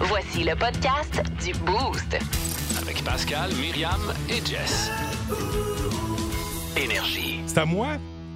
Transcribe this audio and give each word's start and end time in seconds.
Voici 0.00 0.44
le 0.44 0.54
podcast 0.54 1.22
du 1.42 1.52
Boost. 1.64 2.18
Avec 2.80 3.02
Pascal, 3.02 3.50
Myriam 3.54 4.00
et 4.28 4.44
Jess. 4.44 4.90
Énergie. 6.76 7.40
C'est 7.46 7.58
à 7.58 7.64
moi? 7.64 7.88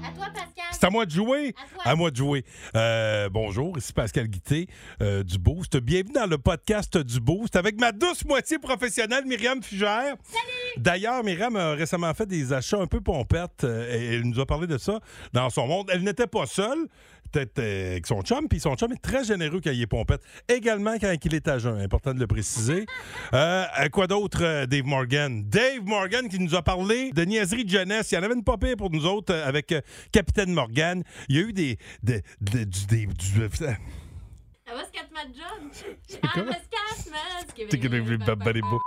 À 0.03 0.13
toi, 0.17 0.27
Pascal. 0.33 0.65
C'est 0.73 0.85
à 0.85 0.91
moi 0.91 1.05
de 1.05 1.11
jouer? 1.11 1.55
À 1.83 1.85
toi. 1.85 1.97
moi 1.97 2.11
de 2.11 2.17
jouer. 2.17 2.45
Euh, 2.75 3.29
bonjour, 3.29 3.77
ici 3.77 3.93
Pascal 3.93 4.29
Guité 4.29 4.69
euh, 5.03 5.23
du 5.23 5.39
Boost. 5.39 5.77
Bienvenue 5.77 6.15
dans 6.15 6.27
le 6.27 6.39
podcast 6.39 6.97
du 6.97 7.21
Boost 7.21 7.55
avec 7.57 7.79
ma 7.79 7.93
douce 7.93 8.25
moitié 8.25 8.59
professionnelle, 8.59 9.27
Myriam 9.27 9.63
Fugère. 9.63 10.17
Salut! 10.23 10.73
D'ailleurs, 10.79 11.23
Myriam 11.23 11.57
a 11.57 11.73
récemment 11.73 12.15
fait 12.15 12.27
des 12.27 12.53
achats 12.55 12.81
un 12.81 12.87
peu 12.87 13.01
pompettes 13.01 13.65
euh, 13.65 13.95
et 13.95 14.15
elle 14.17 14.23
nous 14.23 14.41
a 14.41 14.47
parlé 14.47 14.67
de 14.67 14.79
ça 14.79 15.01
dans 15.35 15.51
son 15.51 15.67
monde. 15.67 15.91
Elle 15.93 16.05
n'était 16.05 16.27
pas 16.27 16.47
seule. 16.47 16.87
Peut-être 17.33 17.59
euh, 17.59 17.93
avec 17.93 18.07
son 18.07 18.23
chum, 18.23 18.49
puis 18.49 18.59
son 18.61 18.75
chum 18.75 18.93
est 18.93 19.01
très 19.03 19.25
généreux 19.25 19.61
quand 19.63 19.71
il 19.71 19.81
est 19.81 19.87
pompette. 19.87 20.21
Également 20.49 20.99
quand 20.99 21.15
il 21.25 21.35
est 21.35 21.47
à 21.49 21.59
jeun, 21.59 21.81
important 21.81 22.13
de 22.15 22.19
le 22.21 22.27
préciser. 22.27 22.87
Euh, 23.35 23.65
quoi 23.93 24.07
d'autre, 24.07 24.43
euh, 24.43 24.67
Dave 24.67 24.85
Morgan? 24.85 25.45
Dave 25.49 25.83
Morgan 25.85 26.29
qui 26.29 26.39
nous 26.39 26.55
a 26.55 26.63
parlé 26.63 27.13
de 27.13 27.23
niaiserie 27.25 27.65
de 27.65 27.71
jeunesse. 27.71 28.11
Il 28.13 28.17
y 28.17 28.19
en 28.19 28.23
avait 28.23 28.35
une 28.35 28.45
pas 28.45 28.57
pire 28.57 28.77
pour 28.77 28.91
nous 28.91 29.07
autres 29.07 29.33
euh, 29.33 29.47
avec 29.47 29.71
euh, 29.73 29.81
Capitaine 30.13 30.53
Morgan. 30.53 31.03
Il 31.29 31.37
y 31.37 31.39
a 31.39 31.43
eu 31.43 31.53
des... 31.53 31.79
des, 32.03 32.23
des- 32.41 32.67
des- 32.67 33.07
du-? 33.07 33.41
Ah! 36.23 36.29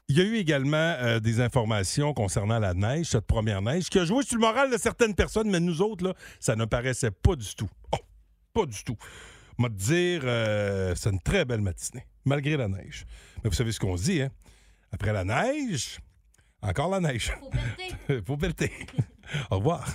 Il 0.08 0.18
y 0.18 0.22
a 0.22 0.24
eu 0.24 0.36
également 0.38 0.78
euh, 0.78 1.20
des 1.20 1.42
informations 1.42 2.14
concernant 2.14 2.58
la 2.60 2.74
neige, 2.74 3.08
cette 3.08 3.26
première 3.28 3.62
neige, 3.62 3.90
qui 3.90 4.00
a 4.00 4.06
joué 4.06 4.24
sur 4.24 4.36
le 4.38 4.42
moral 4.42 4.72
de 4.72 4.78
certaines 4.78 5.14
personnes, 5.14 5.50
mais 5.50 5.60
nous 5.60 5.82
autres, 5.82 6.06
là, 6.06 6.14
ça 6.40 6.56
ne 6.56 6.64
paraissait 6.66 7.12
pas 7.12 7.36
du 7.36 7.54
tout. 7.56 7.68
Oh, 7.92 7.98
pas 8.54 8.66
du 8.66 8.84
tout. 8.84 8.98
Moi, 9.58 9.70
te 9.70 9.76
dire, 9.76 10.22
euh, 10.24 10.94
c'est 10.96 11.10
une 11.10 11.22
très 11.22 11.46
belle 11.46 11.62
matinée, 11.62 12.06
malgré 12.26 12.58
la 12.58 12.68
neige. 12.68 13.06
Mais 13.44 13.50
vous 13.50 13.56
savez 13.56 13.72
ce 13.72 13.80
qu'on 13.80 13.98
se 13.98 14.04
dit, 14.04 14.22
hein? 14.22 14.30
Après 14.92 15.12
la 15.12 15.24
neige, 15.24 16.00
encore 16.62 16.90
la 16.90 17.00
neige. 17.00 17.34
Faut 17.40 17.50
péter. 17.50 18.22
Faut 18.26 18.38
pelleter. 18.38 18.72
Au 19.52 19.58
revoir. 19.58 19.88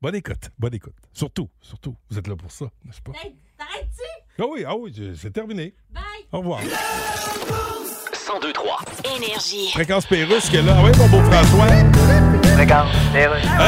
Bonne 0.00 0.14
écoute, 0.14 0.50
bonne 0.58 0.74
écoute. 0.74 0.94
Surtout, 1.12 1.50
surtout, 1.60 1.96
vous 2.10 2.18
êtes 2.18 2.28
là 2.28 2.36
pour 2.36 2.52
ça, 2.52 2.66
n'est-ce 2.84 3.00
pas? 3.00 3.12
Hey, 3.22 3.34
T'arrêtes-tu? 3.56 4.02
Ah 4.38 4.44
oui, 4.46 4.64
ah 4.66 4.76
oui, 4.76 5.14
c'est 5.18 5.32
terminé. 5.32 5.74
Bye! 5.90 6.02
Au 6.32 6.40
revoir. 6.40 6.60
1023. 6.60 8.80
Énergie. 9.16 9.70
Fréquence 9.72 10.04
Pérusse 10.06 10.50
qui 10.50 10.56
est 10.56 10.62
là. 10.62 10.76
Ah 10.78 10.84
oui, 10.84 10.90
mon 10.98 11.08
beau 11.08 11.22
François. 11.30 11.66
Hey, 11.68 11.84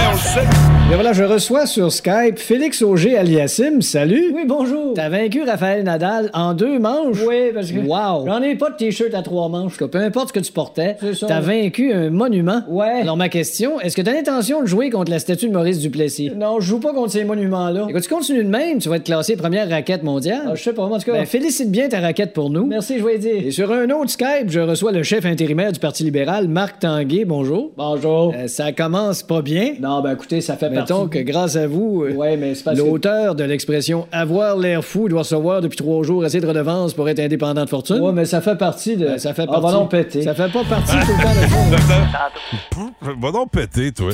on 0.06 0.12
le 0.12 0.18
sait. 0.18 0.77
Et 0.90 0.94
voilà, 0.94 1.12
je 1.12 1.22
reçois 1.22 1.66
sur 1.66 1.92
Skype 1.92 2.38
Félix 2.38 2.80
Auger 2.80 3.18
aliassim. 3.18 3.82
Salut. 3.82 4.32
Oui, 4.34 4.44
bonjour. 4.48 4.94
T'as 4.94 5.10
vaincu 5.10 5.42
Raphaël 5.42 5.84
Nadal 5.84 6.30
en 6.32 6.54
deux 6.54 6.78
manches? 6.78 7.18
Oui, 7.28 7.50
parce 7.52 7.70
que. 7.70 7.78
Wow. 7.78 8.24
J'en 8.26 8.40
ai 8.40 8.54
pas 8.56 8.70
de 8.70 8.76
t-shirt 8.76 9.12
à 9.12 9.20
trois 9.20 9.50
manches. 9.50 9.76
Peu 9.76 9.98
importe 9.98 10.28
ce 10.28 10.32
que 10.32 10.40
tu 10.40 10.50
portais, 10.50 10.96
t'as 11.26 11.40
vaincu 11.40 11.92
un 11.92 12.08
monument. 12.08 12.62
Ouais. 12.68 13.02
Alors, 13.02 13.18
ma 13.18 13.28
question, 13.28 13.78
est-ce 13.82 13.94
que 13.96 14.00
t'as 14.00 14.14
l'intention 14.14 14.62
de 14.62 14.66
jouer 14.66 14.88
contre 14.88 15.10
la 15.10 15.18
statue 15.18 15.48
de 15.48 15.52
Maurice 15.52 15.78
Duplessis? 15.80 16.32
Non, 16.34 16.58
je 16.58 16.68
joue 16.68 16.80
pas 16.80 16.94
contre 16.94 17.12
ces 17.12 17.24
monuments-là. 17.24 17.84
Écoute, 17.90 18.02
tu 18.04 18.08
continues 18.08 18.44
de 18.44 18.48
même, 18.48 18.78
tu 18.78 18.88
vas 18.88 18.96
être 18.96 19.04
classé 19.04 19.36
première 19.36 19.68
raquette 19.68 20.02
mondiale. 20.02 20.52
je 20.54 20.62
sais 20.62 20.72
pas, 20.72 20.84
en 20.84 20.98
tout 20.98 21.04
cas. 21.04 21.12
Ben, 21.12 21.26
félicite 21.26 21.70
bien 21.70 21.90
ta 21.90 22.00
raquette 22.00 22.32
pour 22.32 22.48
nous. 22.48 22.64
Merci, 22.64 22.98
je 22.98 23.04
vais 23.04 23.18
dire. 23.18 23.46
Et 23.46 23.50
sur 23.50 23.70
un 23.72 23.90
autre 23.90 24.08
Skype, 24.10 24.48
je 24.48 24.60
reçois 24.60 24.92
le 24.92 25.02
chef 25.02 25.26
intérimaire 25.26 25.70
du 25.70 25.80
Parti 25.80 26.02
libéral, 26.02 26.48
Marc 26.48 26.78
Tanguay. 26.78 27.26
Bonjour. 27.26 27.72
Bonjour. 27.76 28.34
ça 28.46 28.72
commence 28.72 29.22
pas 29.22 29.42
bien. 29.42 29.74
Non, 29.80 30.00
ben 30.00 30.14
écoutez, 30.14 30.40
ça 30.40 30.56
fait 30.56 30.77
Mettons 30.80 31.08
que 31.08 31.18
grâce 31.18 31.56
à 31.56 31.66
vous, 31.66 32.04
ouais, 32.04 32.36
mais 32.36 32.54
l'auteur 32.74 33.34
de 33.34 33.44
l'expression 33.44 34.06
avoir 34.12 34.56
l'air 34.56 34.84
fou 34.84 35.08
doit 35.08 35.20
recevoir 35.20 35.60
depuis 35.60 35.76
trois 35.76 36.02
jours 36.02 36.24
assez 36.24 36.40
de 36.40 36.46
redevances 36.46 36.94
pour 36.94 37.08
être 37.08 37.20
indépendant 37.20 37.64
de 37.64 37.68
fortune. 37.70 38.00
Ouais, 38.00 38.12
mais 38.12 38.24
ça 38.24 38.40
fait 38.40 38.56
partie 38.56 38.96
de. 38.96 39.16
ça 39.18 39.34
fait 39.34 39.46
partie. 39.46 39.72
va 39.72 39.84
péter. 39.86 40.22
Ça 40.22 40.34
fait 40.34 40.50
pas 40.52 40.64
partie 40.64 40.92
tout 40.92 41.12
le 41.16 41.22
temps 41.22 41.34
de 41.70 43.20
Va 43.20 43.32
donc 43.32 43.50
péter, 43.50 43.92
toi. 43.92 44.12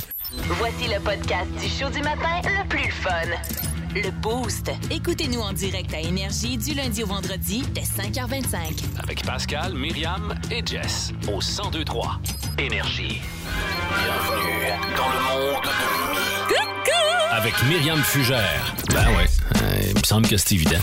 Voici 0.58 0.88
le 0.88 1.00
podcast 1.00 1.48
du 1.60 1.68
show 1.68 1.90
du 1.90 2.02
matin 2.02 2.40
le 2.44 2.68
plus 2.68 2.90
fun. 2.90 3.10
Le 3.94 4.10
Boost. 4.10 4.72
Écoutez-nous 4.90 5.40
en 5.40 5.52
direct 5.52 5.94
à 5.94 6.00
Énergie 6.00 6.58
du 6.58 6.74
lundi 6.74 7.04
au 7.04 7.06
vendredi 7.06 7.62
dès 7.72 7.82
5h25. 7.82 8.82
Avec 9.00 9.24
Pascal, 9.24 9.74
Myriam 9.74 10.34
et 10.50 10.66
Jess. 10.66 11.12
Au 11.28 11.38
1023. 11.38 12.18
Énergie. 12.58 13.20
Bienvenue 14.02 14.96
dans 14.96 15.10
le 15.10 15.52
monde 15.52 15.62
de 15.62 16.10
Mi. 16.10 16.64
Avec 17.30 17.54
Myriam 17.64 18.02
Fugère. 18.02 18.74
Ben 18.92 19.06
ouais, 19.16 19.26
euh, 19.62 19.82
il 19.90 19.94
me 19.94 20.04
semble 20.04 20.26
que 20.26 20.36
c'est 20.38 20.56
évident. 20.56 20.80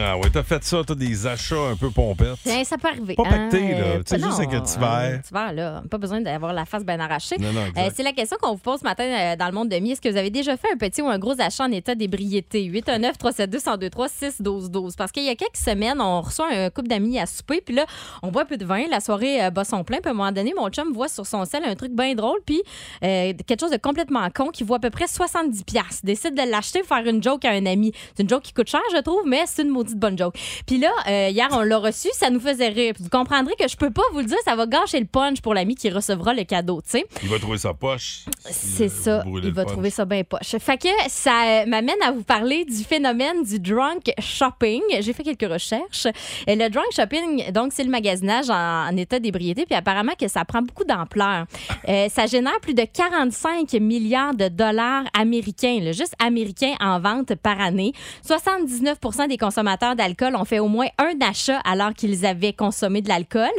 Ah 0.00 0.16
ouais, 0.16 0.30
t'as 0.32 0.42
fait 0.42 0.62
ça, 0.62 0.78
t'as 0.86 0.94
des 0.94 1.26
achats 1.26 1.56
un 1.72 1.76
peu 1.76 1.90
pompettes. 1.90 2.36
Tiens, 2.44 2.62
ça 2.64 2.78
peut 2.78 2.88
arriver. 2.88 3.14
Pas 3.14 3.24
hein, 3.26 3.48
pacté, 3.48 3.60
là. 3.72 3.78
euh, 3.78 4.02
Tu 4.04 4.14
sais, 4.14 4.18
juste 4.22 4.38
avec 4.38 4.54
un 4.54 4.60
petit 4.60 4.78
verre. 4.78 5.14
un 5.14 5.18
petit 5.18 5.32
verre, 5.34 5.52
là. 5.52 5.82
Pas 5.90 5.98
besoin 5.98 6.20
d'avoir 6.20 6.52
la 6.52 6.64
face 6.64 6.84
bien 6.84 7.00
arrachée. 7.00 7.36
Non, 7.38 7.52
non. 7.52 7.60
Euh, 7.76 7.90
c'est 7.94 8.02
la 8.02 8.12
question 8.12 8.36
qu'on 8.40 8.52
vous 8.52 8.58
pose 8.58 8.80
ce 8.80 8.84
matin 8.84 9.04
euh, 9.04 9.36
dans 9.36 9.46
le 9.46 9.52
monde 9.52 9.68
de 9.68 9.76
mi. 9.76 9.92
Est-ce 9.92 10.00
que 10.00 10.08
vous 10.08 10.16
avez 10.16 10.30
déjà 10.30 10.56
fait 10.56 10.68
un 10.72 10.76
petit 10.76 11.02
ou 11.02 11.08
un 11.08 11.18
gros 11.18 11.34
achat 11.40 11.64
en 11.64 11.72
état 11.72 11.94
d'ébriété? 11.94 12.64
819 12.64 13.18
372 13.18 13.64
1023 13.66 14.08
6 14.08 14.42
12 14.42 14.70
12 14.70 14.96
Parce 14.96 15.10
qu'il 15.12 15.24
y 15.24 15.28
a 15.28 15.34
quelques 15.34 15.56
semaines, 15.56 16.00
on 16.00 16.20
reçoit 16.20 16.48
un 16.52 16.70
couple 16.70 16.88
d'amis 16.88 17.18
à 17.18 17.26
souper, 17.26 17.60
puis 17.60 17.74
là, 17.74 17.84
on 18.22 18.28
boit 18.30 18.42
un 18.42 18.46
peu 18.46 18.56
de 18.56 18.64
vin, 18.64 18.84
la 18.88 19.00
soirée 19.00 19.44
euh, 19.44 19.50
bat 19.50 19.64
son 19.64 19.82
plein, 19.84 19.98
puis 19.98 20.08
à 20.08 20.12
un 20.12 20.14
moment 20.14 20.32
donné, 20.32 20.52
mon 20.56 20.68
chum 20.68 20.92
voit 20.92 21.08
sur 21.08 21.26
son 21.26 21.44
sel 21.44 21.64
un 21.64 21.74
truc 21.74 21.92
bien 21.92 22.14
drôle, 22.14 22.38
puis 22.46 22.62
quelque 23.00 23.60
chose 23.60 23.70
de 23.70 23.76
complètement 23.76 24.28
con 24.34 24.48
qui 24.48 24.62
vaut 24.64 24.74
à 24.74 24.78
peu 24.78 24.90
près 24.90 25.06
70 25.06 25.64
pièces 25.64 26.00
Décide 26.04 26.34
de 26.34 26.48
l'acheter 26.50 26.80
pour 26.80 26.96
faire 26.96 27.06
une 27.06 27.22
joke 27.22 27.44
à 27.44 27.50
un 27.50 27.66
ami. 27.66 27.92
C'est 28.14 28.22
une 28.22 28.28
joke 28.28 28.42
qui 28.42 28.52
coûte 28.52 28.68
cher, 28.68 28.80
je 28.94 29.00
trouve, 29.00 29.22
mais 29.26 29.44
c'est 29.46 29.62
une 29.62 29.68
maudite 29.70 29.87
bonne 29.96 30.16
joke. 30.18 30.34
Puis 30.66 30.78
là, 30.78 30.90
euh, 31.08 31.28
hier, 31.30 31.48
on 31.52 31.60
l'a 31.60 31.78
reçu, 31.78 32.08
ça 32.12 32.30
nous 32.30 32.40
faisait 32.40 32.68
rire. 32.68 32.94
Puis 32.94 33.02
Vous 33.04 33.10
comprendrez 33.10 33.54
que 33.58 33.68
je 33.68 33.76
peux 33.76 33.90
pas 33.90 34.02
vous 34.12 34.20
le 34.20 34.24
dire, 34.26 34.38
ça 34.44 34.56
va 34.56 34.66
gâcher 34.66 35.00
le 35.00 35.06
punch 35.06 35.40
pour 35.40 35.54
l'ami 35.54 35.74
qui 35.74 35.90
recevra 35.90 36.34
le 36.34 36.44
cadeau, 36.44 36.80
tu 36.82 36.90
sais. 36.90 37.06
Il 37.22 37.28
va 37.28 37.38
trouver 37.38 37.58
sa 37.58 37.74
poche. 37.74 38.24
C'est 38.44 38.88
si, 38.88 39.08
euh, 39.08 39.20
ça, 39.22 39.24
il 39.26 39.52
va 39.52 39.62
punch. 39.64 39.72
trouver 39.72 39.90
ça 39.90 40.04
bien 40.04 40.24
poche. 40.24 40.56
Fait 40.58 40.78
que 40.78 40.88
ça 41.08 41.62
euh, 41.62 41.66
m'amène 41.66 42.00
à 42.04 42.10
vous 42.12 42.22
parler 42.22 42.64
du 42.64 42.84
phénomène 42.84 43.42
du 43.42 43.58
drunk 43.58 44.12
shopping. 44.18 44.82
J'ai 45.00 45.12
fait 45.12 45.22
quelques 45.22 45.50
recherches. 45.50 46.06
Et 46.46 46.56
le 46.56 46.68
drunk 46.68 46.88
shopping, 46.94 47.50
donc, 47.52 47.72
c'est 47.72 47.84
le 47.84 47.90
magasinage 47.90 48.50
en, 48.50 48.88
en 48.88 48.96
état 48.96 49.18
d'ébriété, 49.18 49.64
puis 49.66 49.74
apparemment 49.74 50.12
que 50.18 50.28
ça 50.28 50.44
prend 50.44 50.62
beaucoup 50.62 50.84
d'ampleur. 50.84 51.46
Euh, 51.88 52.08
ça 52.08 52.26
génère 52.26 52.58
plus 52.60 52.74
de 52.74 52.84
45 52.84 53.72
milliards 53.74 54.34
de 54.34 54.48
dollars 54.48 55.04
américains, 55.18 55.78
là, 55.80 55.92
juste 55.92 56.14
américains 56.18 56.74
en 56.80 57.00
vente 57.00 57.34
par 57.36 57.60
année. 57.60 57.92
79 58.26 58.98
des 59.28 59.36
consommateurs 59.36 59.77
d'alcool 59.96 60.36
ont 60.36 60.44
fait 60.44 60.58
au 60.58 60.68
moins 60.68 60.88
un 60.98 61.14
achat 61.20 61.58
alors 61.64 61.92
qu'ils 61.94 62.26
avaient 62.26 62.52
consommé 62.52 63.02
de 63.02 63.08
l'alcool. 63.08 63.50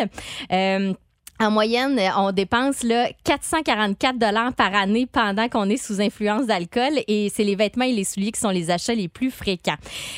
Euh, 0.51 0.93
en 1.41 1.51
moyenne, 1.51 1.99
on 2.17 2.31
dépense 2.33 2.83
là, 2.83 3.07
444 3.23 4.17
dollars 4.17 4.53
par 4.53 4.75
année 4.75 5.05
pendant 5.09 5.47
qu'on 5.47 5.69
est 5.69 5.77
sous 5.77 6.01
influence 6.01 6.47
d'alcool 6.47 6.91
et 7.07 7.31
c'est 7.33 7.45
les 7.45 7.55
vêtements 7.55 7.85
et 7.85 7.93
les 7.93 8.03
souliers 8.03 8.31
qui 8.31 8.39
sont 8.41 8.49
les 8.49 8.69
achats 8.71 8.93
les 8.93 9.07
plus 9.07 9.31
fréquents. 9.31 9.77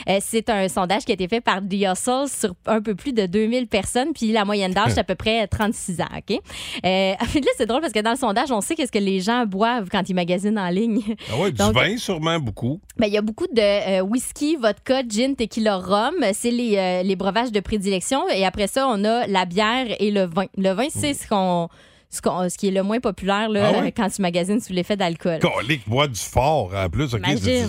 Euh, 0.09 0.17
c'est 0.19 0.49
un 0.49 0.67
sondage 0.67 1.05
qui 1.05 1.11
a 1.11 1.13
été 1.13 1.27
fait 1.27 1.39
par 1.41 1.59
The 1.61 1.73
Hustle 1.73 2.25
sur 2.27 2.55
un 2.65 2.81
peu 2.81 2.95
plus 2.95 3.13
de 3.13 3.27
2000 3.27 3.67
personnes 3.67 4.13
puis 4.13 4.31
la 4.31 4.45
moyenne 4.45 4.71
d'âge 4.73 4.93
c'est 4.93 4.99
à 4.99 5.03
peu 5.03 5.13
près 5.15 5.45
36 5.47 6.01
ans, 6.01 6.05
OK? 6.17 6.39
Euh, 6.85 7.13
en 7.19 7.25
fait, 7.25 7.41
là, 7.41 7.51
c'est 7.55 7.67
drôle 7.67 7.81
parce 7.81 7.93
que 7.93 7.99
dans 7.99 8.11
le 8.11 8.17
sondage, 8.17 8.51
on 8.51 8.61
sait 8.61 8.73
qu'est-ce 8.75 8.91
que 8.91 8.97
les 8.97 9.19
gens 9.19 9.45
boivent 9.45 9.89
quand 9.91 10.09
ils 10.09 10.15
magasinent 10.15 10.57
en 10.59 10.69
ligne. 10.69 11.01
Ah 11.31 11.37
ouais, 11.37 11.51
du 11.51 11.57
Donc- 11.57 11.75
vin, 11.75 11.97
sûrement 11.97 12.39
beaucoup. 12.39 12.79
Ben, 12.97 13.05
il 13.05 13.13
y 13.13 13.17
a 13.17 13.21
beaucoup 13.21 13.47
de 13.47 13.61
euh, 13.99 14.01
whisky, 14.01 14.55
vodka, 14.55 15.03
gin, 15.07 15.35
tequila, 15.35 15.77
rhum. 15.77 16.15
C'est 16.33 16.51
les, 16.51 16.77
euh, 16.77 17.03
les 17.03 17.15
breuvages 17.15 17.51
de 17.51 17.59
prédilection. 17.59 18.27
Et 18.29 18.43
après 18.45 18.65
ça, 18.67 18.87
on 18.87 19.03
a 19.05 19.27
la 19.27 19.45
bière 19.45 19.85
et 19.99 20.09
le 20.09 20.25
vin. 20.25 20.45
Le 20.57 20.71
vin, 20.71 20.87
c'est 20.89 21.10
ce 21.13 21.27
qu'on 21.27 21.69
ce, 22.11 22.57
qui 22.57 22.67
est 22.67 22.71
le 22.71 22.83
moins 22.83 22.99
populaire 22.99 23.47
là, 23.49 23.71
Ah 23.75 23.79
ouais? 23.79 23.91
quand 23.91 24.09
tu 24.09 24.21
magasines 24.21 24.59
sous 24.59 24.73
l'effet 24.73 24.97
d'alcool. 24.97 25.39
Colique, 25.39 25.87
boire 25.87 26.09
du 26.09 26.19
fort 26.19 26.71
en 26.75 26.89
plus. 26.89 27.13
OK, 27.13 27.21
c'est 27.41 27.65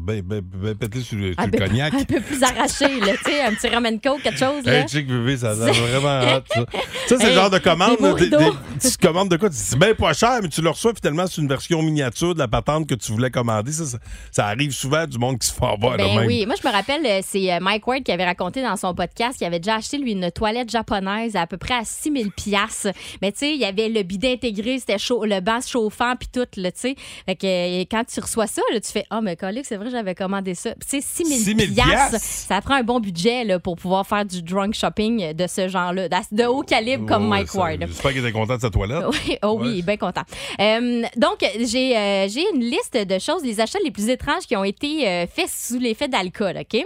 ben, 0.00 0.22
ben, 0.22 0.40
ben, 0.42 0.74
pété 0.76 1.00
sur, 1.00 1.16
le- 1.18 1.32
sur 1.34 1.50
cognac. 1.50 1.92
un 1.94 2.04
peu 2.04 2.20
plus 2.20 2.42
arraché, 2.42 3.00
là, 3.00 3.12
tu 3.24 3.30
sais, 3.30 3.42
un 3.42 3.52
petit 3.52 3.68
ramen 3.68 4.00
coke, 4.00 4.22
quelque 4.22 4.38
chose. 4.38 4.64
Là. 4.64 4.78
Hey, 4.80 4.88
chick 4.88 5.06
bébé, 5.08 5.36
ça 5.36 5.50
a 5.50 5.54
vraiment 5.54 6.20
hot, 6.36 6.42
ça. 6.48 6.64
Ça, 7.08 7.16
c'est 7.18 7.24
Hey, 7.24 7.30
le 7.30 7.34
genre 7.34 7.50
de 7.50 7.58
commande. 7.58 7.96
des 7.98 8.02
là, 8.04 8.14
des- 8.14 8.28
burritos. 8.30 8.56
des- 8.80 8.90
tu 8.90 8.96
commandes 8.98 9.28
de 9.28 9.36
quoi? 9.36 9.48
C'est 9.50 9.76
bien 9.78 9.94
pas 9.94 10.12
cher, 10.12 10.38
mais 10.42 10.48
tu 10.48 10.62
le 10.62 10.70
reçois 10.70 10.92
finalement, 10.94 11.26
c'est 11.26 11.40
une 11.40 11.48
version 11.48 11.82
miniature 11.82 12.34
de 12.34 12.38
la 12.38 12.46
patente 12.46 12.86
que 12.88 12.94
tu 12.94 13.10
voulais 13.10 13.30
commander. 13.30 13.72
Ça, 13.72 13.84
ça, 13.86 13.98
ça 14.30 14.46
arrive 14.46 14.70
souvent 14.70 15.04
du 15.06 15.18
monde 15.18 15.38
qui 15.40 15.48
se 15.48 15.52
fait 15.52 15.64
avoir 15.64 15.96
Ben 15.96 16.06
là 16.06 16.14
même. 16.20 16.26
oui, 16.28 16.46
moi 16.46 16.54
je 16.62 16.66
me 16.68 16.72
rappelle, 16.72 17.04
euh, 17.04 17.20
c'est 17.26 17.52
euh, 17.52 17.58
Mike 17.60 17.84
Ward 17.86 18.02
qui 18.04 18.12
avait 18.12 18.24
raconté 18.24 18.62
dans 18.62 18.76
son 18.76 18.94
podcast 18.94 19.36
qu'il 19.38 19.46
avait 19.48 19.58
déjà 19.58 19.74
acheté 19.76 19.98
lui 19.98 20.12
une 20.12 20.30
toilette 20.30 20.70
japonaise 20.70 21.34
à, 21.34 21.46
peu 21.48 21.56
près 21.56 21.74
à 21.74 21.84
6000 21.84 22.30
pièces. 22.30 22.86
Mais 23.22 23.32
tu 23.32 23.38
sais, 23.40 23.50
il 23.54 23.60
y 23.60 23.64
avait 23.64 23.79
le 23.88 24.02
bidet 24.02 24.32
intégré, 24.34 24.78
c'était 24.78 24.98
chaud, 24.98 25.24
le 25.24 25.40
banc 25.40 25.60
chauffant 25.66 26.14
puis 26.16 26.28
tout 26.32 26.44
tu 26.52 26.62
sais. 26.74 26.94
Fait 27.26 27.36
que 27.36 27.46
euh, 27.46 27.84
quand 27.90 28.04
tu 28.04 28.20
reçois 28.20 28.46
ça, 28.46 28.62
là, 28.72 28.80
tu 28.80 28.90
fais 28.90 29.04
"Ah 29.10 29.20
mais 29.20 29.36
colique, 29.36 29.64
c'est 29.66 29.76
vrai, 29.76 29.90
j'avais 29.90 30.14
commandé 30.14 30.54
ça." 30.54 30.70
Puis 30.74 31.00
Tu 31.00 31.00
sais 31.00 31.24
6000 31.24 31.38
6 31.38 31.44
000 31.44 31.56
pièces, 31.56 31.74
piastres. 31.74 32.18
ça 32.20 32.60
prend 32.60 32.74
un 32.74 32.82
bon 32.82 33.00
budget 33.00 33.44
là, 33.44 33.58
pour 33.58 33.76
pouvoir 33.76 34.06
faire 34.06 34.24
du 34.24 34.42
drunk 34.42 34.74
shopping 34.74 35.32
de 35.32 35.46
ce 35.46 35.68
genre-là, 35.68 36.08
de 36.08 36.44
haut 36.44 36.62
calibre 36.62 37.06
comme 37.06 37.26
Mike 37.28 37.54
Ward. 37.54 37.78
J'espère 37.86 38.12
qu'il 38.12 38.20
était 38.20 38.32
content 38.32 38.56
de 38.56 38.60
sa 38.60 38.70
toilette. 38.70 39.04
Oui, 39.10 39.36
oh 39.42 39.58
oui, 39.60 39.76
Ouais. 39.76 39.82
bien 39.82 39.96
content. 39.96 40.22
Euh, 40.60 41.02
donc, 41.16 41.38
j'ai 41.60 41.96
euh, 41.96 42.28
j'ai 42.28 42.44
une 42.54 42.60
liste 42.60 42.96
de 42.96 43.18
choses, 43.18 43.42
les 43.44 43.60
achats 43.60 43.78
les 43.84 43.90
plus 43.90 44.08
étranges 44.08 44.44
qui 44.46 44.56
ont 44.56 44.64
été 44.64 45.06
euh, 45.08 45.26
faits 45.26 45.48
sous 45.48 45.78
l'effet 45.78 46.08
d'alcool, 46.08 46.58
OK? 46.60 46.82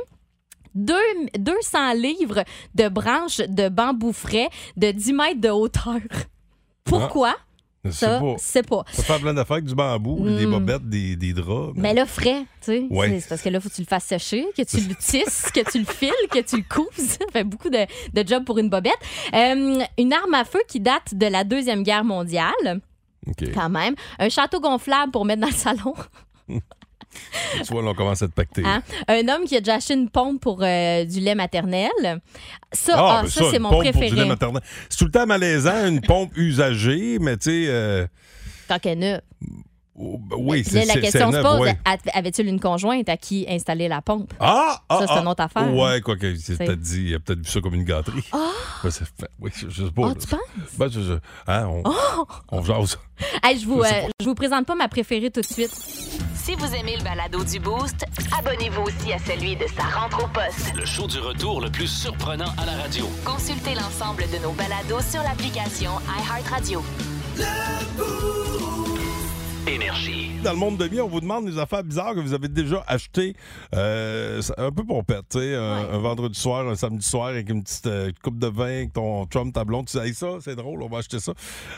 Deux- 0.75 0.95
200 1.39 1.93
livres 1.95 2.43
de 2.75 2.89
branches 2.89 3.39
de 3.49 3.69
bambou 3.69 4.13
frais 4.13 4.49
de 4.77 4.91
10 4.91 5.13
mètres 5.13 5.41
de 5.41 5.49
hauteur. 5.51 5.99
Pourquoi? 6.85 7.35
Sais 7.87 7.93
Ça, 7.93 8.21
c'est 8.39 8.67
pas. 8.67 8.83
Ça 8.93 9.03
fait 9.03 9.19
plein 9.19 9.35
d'affaires 9.35 9.57
avec 9.57 9.67
du 9.67 9.75
bambou, 9.75 10.27
des 10.27 10.47
Mm. 10.47 10.51
bobettes, 10.53 10.89
des, 10.89 11.17
des 11.17 11.35
draps. 11.35 11.73
Mais 11.77 11.93
là, 11.93 12.07
frais, 12.07 12.41
tu 12.63 12.73
sais. 12.73 12.87
Ouais. 12.89 13.21
C'est- 13.21 13.29
parce 13.29 13.43
que 13.43 13.51
là, 13.51 13.61
faut 13.61 13.69
que 13.69 13.75
tu 13.75 13.83
le 13.83 13.87
fasses 13.87 14.05
sécher, 14.05 14.47
que 14.57 14.63
tu 14.63 14.79
le 14.89 14.95
tisses, 14.95 15.51
que 15.55 15.71
tu 15.71 15.81
le 15.81 15.85
files, 15.85 16.11
que 16.31 16.39
tu 16.41 16.57
le 16.57 16.63
couses. 16.67 16.89
Ça 16.97 17.27
fait 17.31 17.45
beaucoup 17.45 17.69
de, 17.69 17.85
de 18.15 18.27
job 18.27 18.45
pour 18.47 18.57
une 18.59 18.71
bobette. 18.71 18.95
Euh, 19.35 19.83
une 19.99 20.13
arme 20.15 20.33
à 20.33 20.45
feu 20.47 20.61
qui 20.67 20.81
date 20.81 21.15
de 21.15 21.27
la 21.27 21.45
Deuxième 21.45 21.83
Guerre 21.83 22.05
mondiale, 22.05 22.81
OK. 23.27 23.53
quand 23.55 23.69
même. 23.69 23.95
Un 24.19 24.31
château 24.31 24.61
gonflable 24.61 25.13
pour 25.13 25.27
mettre 25.27 25.43
dans 25.43 25.49
le 25.49 25.53
salon. 25.53 25.95
Tu 27.59 27.73
vois, 27.73 27.83
là, 27.83 27.91
on 27.91 27.95
commence 27.95 28.23
à 28.23 28.27
te 28.29 28.33
pacter. 28.33 28.63
Hein? 28.65 28.83
Un 29.07 29.29
homme 29.29 29.45
qui 29.45 29.57
a 29.57 29.61
déjà 29.61 29.75
acheté 29.77 29.95
une 29.95 30.09
pompe 30.11 30.41
pour 30.41 30.63
euh, 30.63 31.05
du 31.05 31.21
lait 31.21 31.35
maternel. 31.37 31.91
Ça, 32.73 32.93
Ah, 32.97 33.17
ah, 33.19 33.23
ben 33.23 33.29
ça, 33.29 33.45
c'est 33.51 33.59
mon 33.61 33.71
pompe 33.71 33.83
pour 33.85 33.93
du 33.93 33.99
lait 33.99 34.07
préféré. 34.09 34.29
maternel. 34.29 34.63
C'est 34.89 34.99
tout 34.99 35.05
le 35.05 35.11
temps 35.13 35.27
malaisant, 35.27 35.87
une 35.87 36.01
pompe 36.01 36.37
usagée, 36.37 37.19
mais 37.21 37.37
tu 37.37 37.51
sais, 37.51 37.65
euh, 37.69 38.07
Tant 38.67 38.79
qu'elle 38.79 38.93
est 39.03 39.13
neuve. 39.13 39.21
Oh, 39.97 40.19
ben 40.19 40.37
oui, 40.39 40.65
c'est 40.65 40.85
la 40.85 40.95
question 40.95 41.33
se 41.33 41.39
pose 41.39 41.61
ouais. 41.61 41.77
avait-il 42.13 42.47
une 42.49 42.61
conjointe 42.61 43.09
à 43.09 43.17
qui 43.17 43.47
installer 43.49 43.89
la 43.89 44.03
pompe? 44.03 44.33
Ah! 44.41 44.81
ah, 44.89 44.99
Ça, 45.01 45.07
c'est 45.07 45.13
ah. 45.17 45.21
une 45.23 45.29
autre 45.29 45.43
affaire. 45.43 45.73
Ouais, 45.75 46.01
quoi 46.01 46.17
que, 46.17 46.35
c'est 46.37 46.57
peut-être 46.59 46.81
dit, 46.81 47.05
il 47.09 47.15
a 47.15 47.19
peut-être 47.21 47.41
vu 47.41 47.51
ça 47.51 47.61
comme 47.61 47.75
une 47.75 47.85
gâterie. 47.85 48.25
C'est 48.85 49.05
fait- 49.05 49.29
oui, 49.41 49.51
je, 49.55 49.69
je 49.69 49.85
sais 49.87 49.91
pas. 49.91 50.03
Ah, 50.05 50.09
là. 50.09 50.15
tu 50.21 50.27
penses? 50.27 50.41
Ben, 50.79 50.89
je- 50.91 51.01
je- 51.01 51.13
hein, 51.47 51.67
on, 51.69 51.83
on 52.51 52.63
jase. 52.63 52.99
Hey, 53.43 53.59
je 53.59 53.67
vous, 53.67 53.81
euh, 53.81 53.89
je 54.21 54.25
vous 54.27 54.35
présente 54.35 54.67
pas 54.67 54.75
ma 54.75 54.89
préférée 54.89 55.31
tout 55.31 55.41
de 55.41 55.47
suite. 55.47 55.71
Si 56.35 56.55
vous 56.57 56.75
aimez 56.75 56.97
le 56.99 57.03
balado 57.05 57.43
du 57.45 57.59
Boost, 57.59 58.05
abonnez-vous 58.39 58.83
aussi 58.83 59.13
à 59.13 59.19
celui 59.19 59.57
de 59.57 59.65
sa 59.75 59.85
rentre 59.85 60.23
au 60.25 60.29
poste. 60.29 60.75
Le 60.77 60.85
show 60.85 61.07
du 61.07 61.19
retour 61.19 61.61
le 61.63 61.71
plus 61.71 61.87
surprenant 61.87 62.53
à 62.59 62.67
la 62.67 62.73
radio. 62.83 63.09
Consultez 63.25 63.75
l'ensemble 63.75 64.25
de 64.31 64.43
nos 64.43 64.53
balados 64.53 65.01
sur 65.11 65.23
l'application 65.23 65.93
iHeartRadio. 66.19 66.83
Énergie. 69.67 70.31
Dans 70.43 70.53
le 70.53 70.59
monde 70.59 70.77
de 70.77 70.85
vie, 70.85 71.01
on 71.01 71.09
vous 71.09 71.21
demande 71.23 71.47
des 71.47 71.59
affaires 71.59 71.83
bizarres 71.83 72.15
que 72.15 72.21
vous 72.21 72.35
avez 72.35 72.49
déjà 72.49 72.85
achetées 72.87 73.35
euh, 73.75 74.43
un 74.59 74.71
peu 74.71 74.85
pompette, 74.85 75.25
tu 75.31 75.39
sais, 75.39 75.55
un, 75.55 75.89
un 75.91 75.99
vendredi 75.99 76.39
soir, 76.39 76.69
un 76.69 76.75
samedi 76.77 77.07
soir 77.07 77.29
avec 77.29 77.49
une 77.49 77.63
petite 77.63 77.87
euh, 77.87 78.13
coupe 78.23 78.39
de 78.39 78.47
vin 78.49 78.67
avec 78.67 78.93
ton 78.93 79.25
chum, 79.25 79.51
ta 79.53 79.65
blonde. 79.65 79.87
Tu 79.87 79.97
dis, 79.99 80.03
Hey, 80.09 80.13
ça, 80.15 80.27
c'est 80.43 80.55
drôle, 80.55 80.83
on 80.83 80.89
va 80.89 80.99
acheter 80.99 81.19
ça. 81.19 81.33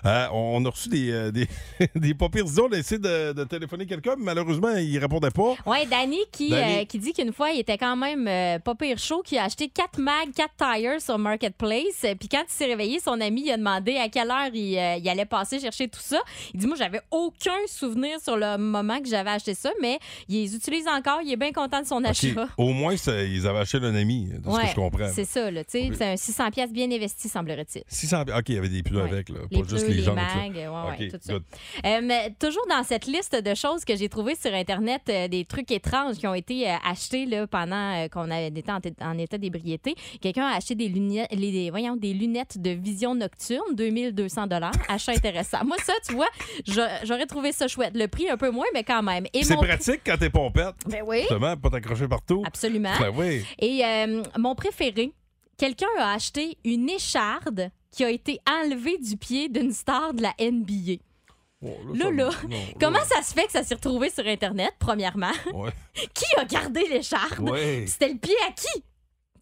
Euh, 0.04 0.26
on 0.32 0.64
a 0.64 0.68
reçu 0.70 0.88
des, 0.88 1.12
euh, 1.12 1.30
des, 1.30 1.46
des 1.94 2.08
idées. 2.08 2.16
On 2.60 2.72
a 2.72 2.76
essayé 2.76 2.98
de, 2.98 3.32
de 3.32 3.44
téléphoner 3.44 3.86
quelqu'un, 3.86 4.14
mais 4.18 4.24
malheureusement, 4.24 4.74
il 4.76 4.98
répondait 4.98 5.30
pas. 5.30 5.54
Ouais, 5.64 5.86
Danny 5.86 6.18
qui, 6.32 6.50
Danny? 6.50 6.78
euh, 6.80 6.84
qui 6.86 6.98
dit 6.98 7.12
qu'une 7.12 7.32
fois, 7.32 7.50
il 7.50 7.60
était 7.60 7.78
quand 7.78 7.94
même 7.96 8.26
euh, 8.26 8.58
pas 8.58 8.74
pire 8.74 8.98
chaud, 8.98 9.22
qui 9.24 9.38
a 9.38 9.44
acheté 9.44 9.68
4 9.68 10.00
mags, 10.00 10.32
4 10.34 10.50
tires 10.56 11.00
sur 11.00 11.18
Marketplace. 11.18 12.04
Puis 12.18 12.28
quand 12.28 12.42
il 12.48 12.52
s'est 12.52 12.66
réveillé, 12.66 12.98
son 12.98 13.20
ami 13.20 13.44
il 13.46 13.52
a 13.52 13.56
demandé 13.56 13.96
à 13.96 14.08
quelle 14.08 14.30
heure 14.30 14.50
il, 14.52 14.76
euh, 14.76 14.96
il 14.96 15.08
allait 15.08 15.24
passer 15.24 15.60
chercher 15.60 15.86
tout 15.86 16.00
ça. 16.02 16.18
Il 16.52 16.58
dit 16.58 16.66
Moi, 16.66 16.74
j'avais 16.76 17.00
aucun 17.12 17.52
souvenir 17.76 18.18
sur 18.20 18.36
le 18.36 18.56
moment 18.58 19.00
que 19.00 19.08
j'avais 19.08 19.30
acheté 19.30 19.54
ça, 19.54 19.70
mais 19.80 19.98
il 20.28 20.36
les 20.42 20.54
utilise 20.54 20.86
encore. 20.88 21.20
Il 21.22 21.30
est 21.32 21.36
bien 21.36 21.52
content 21.52 21.80
de 21.80 21.86
son 21.86 22.02
achat. 22.04 22.28
Au 22.56 22.70
moins, 22.72 22.96
ça- 22.96 23.22
ils 23.22 23.46
avaient 23.46 23.60
acheté 23.60 23.78
un 23.78 23.94
ami, 23.94 24.26
de 24.26 24.50
ce 24.50 24.60
que 24.60 24.66
je 24.68 24.74
comprends. 24.74 25.08
C'est 25.12 25.24
ça, 25.24 25.50
là. 25.50 25.64
tu 25.64 25.70
sais. 25.78 25.86
Ok. 25.88 25.94
C'est 25.98 26.04
un 26.12 26.16
600 26.16 26.50
pièces 26.50 26.72
bien 26.72 26.90
investi, 26.90 27.28
semblerait-il. 27.28 27.82
600 27.88 28.22
OK, 28.22 28.48
il 28.48 28.54
y 28.54 28.58
avait 28.58 28.68
des 28.68 28.82
pneus 28.82 29.02
Ouais. 29.02 29.10
avec, 29.12 29.28
là, 29.28 29.40
Les 29.50 29.62
pas 29.62 29.68
juste 29.68 29.84
pneus, 29.86 29.94
les 29.94 30.02
les 30.02 30.10
mags, 30.12 30.56
là. 30.56 30.96
ouais, 30.98 31.08
tout 31.08 31.18
ça. 31.20 31.32
Euh, 31.34 32.00
mais 32.02 32.34
toujours 32.38 32.66
dans 32.68 32.82
cette 32.82 33.06
liste 33.06 33.34
de 33.40 33.54
choses 33.54 33.84
que 33.84 33.96
j'ai 33.96 34.08
trouvées 34.08 34.34
sur 34.36 34.52
Internet, 34.54 35.02
euh, 35.08 35.28
des 35.28 35.44
trucs 35.44 35.70
étranges 35.70 36.16
qui 36.16 36.26
ont 36.26 36.34
été 36.34 36.68
euh, 36.70 36.74
achetés 36.88 37.26
là, 37.26 37.46
pendant 37.46 38.06
qu'on 38.10 38.30
été 38.30 38.70
en, 38.70 38.80
en 39.10 39.18
état 39.18 39.38
d'ébriété. 39.38 39.94
Quelqu'un 40.20 40.46
a 40.46 40.56
acheté 40.56 40.74
des 40.74 40.88
lunettes, 40.88 41.28
les, 41.32 41.70
voyons, 41.70 41.96
des 41.96 42.12
lunettes 42.14 42.60
de 42.60 42.70
vision 42.70 43.14
nocturne, 43.14 43.74
2200 43.74 44.46
Achat 44.88 45.12
intéressant. 45.12 45.64
Moi, 45.64 45.76
ça, 45.84 45.92
tu 46.06 46.14
vois, 46.14 46.28
j'a- 46.66 47.04
j'aurais 47.04 47.26
trouvé 47.26 47.52
ça 47.52 47.65
chouette. 47.68 47.92
Le 47.96 48.08
prix 48.08 48.28
un 48.30 48.36
peu 48.36 48.50
moins, 48.50 48.66
mais 48.74 48.84
quand 48.84 49.02
même. 49.02 49.26
Et 49.32 49.42
C'est 49.44 49.54
mon- 49.56 49.62
pratique 49.62 50.00
quand 50.04 50.16
t'es 50.18 50.30
pompette. 50.30 50.74
Ben 50.86 51.02
oui, 51.06 51.20
Justement, 51.20 51.56
pas 51.56 51.70
t'accrocher 51.70 52.08
partout. 52.08 52.42
absolument. 52.46 52.92
Ben 52.98 53.12
oui. 53.14 53.44
Et 53.58 53.84
euh, 53.84 54.22
mon 54.38 54.54
préféré, 54.54 55.12
quelqu'un 55.58 55.86
a 55.98 56.12
acheté 56.14 56.58
une 56.64 56.88
écharde 56.88 57.70
qui 57.90 58.04
a 58.04 58.10
été 58.10 58.38
enlevée 58.48 58.98
du 58.98 59.16
pied 59.16 59.48
d'une 59.48 59.72
star 59.72 60.12
de 60.14 60.22
la 60.22 60.34
NBA. 60.38 61.00
Oh, 61.62 61.68
Là, 61.94 62.04
ça- 62.04 62.10
là, 62.10 62.30
non, 62.48 62.56
Comment 62.78 63.04
ça 63.04 63.22
se 63.22 63.32
fait 63.32 63.46
que 63.46 63.52
ça 63.52 63.62
s'est 63.64 63.74
retrouvé 63.74 64.10
sur 64.10 64.26
Internet, 64.26 64.72
premièrement? 64.78 65.32
Ouais. 65.54 65.70
qui 66.14 66.26
a 66.36 66.44
gardé 66.44 66.86
l'écharde? 66.88 67.48
Ouais. 67.48 67.84
C'était 67.86 68.10
le 68.10 68.18
pied 68.18 68.34
à 68.46 68.52
qui? 68.52 68.84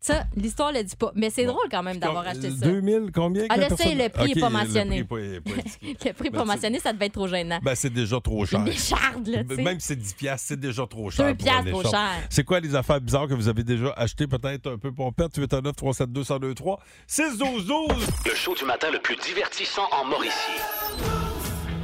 Ça, 0.06 0.24
l'histoire 0.36 0.70
le 0.70 0.82
dit 0.82 0.96
pas. 0.96 1.12
Mais 1.14 1.30
c'est 1.30 1.46
drôle 1.46 1.66
quand 1.70 1.82
même 1.82 1.96
d'avoir 1.96 2.26
acheté 2.26 2.50
ça. 2.50 2.56
2000, 2.66 3.10
combien? 3.10 3.46
Ah, 3.48 3.54
personne- 3.56 3.96
le 3.96 4.10
prix 4.10 4.32
est 4.32 4.34
OK, 4.36 4.40
pas 4.40 4.50
mentionné. 4.50 4.98
Le 4.98 5.04
prix 5.06 5.34
est 5.36 5.40
pas. 5.40 5.50
Le 5.82 6.30
Ben, 6.30 6.30
pas 6.30 6.44
mentionné, 6.44 6.78
ça 6.78 6.92
devait 6.92 7.06
être 7.06 7.14
trop 7.14 7.26
gênant. 7.26 7.58
Ben, 7.62 7.74
c'est 7.74 7.88
déjà 7.88 8.20
trop 8.20 8.44
cher. 8.44 8.60
Une 8.60 8.68
écharde, 8.68 9.26
là, 9.28 9.38
sais. 9.48 9.62
Même 9.62 9.80
si 9.80 9.86
c'est 9.86 9.96
10 9.96 10.12
piastres, 10.12 10.48
c'est 10.48 10.60
déjà 10.60 10.86
trop 10.86 11.10
cher. 11.10 11.24
Deux 11.26 11.34
pour 11.34 11.48
un 11.48 11.62
piastres 11.62 11.80
trop 11.80 11.90
cher. 11.90 12.10
C'est 12.28 12.44
quoi 12.44 12.60
les 12.60 12.74
affaires 12.74 13.00
bizarres 13.00 13.28
que 13.28 13.34
vous 13.34 13.48
avez 13.48 13.64
déjà 13.64 13.94
achetées 13.96 14.26
peut-être 14.26 14.70
un 14.72 14.76
peu 14.76 14.92
pompette? 14.92 15.34
819 15.38 15.74
372 15.74 16.28
1023 16.30 16.80
6 17.06 17.38
12 17.38 17.66
12 17.66 18.06
Le 18.26 18.34
show 18.34 18.54
du 18.54 18.64
matin 18.66 18.90
le 18.92 18.98
plus 18.98 19.16
divertissant 19.16 19.88
en 19.90 20.04
Mauricie. 20.04 21.13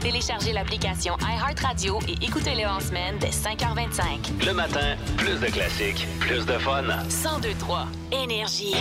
Téléchargez 0.00 0.52
l'application 0.54 1.14
iHeartRadio 1.20 1.98
et 2.08 2.24
écoutez-le 2.24 2.66
en 2.66 2.80
semaine 2.80 3.18
dès 3.20 3.28
5h25. 3.28 4.46
Le 4.46 4.52
matin, 4.54 4.96
plus 5.18 5.38
de 5.38 5.46
classiques, 5.46 6.06
plus 6.20 6.46
de 6.46 6.58
fun. 6.58 6.82
1023 6.82 7.86
Énergie. 8.10 8.74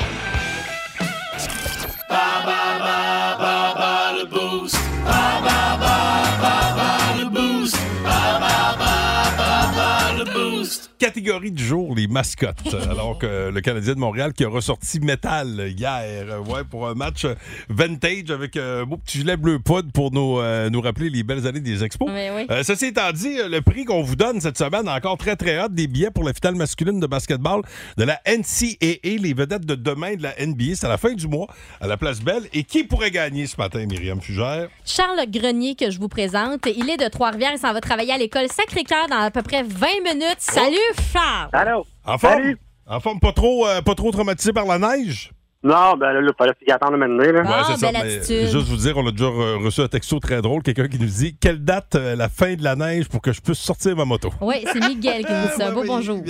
Catégorie 11.00 11.52
du 11.52 11.64
jour, 11.64 11.96
les 11.96 12.08
mascottes. 12.08 12.74
Alors 12.92 13.18
que 13.18 13.50
le 13.50 13.62
Canadien 13.62 13.94
de 13.96 14.00
Montréal 14.00 14.34
qui 14.34 14.44
a 14.44 14.50
ressorti 14.50 15.00
métal 15.00 15.72
hier 15.76 16.26
euh, 16.30 16.40
ouais, 16.40 16.64
pour 16.70 16.88
un 16.88 16.94
match 16.94 17.26
euh, 17.26 17.36
vintage 17.70 18.30
avec 18.30 18.58
un 18.58 18.84
beau 18.84 18.98
petit 18.98 19.20
gilet 19.20 19.38
bleu 19.38 19.60
poudre 19.60 19.92
pour 19.92 20.12
nous, 20.12 20.40
euh, 20.40 20.70
nous 20.70 20.82
rappeler 20.82 21.10
les 21.10 21.24
belles 21.24 21.48
années 21.48 21.60
des 21.60 21.84
expos. 21.84 22.10
Oui. 22.10 22.46
Euh, 22.50 22.64
ceci 22.64 22.88
étant 22.88 23.12
dit, 23.12 23.40
euh, 23.40 23.48
le 23.48 23.62
prix 23.62 23.86
qu'on 23.86 24.02
vous 24.02 24.16
donne 24.16 24.42
cette 24.42 24.58
semaine, 24.58 24.88
encore 24.90 25.18
très 25.18 25.36
très 25.36 25.58
hâte, 25.58 25.74
des 25.74 25.88
billets 25.88 26.12
pour 26.12 26.24
la 26.24 26.34
finale 26.34 26.56
masculine 26.56 27.00
de 27.00 27.08
basketball 27.08 27.62
de 27.98 28.04
la 28.04 28.20
NCAA, 28.26 29.22
les 29.22 29.34
vedettes 29.34 29.66
de 29.66 29.76
demain 29.76 30.16
de 30.16 30.24
la 30.24 30.34
NBA. 30.40 30.76
C'est 30.76 30.86
à 30.86 30.90
la 30.90 30.98
fin 30.98 31.14
du 31.14 31.28
mois, 31.28 31.48
à 31.82 31.88
la 31.88 31.98
Place 31.98 32.22
Belle. 32.22 32.44
Et 32.54 32.64
qui 32.64 32.84
pourrait 32.84 33.12
gagner 33.12 33.48
ce 33.48 33.58
matin, 33.58 33.86
Myriam 33.86 34.22
Fugère? 34.22 34.70
Charles 34.86 35.26
Grenier 35.30 35.76
que 35.76 35.90
je 35.92 36.00
vous 36.00 36.10
présente. 36.10 36.66
Il 36.66 36.90
est 36.90 36.98
de 36.98 37.08
Trois-Rivières. 37.08 37.52
Il 37.54 37.60
s'en 37.60 37.74
va 37.74 37.82
travailler 37.82 38.14
à 38.14 38.18
l'école 38.18 38.48
Sacré-Cœur 38.50 39.08
dans 39.10 39.20
à 39.20 39.32
peu 39.32 39.42
près 39.42 39.64
20 39.64 39.88
minutes. 40.04 40.38
Salut, 40.40 40.78
Charles! 41.14 41.50
Allô? 41.54 41.86
En 42.06 42.18
forme? 42.18 42.34
Salut. 42.34 42.58
En 42.88 43.00
forme, 43.00 43.20
pas 43.20 43.34
trop, 43.34 43.68
euh, 43.68 43.82
pas 43.82 43.96
trop 43.96 44.12
traumatisé 44.12 44.52
par 44.54 44.66
la 44.66 44.80
neige? 44.80 45.32
Non, 45.62 45.98
ben 45.98 46.14
là, 46.14 46.22
il 46.24 46.32
fallait 46.38 46.54
s'y 46.64 46.72
attendre 46.72 46.96
maintenant, 46.96 47.18
là. 47.22 47.42
Ah, 47.46 47.64
c'est 47.68 47.86
ça. 47.86 47.92
mais 47.92 48.46
juste 48.50 48.70
vous 48.70 48.78
dire, 48.78 48.98
on 48.98 49.06
a 49.06 49.12
déjà 49.12 49.26
re- 49.26 49.62
reçu 49.62 49.82
un 49.82 49.90
texto 49.90 50.18
très 50.22 50.42
drôle, 50.42 50.64
quelqu'un 50.64 50.88
qui 50.88 50.98
nous 50.98 51.06
dit 51.06 51.36
quelle 51.38 51.64
date 51.66 51.96
euh, 51.96 52.16
la 52.16 52.30
fin 52.30 52.56
de 52.56 52.64
la 52.64 52.78
neige 52.78 53.10
pour 53.10 53.22
que 53.22 53.34
je 53.34 53.42
puisse 53.42 53.60
sortir 53.60 53.94
ma 53.98 54.06
moto? 54.06 54.30
Oui, 54.40 54.64
c'est 54.72 54.80
Miguel 54.80 55.26
qui 55.26 55.34
nous 55.34 55.42
dit 55.48 55.54
ça. 55.58 55.68
Ouais, 55.68 55.74
Beau 55.74 55.82
ouais, 55.82 55.88
bonjour. 55.88 56.22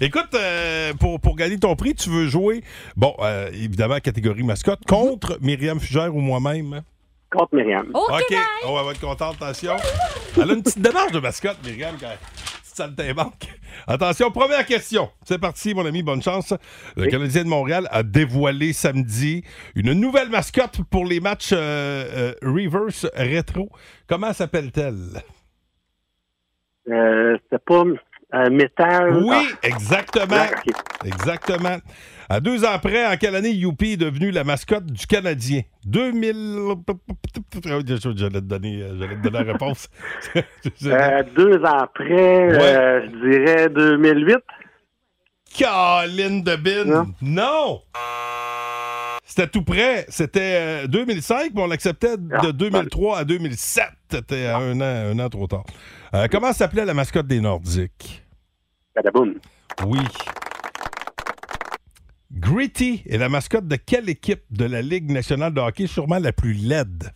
Écoute, 0.00 0.28
euh, 0.34 0.92
pour, 0.94 1.18
pour 1.20 1.34
gagner 1.34 1.58
ton 1.58 1.74
prix, 1.74 1.94
tu 1.96 2.08
veux 2.08 2.28
jouer, 2.28 2.62
bon, 2.96 3.14
euh, 3.18 3.48
évidemment, 3.52 3.98
catégorie 3.98 4.44
mascotte, 4.44 4.84
contre 4.86 5.38
Myriam 5.42 5.80
Fugère 5.80 6.14
ou 6.14 6.20
moi-même? 6.20 6.82
contre 7.28 7.54
Myriam. 7.56 7.86
OK, 7.92 8.10
OK. 8.10 8.30
bye. 8.30 8.38
On 8.66 8.82
va 8.84 8.92
être 8.92 9.00
content, 9.00 9.32
attention. 9.32 9.72
Elle 10.40 10.50
a 10.50 10.54
une 10.54 10.62
petite 10.62 10.80
démarche 10.80 11.10
de 11.10 11.18
mascotte, 11.18 11.58
Myriam, 11.64 11.96
quand 12.00 12.06
saltimbanque. 12.76 13.48
Attention, 13.86 14.30
première 14.30 14.64
question. 14.66 15.08
C'est 15.24 15.38
parti, 15.40 15.74
mon 15.74 15.86
ami, 15.86 16.02
bonne 16.02 16.22
chance. 16.22 16.52
Le 16.96 17.04
Oui. 17.04 17.08
Canadien 17.08 17.44
de 17.44 17.48
Montréal 17.48 17.88
a 17.90 18.02
dévoilé 18.02 18.72
samedi 18.72 19.42
une 19.74 19.92
nouvelle 19.94 20.28
mascotte 20.28 20.80
pour 20.90 21.06
les 21.06 21.20
matchs 21.20 21.52
euh, 21.52 22.34
euh, 22.34 22.34
Reverse 22.42 23.06
Retro. 23.16 23.70
Comment 24.06 24.32
s'appelle-t-elle? 24.32 25.22
Euh, 26.88 27.36
C'était 27.42 27.62
pas 27.64 27.82
euh, 28.34 28.50
métal. 28.50 29.16
Oui, 29.24 29.36
exactement. 29.62 30.36
Ah, 30.36 30.50
ok. 30.50 30.74
Exactement. 31.04 31.76
À 32.28 32.40
deux 32.40 32.64
ans 32.64 32.78
près, 32.82 33.06
en 33.06 33.16
quelle 33.16 33.36
année 33.36 33.52
Youpi 33.52 33.92
est 33.92 33.96
devenu 33.96 34.32
la 34.32 34.42
mascotte 34.42 34.86
du 34.86 35.06
Canadien? 35.06 35.62
2000... 35.84 36.74
J'allais 37.64 37.84
te 37.84 38.38
donner, 38.40 38.82
euh, 38.82 38.96
j'allais 38.98 39.16
te 39.16 39.22
donner 39.22 39.44
la 39.44 39.52
réponse. 39.52 39.88
Euh, 40.84 41.22
deux 41.36 41.58
ans 41.64 41.78
après, 41.78 42.52
euh, 42.52 43.08
je 43.08 43.30
dirais 43.30 43.68
2008. 43.68 44.36
Caroline 45.56 46.42
de 46.42 46.56
Bin. 46.56 46.84
Non. 46.84 47.06
Non! 47.22 47.80
C'était 49.28 49.48
tout 49.48 49.62
près. 49.62 50.06
C'était 50.08 50.84
euh, 50.84 50.86
2005, 50.86 51.50
mais 51.54 51.62
on 51.62 51.66
l'acceptait 51.66 52.16
de 52.16 52.28
Ah, 52.32 52.52
2003 52.52 53.18
à 53.18 53.24
2007. 53.24 53.84
C'était 54.10 54.46
à 54.46 54.58
un 54.58 54.80
an, 54.80 54.82
un 55.12 55.18
an 55.18 55.28
trop 55.28 55.48
tard. 55.48 55.64
Euh, 56.14 56.28
comment 56.30 56.52
s'appelait 56.52 56.84
la 56.84 56.94
mascotte 56.94 57.26
des 57.26 57.40
Nordiques? 57.40 58.22
Badaboum. 58.94 59.34
Oui. 59.84 59.98
Gritty 62.32 63.02
est 63.08 63.18
la 63.18 63.28
mascotte 63.28 63.66
de 63.66 63.76
quelle 63.76 64.08
équipe 64.08 64.42
de 64.50 64.64
la 64.64 64.80
Ligue 64.82 65.10
nationale 65.10 65.52
de 65.54 65.60
hockey, 65.60 65.86
sûrement 65.86 66.18
la 66.18 66.32
plus 66.32 66.52
laide? 66.52 67.10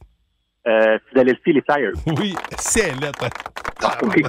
Euh, 0.67 0.99
Philadelphie, 1.11 1.52
les 1.52 1.62
Flyers. 1.62 1.93
Oui, 2.19 2.35
c'est 2.59 2.93
lettre. 3.00 3.29
Ah, 3.83 3.99
oui. 4.02 4.23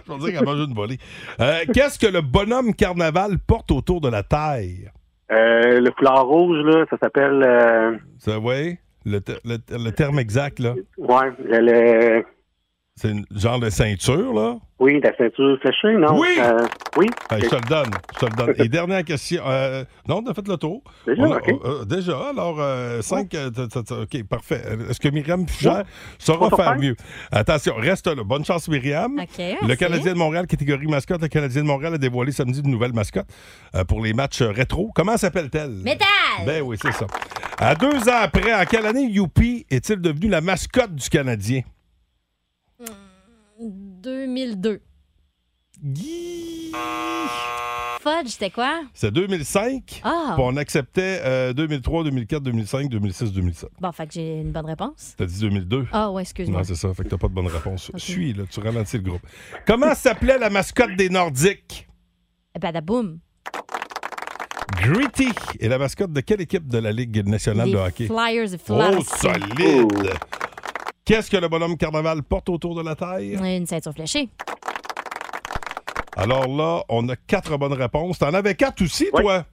Euh, 1.39 1.59
Qu'est-ce 1.73 1.99
que 1.99 2.07
le 2.07 2.21
bonhomme 2.21 2.73
carnaval 2.73 3.37
porte 3.39 3.71
autour 3.71 3.99
de 4.01 4.07
la 4.09 4.23
taille? 4.23 4.89
Euh, 5.31 5.79
le 5.79 5.91
foulard 5.97 6.25
rouge, 6.27 6.57
là, 6.65 6.85
ça 6.89 6.97
s'appelle. 7.01 7.41
Euh, 7.43 7.95
Ça, 8.17 8.37
oui, 8.39 8.77
le, 9.05 9.19
le- 9.45 9.57
le 9.85 9.91
terme 9.91 10.19
exact, 10.19 10.59
là. 10.59 10.75
ouais, 10.97 11.31
le, 11.39 12.23
C'est 13.01 13.09
une 13.09 13.25
genre 13.35 13.59
de 13.59 13.69
ceinture, 13.71 14.31
là? 14.33 14.57
oui, 14.79 14.99
la 15.03 15.15
ceinture 15.15 15.57
fléchée, 15.59 15.95
non? 15.97 16.19
Oui! 16.19 16.27
Euh, 16.39 16.65
oui. 16.97 17.07
Hey, 17.31 17.41
je 17.43 17.49
te 17.49 17.55
le 17.55 17.61
donne. 17.61 17.91
Je 18.13 18.19
te 18.19 18.25
le 18.25 18.31
donne. 18.35 18.55
Et 18.63 18.67
dernière 18.67 19.03
question. 19.03 19.41
euh, 19.47 19.83
non, 20.07 20.21
on 20.23 20.29
a 20.29 20.33
fait 20.35 20.47
le 20.47 20.57
tour. 20.57 20.83
Déjà, 21.07 21.23
a- 21.23 21.27
OK. 21.37 21.49
euh, 21.65 21.85
déjà, 21.85 22.17
alors, 22.29 22.57
5. 23.03 23.35
OK, 23.91 24.23
parfait. 24.27 24.61
Est-ce 24.89 24.99
que 24.99 25.09
Myriam 25.09 25.47
Fugère 25.47 25.77
Ouais. 25.77 25.83
saura 26.19 26.55
faire 26.55 26.75
mieux? 26.77 26.95
Attention, 27.31 27.73
reste 27.75 28.05
là. 28.07 28.23
Bonne 28.23 28.45
chance, 28.45 28.67
Myriam. 28.67 29.19
OK, 29.19 29.27
Le 29.39 29.55
merci. 29.67 29.77
Canadien 29.77 30.13
de 30.13 30.17
Montréal, 30.17 30.45
catégorie 30.47 30.85
mascotte, 30.87 31.21
le 31.23 31.27
Canadien 31.27 31.61
de 31.63 31.67
Montréal 31.67 31.95
a 31.95 31.97
dévoilé 31.97 32.31
samedi 32.31 32.61
une 32.63 32.69
nouvelle 32.71 32.93
mascotte 32.93 33.27
euh, 33.75 33.83
pour 33.83 34.01
les 34.03 34.13
matchs 34.13 34.41
rétro. 34.41 34.91
Comment 34.93 35.17
s'appelle-t-elle? 35.17 35.71
Métal! 35.83 36.07
Ben 36.45 36.61
oui, 36.61 36.77
c'est 36.81 36.91
ça. 36.91 37.07
À 37.59 37.73
deux 37.75 38.09
ans 38.09 38.19
après, 38.21 38.53
en 38.53 38.63
quelle 38.65 38.85
année 38.85 39.07
Youpi 39.09 39.65
est-il 39.71 40.01
devenu 40.01 40.27
la 40.27 40.41
mascotte 40.41 40.93
du 40.95 41.07
Canadien? 41.09 41.61
2002. 43.61 44.81
Guy! 45.83 46.71
Fudge, 48.01 48.29
c'était 48.29 48.49
quoi? 48.49 48.81
C'est 48.95 49.11
2005. 49.11 50.01
Ah! 50.03 50.31
Puis 50.35 50.43
on 50.43 50.57
acceptait 50.57 51.21
euh, 51.23 51.53
2003, 51.53 52.03
2004, 52.05 52.41
2005, 52.43 52.89
2006, 52.89 53.31
2007. 53.31 53.69
Bon, 53.79 53.91
fait 53.91 54.07
que 54.07 54.13
j'ai 54.13 54.39
une 54.41 54.51
bonne 54.51 54.65
réponse. 54.65 55.13
T'as 55.17 55.25
dit 55.25 55.39
2002? 55.39 55.87
Ah, 55.91 56.11
ouais, 56.11 56.23
excuse-moi. 56.23 56.59
Non, 56.59 56.63
c'est 56.63 56.75
ça. 56.75 56.91
Fait 56.95 57.03
que 57.03 57.09
t'as 57.09 57.17
pas 57.17 57.27
de 57.27 57.33
bonne 57.33 57.47
réponse. 57.47 57.91
Suis, 57.97 58.33
là. 58.33 58.43
Tu 58.49 58.59
ralentis 58.59 58.97
le 58.97 59.03
groupe. 59.03 59.21
Comment 59.67 59.93
s'appelait 59.93 60.39
la 60.39 60.49
mascotte 60.49 60.95
des 60.95 61.09
Nordiques? 61.09 61.87
Badaboum. 62.59 63.19
Gritty 64.81 65.27
est 65.59 65.67
la 65.67 65.77
mascotte 65.77 66.11
de 66.13 66.21
quelle 66.21 66.41
équipe 66.41 66.67
de 66.67 66.77
la 66.79 66.91
Ligue 66.91 67.27
nationale 67.27 67.67
Les 67.67 67.73
de 67.73 67.77
hockey? 67.77 68.07
Flyers 68.07 68.53
of 68.53 68.61
Oh, 68.69 68.73
Philadelphie. 68.73 69.09
solide! 69.19 70.09
Qu'est-ce 71.05 71.29
que 71.31 71.37
le 71.37 71.47
bonhomme 71.47 71.77
carnaval 71.77 72.21
porte 72.23 72.49
autour 72.49 72.75
de 72.75 72.83
la 72.83 72.95
taille? 72.95 73.33
Une 73.41 73.65
ceinture 73.65 73.93
fléchée. 73.93 74.29
Alors 76.15 76.47
là, 76.47 76.83
on 76.89 77.07
a 77.09 77.15
quatre 77.15 77.57
bonnes 77.57 77.73
réponses. 77.73 78.19
T'en 78.19 78.33
avais 78.33 78.55
quatre 78.55 78.83
aussi, 78.83 79.07
Ouais. 79.13 79.21
toi? 79.23 79.45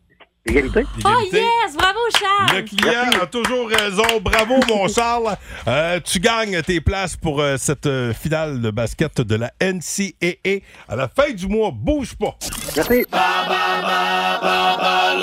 Égalité. 0.47 0.85
Oh 0.85 1.09
Égalité. 1.09 1.37
yes! 1.43 1.75
Bravo, 1.76 1.99
Charles! 2.19 2.57
Le 2.57 2.62
client 2.62 3.11
a 3.23 3.26
toujours 3.26 3.69
raison. 3.69 4.02
Bravo, 4.23 4.55
mon 4.69 4.88
Charles. 4.95 5.37
Euh, 5.67 6.00
tu 6.02 6.21
gagnes 6.21 6.62
tes 6.62 6.81
places 6.81 7.17
pour 7.17 7.40
euh, 7.40 7.57
cette 7.59 7.87
euh, 7.87 8.14
finale 8.14 8.61
de 8.61 8.71
basket 8.71 9.21
de 9.21 9.35
la 9.37 9.52
NCAA. 9.61 10.61
À 10.88 10.97
la 10.97 11.09
fin 11.09 11.31
du 11.33 11.49
mois, 11.49 11.71
bouge 11.73 12.14
pas. 12.17 12.37
Merci. 12.76 13.05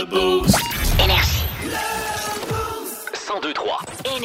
1023. 0.10 0.65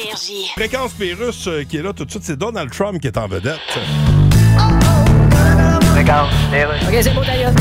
Énergie. 0.03 0.47
Fréquence 0.55 0.93
Pérus 0.93 1.47
euh, 1.47 1.63
qui 1.63 1.77
est 1.77 1.81
là 1.81 1.93
tout 1.93 2.05
de 2.05 2.11
suite, 2.11 2.23
c'est 2.23 2.37
Donald 2.37 2.71
Trump 2.71 2.99
qui 2.99 3.07
est 3.07 3.17
en 3.17 3.27
vedette. 3.27 3.59
OK, 6.87 6.97
c'est 7.01 7.13
beau, 7.13 7.23
d'ailleurs. 7.23 7.53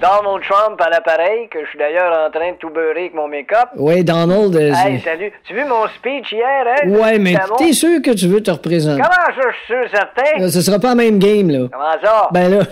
Donald 0.00 0.42
Trump 0.46 0.78
à 0.80 0.90
l'appareil, 0.90 1.48
que 1.50 1.64
je 1.64 1.70
suis 1.70 1.78
d'ailleurs 1.78 2.12
en 2.26 2.30
train 2.30 2.50
de 2.52 2.56
tout 2.56 2.68
beurrer 2.68 3.00
avec 3.00 3.14
mon 3.14 3.28
make-up. 3.28 3.70
Oui, 3.76 4.04
Donald. 4.04 4.54
euh, 4.54 4.72
Hey, 4.74 5.00
salut. 5.00 5.32
Tu 5.44 5.54
as 5.54 5.56
vu 5.56 5.64
mon 5.68 5.86
speech 5.88 6.32
hier, 6.32 6.64
hein? 6.68 6.88
ouais, 6.88 7.18
mais 7.18 7.34
t'es 7.56 7.72
sûr 7.72 8.02
que 8.02 8.10
tu 8.10 8.26
veux 8.28 8.42
te 8.42 8.50
représenter? 8.50 9.00
Comment 9.00 9.14
ça, 9.14 9.48
je 9.50 9.56
suis 9.56 9.66
sûr, 9.66 9.90
certain? 9.90 10.38
Là, 10.38 10.48
ce 10.50 10.60
sera 10.60 10.78
pas 10.78 10.88
la 10.88 10.94
même 10.96 11.18
game, 11.18 11.48
là. 11.50 11.68
Comment 11.72 11.92
ça? 12.04 12.28
Ben 12.30 12.50
là, 12.50 12.64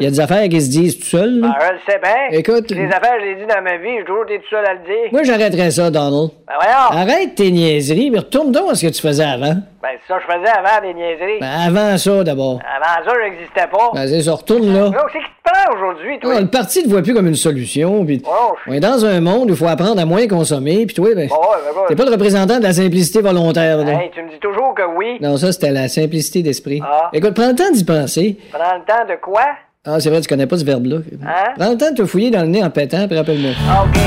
il 0.00 0.04
y 0.04 0.06
a 0.06 0.10
des 0.10 0.20
affaires 0.20 0.46
qui 0.50 0.60
se 0.60 0.68
disent 0.70 0.98
tout 0.98 1.06
seul. 1.06 1.40
Ben, 1.40 1.54
je 1.66 1.72
le 1.72 1.78
sais 1.88 1.98
bien. 1.98 2.38
Écoute- 2.38 2.70
Les 2.70 2.86
affaires, 2.88 3.14
je 3.20 3.24
les 3.24 3.34
dis 3.36 3.46
dans 3.46 3.62
ma 3.62 3.76
vie, 3.78 3.96
j'ai 3.98 4.04
toujours 4.04 4.24
été 4.24 4.38
tout 4.40 4.48
seul 4.50 4.66
à 4.66 4.74
le 4.74 4.80
dire. 4.80 5.08
Moi, 5.12 5.22
j'arrêterais 5.22 5.70
ça, 5.70 5.90
Donald. 5.90 6.30
Ben, 6.46 6.54
voyons. 6.60 7.02
Arrête 7.10 7.34
tes 7.36 7.50
niaiseries, 7.50 8.10
mais 8.10 8.18
retourne 8.18 8.52
donc 8.52 8.72
à 8.72 8.74
ce 8.74 8.86
que 8.86 8.92
tu 8.92 9.00
faisais 9.00 9.24
avant. 9.24 9.54
Ben, 9.82 9.88
c'est 10.06 10.12
ça 10.12 10.20
je 10.20 10.26
faisais 10.30 10.50
avant 10.50 10.86
des 10.86 10.92
niaiseries. 10.92 11.38
Ben, 11.40 11.48
avant 11.66 11.96
ça, 11.96 12.22
d'abord. 12.22 12.58
Avant 12.76 13.02
ça, 13.08 13.16
j'existais 13.24 13.66
pas. 13.66 13.90
Ben, 13.94 14.06
c'est 14.06 14.20
ça, 14.20 14.32
retourne 14.34 14.74
là. 14.74 14.84
Donc, 14.90 15.08
c'est 15.10 15.20
qui 15.20 15.24
te 15.24 15.50
prend 15.50 15.74
aujourd'hui, 15.74 16.18
toi? 16.20 16.32
Ah, 16.36 16.40
le 16.40 16.49
parti 16.50 16.82
te 16.82 16.88
voit 16.88 17.02
plus 17.02 17.14
comme 17.14 17.26
une 17.26 17.34
solution. 17.34 18.04
Puis 18.04 18.22
Oh, 18.26 18.52
on 18.66 18.72
est 18.72 18.80
dans 18.80 19.04
un 19.04 19.20
monde 19.20 19.50
où 19.50 19.54
il 19.54 19.56
faut 19.56 19.66
apprendre 19.66 20.00
à 20.00 20.04
moins 20.04 20.26
consommer. 20.26 20.86
Puis 20.86 20.94
toi, 20.94 21.14
ben, 21.14 21.28
Bon, 21.28 21.34
ouais, 21.36 21.40
ben, 21.64 21.80
t'es 21.88 21.94
ben, 21.94 22.04
pas 22.04 22.04
le 22.10 22.12
représentant 22.12 22.58
de 22.58 22.62
la 22.62 22.72
simplicité 22.72 23.20
volontaire. 23.20 23.78
Là. 23.78 23.92
Hey, 24.02 24.10
tu 24.14 24.22
me 24.22 24.30
dis 24.30 24.38
toujours 24.40 24.74
que 24.74 24.82
oui. 24.96 25.18
Non, 25.20 25.36
ça, 25.36 25.52
c'était 25.52 25.70
la 25.70 25.88
simplicité 25.88 26.42
d'esprit. 26.42 26.80
Ah. 26.84 27.10
Écoute, 27.12 27.34
prends 27.34 27.48
le 27.48 27.54
temps 27.56 27.70
d'y 27.72 27.84
penser. 27.84 28.36
Prends 28.52 28.74
le 28.76 28.84
temps 28.84 29.04
de 29.08 29.18
quoi? 29.20 29.44
Ah, 29.86 29.98
c'est 29.98 30.10
vrai, 30.10 30.20
tu 30.20 30.28
connais 30.28 30.46
pas 30.46 30.58
ce 30.58 30.64
verbe-là. 30.64 30.98
Hein? 31.24 31.54
Prends 31.58 31.70
le 31.70 31.78
temps 31.78 31.90
de 31.90 31.96
te 31.96 32.04
fouiller 32.04 32.30
dans 32.30 32.42
le 32.42 32.48
nez 32.48 32.62
en 32.62 32.70
pétant, 32.70 33.08
puis 33.08 33.16
rappelle-moi. 33.16 33.52
Ah, 33.68 33.84
OK. 33.84 33.98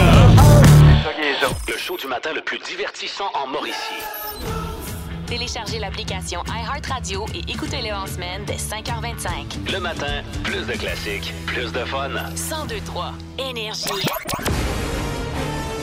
Le 1.68 1.78
show 1.78 1.98
du 1.98 2.08
matin 2.08 2.30
le 2.36 2.42
plus 2.42 2.60
divertissant 2.60 3.26
en 3.34 3.48
Mauricie. 3.48 4.23
Téléchargez 5.34 5.80
l'application 5.80 6.44
iHeartRadio 6.46 7.26
et 7.34 7.52
écoutez-le 7.52 7.92
en 7.92 8.06
semaine 8.06 8.44
dès 8.46 8.54
5h25. 8.58 9.72
Le 9.74 9.80
matin, 9.80 10.22
plus 10.44 10.62
de 10.68 10.74
classiques, 10.74 11.34
plus 11.48 11.72
de 11.72 11.80
fun. 11.86 12.10
1023 12.10 13.14
Énergie. 13.40 13.90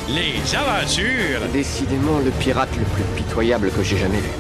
Les 0.07 0.55
aventures, 0.55 1.41
Décidément 1.53 2.21
le 2.21 2.31
pirate 2.31 2.69
le 2.79 2.85
plus 2.85 3.03
pitoyable 3.17 3.73
que 3.73 3.83
j'ai 3.83 3.99
jamais 3.99 4.21
vu. 4.21 4.31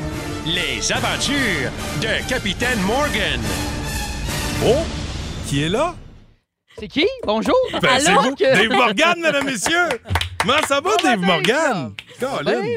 les 0.47 0.93
aventures 0.93 1.73
de 2.01 2.29
Capitaine 2.29 2.79
Morgan. 2.83 3.41
Oh! 4.65 4.85
Qui 5.49 5.65
est 5.65 5.69
là? 5.71 5.97
C'est 6.79 6.87
qui? 6.87 7.09
Bonjour! 7.27 7.57
Ben, 7.83 7.99
c'est 7.99 8.13
vous, 8.13 8.37
Dave 8.39 8.69
Morgan, 8.71 9.15
mesdames, 9.21 9.45
messieurs! 9.45 9.89
Comment 10.41 10.63
ça 10.67 10.81
va, 10.81 10.91
Dave 11.03 11.21
matin, 11.21 11.27
Morgan? 11.27 11.93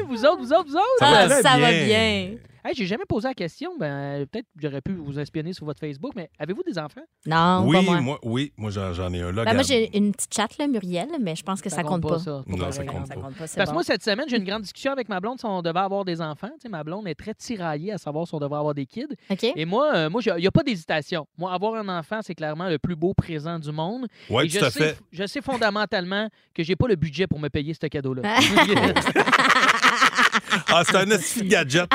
Vous 0.08 0.24
autres, 0.24 0.38
vous 0.38 0.52
autres, 0.52 0.66
vous 0.68 0.76
autres? 0.76 0.98
Ça 0.98 1.06
va 1.10 1.18
Ah, 1.20 1.26
très 1.28 1.42
ça 1.42 1.56
va 1.58 1.70
bien. 1.72 2.30
Hey, 2.66 2.72
j'ai 2.74 2.86
jamais 2.86 3.04
posé 3.06 3.28
la 3.28 3.34
question. 3.34 3.72
Ben, 3.78 4.24
peut-être 4.26 4.46
que 4.46 4.62
j'aurais 4.62 4.80
pu 4.80 4.92
vous 4.94 5.18
espionner 5.18 5.52
sur 5.52 5.66
votre 5.66 5.80
Facebook, 5.80 6.12
mais 6.16 6.30
avez-vous 6.38 6.62
des 6.62 6.78
enfants? 6.78 7.02
Non, 7.26 7.64
Oui, 7.66 7.76
pas 7.76 7.82
moi. 7.82 8.00
moi, 8.00 8.18
oui, 8.22 8.52
moi 8.56 8.70
j'en, 8.70 8.94
j'en 8.94 9.12
ai 9.12 9.20
un 9.20 9.32
là. 9.32 9.44
Ben, 9.44 9.52
moi, 9.52 9.62
j'ai 9.64 9.94
une 9.94 10.12
petite 10.12 10.32
chatte, 10.34 10.56
là, 10.56 10.66
Muriel, 10.66 11.08
mais 11.20 11.36
je 11.36 11.42
pense 11.42 11.60
que 11.60 11.68
ça, 11.68 11.82
compte 11.82 12.00
pas. 12.02 12.18
ça. 12.18 12.42
Non, 12.46 12.56
pas 12.56 12.72
ça 12.72 12.84
compte 12.86 13.06
Ça 13.06 13.14
pas. 13.16 13.20
compte 13.20 13.34
pas, 13.34 13.38
Parce 13.40 13.54
que 13.54 13.64
bon. 13.66 13.72
moi, 13.74 13.82
cette 13.84 14.02
semaine, 14.02 14.24
j'ai 14.30 14.38
une 14.38 14.44
grande 14.46 14.62
discussion 14.62 14.92
avec 14.92 15.10
ma 15.10 15.20
blonde 15.20 15.38
si 15.38 15.44
on 15.44 15.60
devait 15.60 15.78
avoir 15.78 16.06
des 16.06 16.22
enfants. 16.22 16.48
Tu 16.54 16.60
sais, 16.62 16.68
ma 16.70 16.82
blonde 16.82 17.06
est 17.06 17.14
très 17.14 17.34
tiraillée 17.34 17.92
à 17.92 17.98
savoir 17.98 18.26
si 18.26 18.34
on 18.34 18.38
devrait 18.38 18.58
avoir 18.60 18.72
des 18.74 18.86
kids. 18.86 19.08
OK? 19.30 19.44
Et 19.44 19.64
moi, 19.66 19.94
euh, 19.94 20.08
moi, 20.08 20.22
il 20.24 20.34
n'y 20.40 20.46
a 20.46 20.50
pas 20.50 20.62
d'hésitation. 20.62 21.26
Moi, 21.36 21.52
avoir 21.52 21.74
un 21.74 21.88
enfant, 21.98 22.20
c'est 22.22 22.34
clairement 22.34 22.70
le 22.70 22.78
plus 22.78 22.96
beau 22.96 23.12
présent 23.12 23.58
du 23.58 23.72
monde. 23.72 24.06
Oui, 24.30 24.46
Et 24.46 24.48
tout 24.48 24.60
je 24.60 24.64
à 24.64 24.70
sais, 24.70 24.80
fait. 24.94 24.98
Je 25.12 25.26
sais 25.26 25.42
fondamentalement 25.42 26.28
que 26.54 26.62
j'ai 26.62 26.76
pas 26.76 26.88
le 26.88 26.96
budget 26.96 27.26
pour 27.26 27.38
me 27.40 27.48
payer 27.48 27.74
ce 27.74 27.86
cadeau-là. 27.88 28.22
Ah, 30.72 30.82
c'est 30.84 30.96
un 30.96 31.10
esti 31.10 31.42
de 31.42 31.48
gadget. 31.48 31.88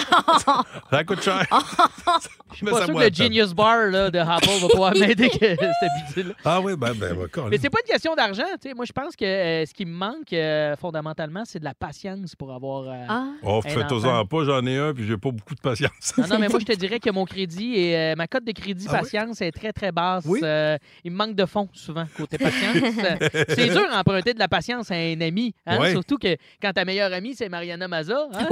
Ça 0.91 1.03
coûte 1.03 1.21
cher. 1.21 1.45
Je 2.51 2.55
suis 2.57 2.65
pas 2.65 2.85
sûr 2.85 2.93
que 2.95 2.99
le 2.99 3.13
Genius 3.13 3.53
Bar 3.53 3.77
là, 3.91 4.09
de 4.09 4.17
Apple 4.19 4.49
va 4.61 4.67
pouvoir 4.69 4.93
m'aider 4.99 5.29
que 5.29 5.37
cette 5.37 6.15
bidule 6.15 6.35
Ah 6.43 6.59
oui, 6.59 6.73
ben, 6.75 6.93
ben, 6.93 7.15
ben. 7.15 7.43
Mais 7.49 7.57
c'est 7.59 7.69
pas 7.69 7.77
une 7.85 7.91
question 7.91 8.15
d'argent. 8.15 8.43
tu 8.61 8.69
sais. 8.69 8.73
Moi, 8.73 8.85
je 8.85 8.91
pense 8.91 9.15
que 9.15 9.23
euh, 9.25 9.65
ce 9.65 9.73
qui 9.73 9.85
me 9.85 9.93
manque 9.93 10.33
euh, 10.33 10.75
fondamentalement, 10.75 11.43
c'est 11.45 11.59
de 11.59 11.63
la 11.63 11.73
patience 11.75 12.35
pour 12.35 12.53
avoir. 12.53 12.83
euh, 12.87 13.25
Oh, 13.43 13.61
un 13.63 13.69
faites-en 13.69 13.97
enfant. 13.97 14.25
pas, 14.25 14.43
j'en 14.45 14.65
ai 14.65 14.77
un, 14.77 14.93
puis 14.93 15.05
j'ai 15.07 15.17
pas 15.17 15.31
beaucoup 15.31 15.53
de 15.55 15.59
patience. 15.61 16.13
Non, 16.17 16.25
non, 16.27 16.39
mais 16.39 16.47
moi, 16.49 16.59
je 16.59 16.65
te 16.65 16.73
dirais 16.75 16.99
que 16.99 17.09
mon 17.11 17.25
crédit 17.25 17.75
et 17.75 17.95
euh, 17.97 18.15
ma 18.15 18.27
cote 18.27 18.43
de 18.43 18.51
crédit 18.51 18.87
Ah 18.89 18.93
oui? 18.95 18.99
patience 19.01 19.41
est 19.41 19.51
très, 19.51 19.71
très 19.71 19.91
basse. 19.91 20.25
Euh, 20.41 20.77
il 21.03 21.11
me 21.11 21.17
manque 21.17 21.35
de 21.35 21.45
fonds, 21.45 21.69
souvent, 21.73 22.05
côté 22.17 22.37
patience. 22.37 22.77
Euh, 22.99 23.43
c'est 23.49 23.67
dur 23.69 23.87
d'emprunter 23.91 24.33
de 24.33 24.39
la 24.39 24.47
patience 24.47 24.89
à 24.91 24.95
un 24.95 25.21
ami. 25.21 25.53
hein, 25.67 25.79
Ouais. 25.79 25.91
Surtout 25.91 26.17
que 26.17 26.35
quand 26.61 26.73
ta 26.73 26.83
meilleure 26.83 27.13
amie, 27.13 27.35
c'est 27.35 27.47
Mariana 27.49 27.87
Maza. 27.87 28.27
hein. 28.33 28.45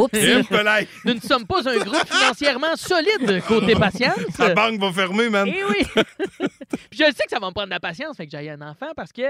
Nous 1.06 1.13
ne 1.13 1.20
sommes 1.20 1.46
pas 1.46 1.68
un 1.68 1.77
groupe 1.77 2.06
financièrement 2.08 2.75
solide 2.75 3.42
côté 3.48 3.74
patience. 3.75 4.18
La 4.39 4.54
banque 4.54 4.80
va 4.80 4.92
fermer, 4.92 5.30
man. 5.30 5.48
Eh 5.48 5.63
oui! 5.63 5.86
puis 6.89 7.00
je 7.00 7.04
sais 7.06 7.24
que 7.25 7.30
ça 7.30 7.39
va 7.39 7.48
me 7.48 7.51
prendre 7.54 7.68
de 7.68 7.72
la 7.72 7.80
patience, 7.80 8.16
fait 8.18 8.25
que 8.27 8.32
j'ai 8.38 8.50
un 8.50 8.62
enfant 8.62 8.92
parce 8.96 9.12
que 9.12 9.22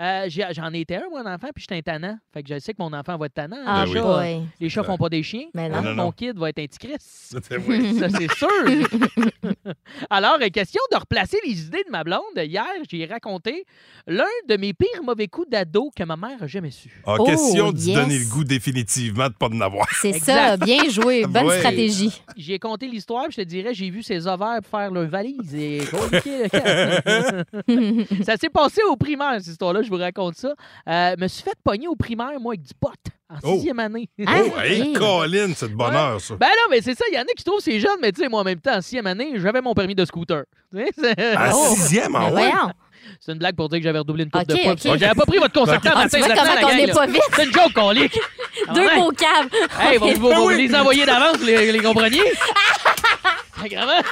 euh, 0.00 0.24
j'ai- 0.28 0.46
j'en 0.52 0.72
étais 0.72 0.96
un, 0.96 1.08
moi, 1.10 1.20
un 1.24 1.34
enfant, 1.34 1.48
puis 1.54 1.62
j'étais 1.68 1.76
un 1.76 1.82
tannant. 1.94 2.18
Fait 2.32 2.42
que 2.42 2.54
je 2.54 2.58
sais 2.58 2.72
que 2.72 2.78
mon 2.82 2.92
enfant 2.92 3.16
va 3.16 3.26
être 3.26 3.34
tannant. 3.34 3.56
Ah, 3.66 3.84
les, 3.86 3.94
Ben 3.94 4.02
chats, 4.02 4.18
oui. 4.20 4.40
les 4.60 4.68
chats 4.68 4.82
font 4.84 4.96
pas 4.98 5.08
des 5.08 5.22
chiens. 5.22 5.46
Mais 5.54 5.66
Hein, 5.66 5.68
non. 5.70 5.82
Non, 5.82 5.94
non. 5.94 6.04
Mon 6.04 6.12
kid 6.12 6.36
va 6.38 6.48
être 6.50 6.58
un 6.58 6.66
petit 6.66 6.78
Chris. 6.78 6.96
Vrai. 7.50 7.92
Ça, 8.00 8.08
c'est 8.08 8.30
sûr. 8.34 8.48
Alors, 10.08 10.38
euh, 10.40 10.48
question 10.48 10.80
de 10.92 10.96
replacer 10.96 11.38
les 11.44 11.60
idées 11.66 11.84
de 11.86 11.90
ma 11.90 12.04
blonde. 12.04 12.20
Hier, 12.36 12.66
j'ai 12.90 13.06
raconté 13.06 13.64
l'un 14.06 14.24
de 14.48 14.56
mes 14.56 14.72
pires 14.72 15.02
mauvais 15.04 15.28
coups 15.28 15.48
d'ado 15.50 15.90
que 15.96 16.02
ma 16.04 16.16
mère 16.16 16.42
a 16.42 16.46
jamais 16.46 16.70
su. 16.70 16.90
Ah, 17.06 17.16
Oh, 17.18 17.24
question 17.24 17.70
d'y 17.72 17.90
yes. 17.90 17.96
donner 17.98 18.18
le 18.18 18.24
goût 18.30 18.44
définitivement 18.44 19.28
de 19.28 19.34
pas 19.34 19.48
de 19.48 19.54
n'avoir. 19.54 19.86
C'est 20.12 20.18
Exact. 20.18 20.48
ça, 20.48 20.56
bien 20.56 20.88
joué. 20.88 21.24
Bonne 21.28 21.50
stratégie. 21.50 22.22
J'ai 22.36 22.58
compté 22.58 22.86
l'histoire, 22.86 23.24
puis 23.24 23.34
je 23.38 23.42
te 23.42 23.46
dirais, 23.46 23.74
j'ai 23.74 23.90
vu 23.90 24.02
ses 24.02 24.26
ovaires 24.26 24.60
faire 24.70 24.90
leur 24.90 25.08
valise. 25.08 25.54
Et 25.54 25.80
ça 28.24 28.36
s'est 28.36 28.48
passé 28.50 28.82
au 28.88 28.96
primaire, 28.96 29.34
cette 29.38 29.48
histoire-là, 29.48 29.82
je 29.82 29.88
vous 29.90 29.96
raconte 29.96 30.36
ça. 30.36 30.54
Euh, 30.88 31.16
me 31.18 31.28
suis 31.28 31.42
fait 31.42 31.54
pogner 31.62 31.88
au 31.88 31.96
primaire, 31.96 32.38
moi, 32.40 32.52
avec 32.54 32.62
du 32.62 32.74
pot, 32.78 32.90
en 33.28 33.36
Oh. 33.42 33.54
sixième 33.54 33.78
année. 33.78 34.08
Oh, 34.20 34.24
hey, 34.62 34.92
Colin, 34.92 35.52
c'est 35.54 35.68
de 35.68 35.74
bonheur, 35.74 36.20
ça. 36.20 36.34
Ben 36.36 36.48
non, 36.48 36.66
mais 36.70 36.80
c'est 36.80 36.96
ça, 36.96 37.04
il 37.10 37.14
y 37.14 37.18
en 37.18 37.22
a 37.22 37.32
qui 37.36 37.44
trouvent 37.44 37.60
c'est 37.60 37.78
jeune, 37.80 37.98
mais 38.02 38.12
tu 38.12 38.22
sais, 38.22 38.28
moi, 38.28 38.40
en 38.40 38.44
même 38.44 38.60
temps, 38.60 38.76
en 38.76 38.80
sixième 38.80 39.06
année, 39.06 39.32
j'avais 39.36 39.60
mon 39.60 39.74
permis 39.74 39.94
de 39.94 40.04
scooter. 40.04 40.44
À 40.76 41.50
Oh. 41.54 41.74
sixième, 41.74 42.14
en 42.14 42.30
Ben 42.30 42.34
ouais? 42.34 42.50
C'est 43.20 43.32
une 43.32 43.38
blague 43.38 43.56
pour 43.56 43.68
dire 43.68 43.78
que 43.78 43.84
j'avais 43.84 43.98
redoublé 43.98 44.24
une 44.24 44.30
coupe 44.30 44.46
de 44.46 44.54
poids. 44.56 44.96
J'avais 44.96 45.14
pas 45.14 45.26
pris 45.26 45.38
votre 45.38 45.52
concertant 45.58 45.90
Ah, 45.94 46.04
matin, 46.04 46.18
tu 46.18 46.18
vois 46.18 46.26
vous 46.26 46.32
êtes 46.32 46.38
comment 46.38 46.54
la 46.54 46.60
qu'on 46.60 46.68
gang, 46.68 46.78
est 46.78 46.86
là. 46.86 46.94
pas 46.94 47.06
vite? 47.06 47.22
C'est 47.34 47.44
une 47.44 47.52
joke, 47.52 47.72
qu'on 47.72 47.90
lit. 47.90 48.08
Deux 48.08 48.18
Ah 48.68 48.74
ouais. 48.74 48.96
beaux 48.96 49.10
caves. 49.12 49.48
Hey, 49.80 49.98
vous, 49.98 50.20
vous, 50.20 50.48
les 50.50 50.74
envoyez 50.74 51.06
d'avance, 51.06 51.36
vous 51.38 51.46
les, 51.46 51.72
les 51.72 51.78
compreniez? 51.80 52.22
Vraiment? 53.56 54.02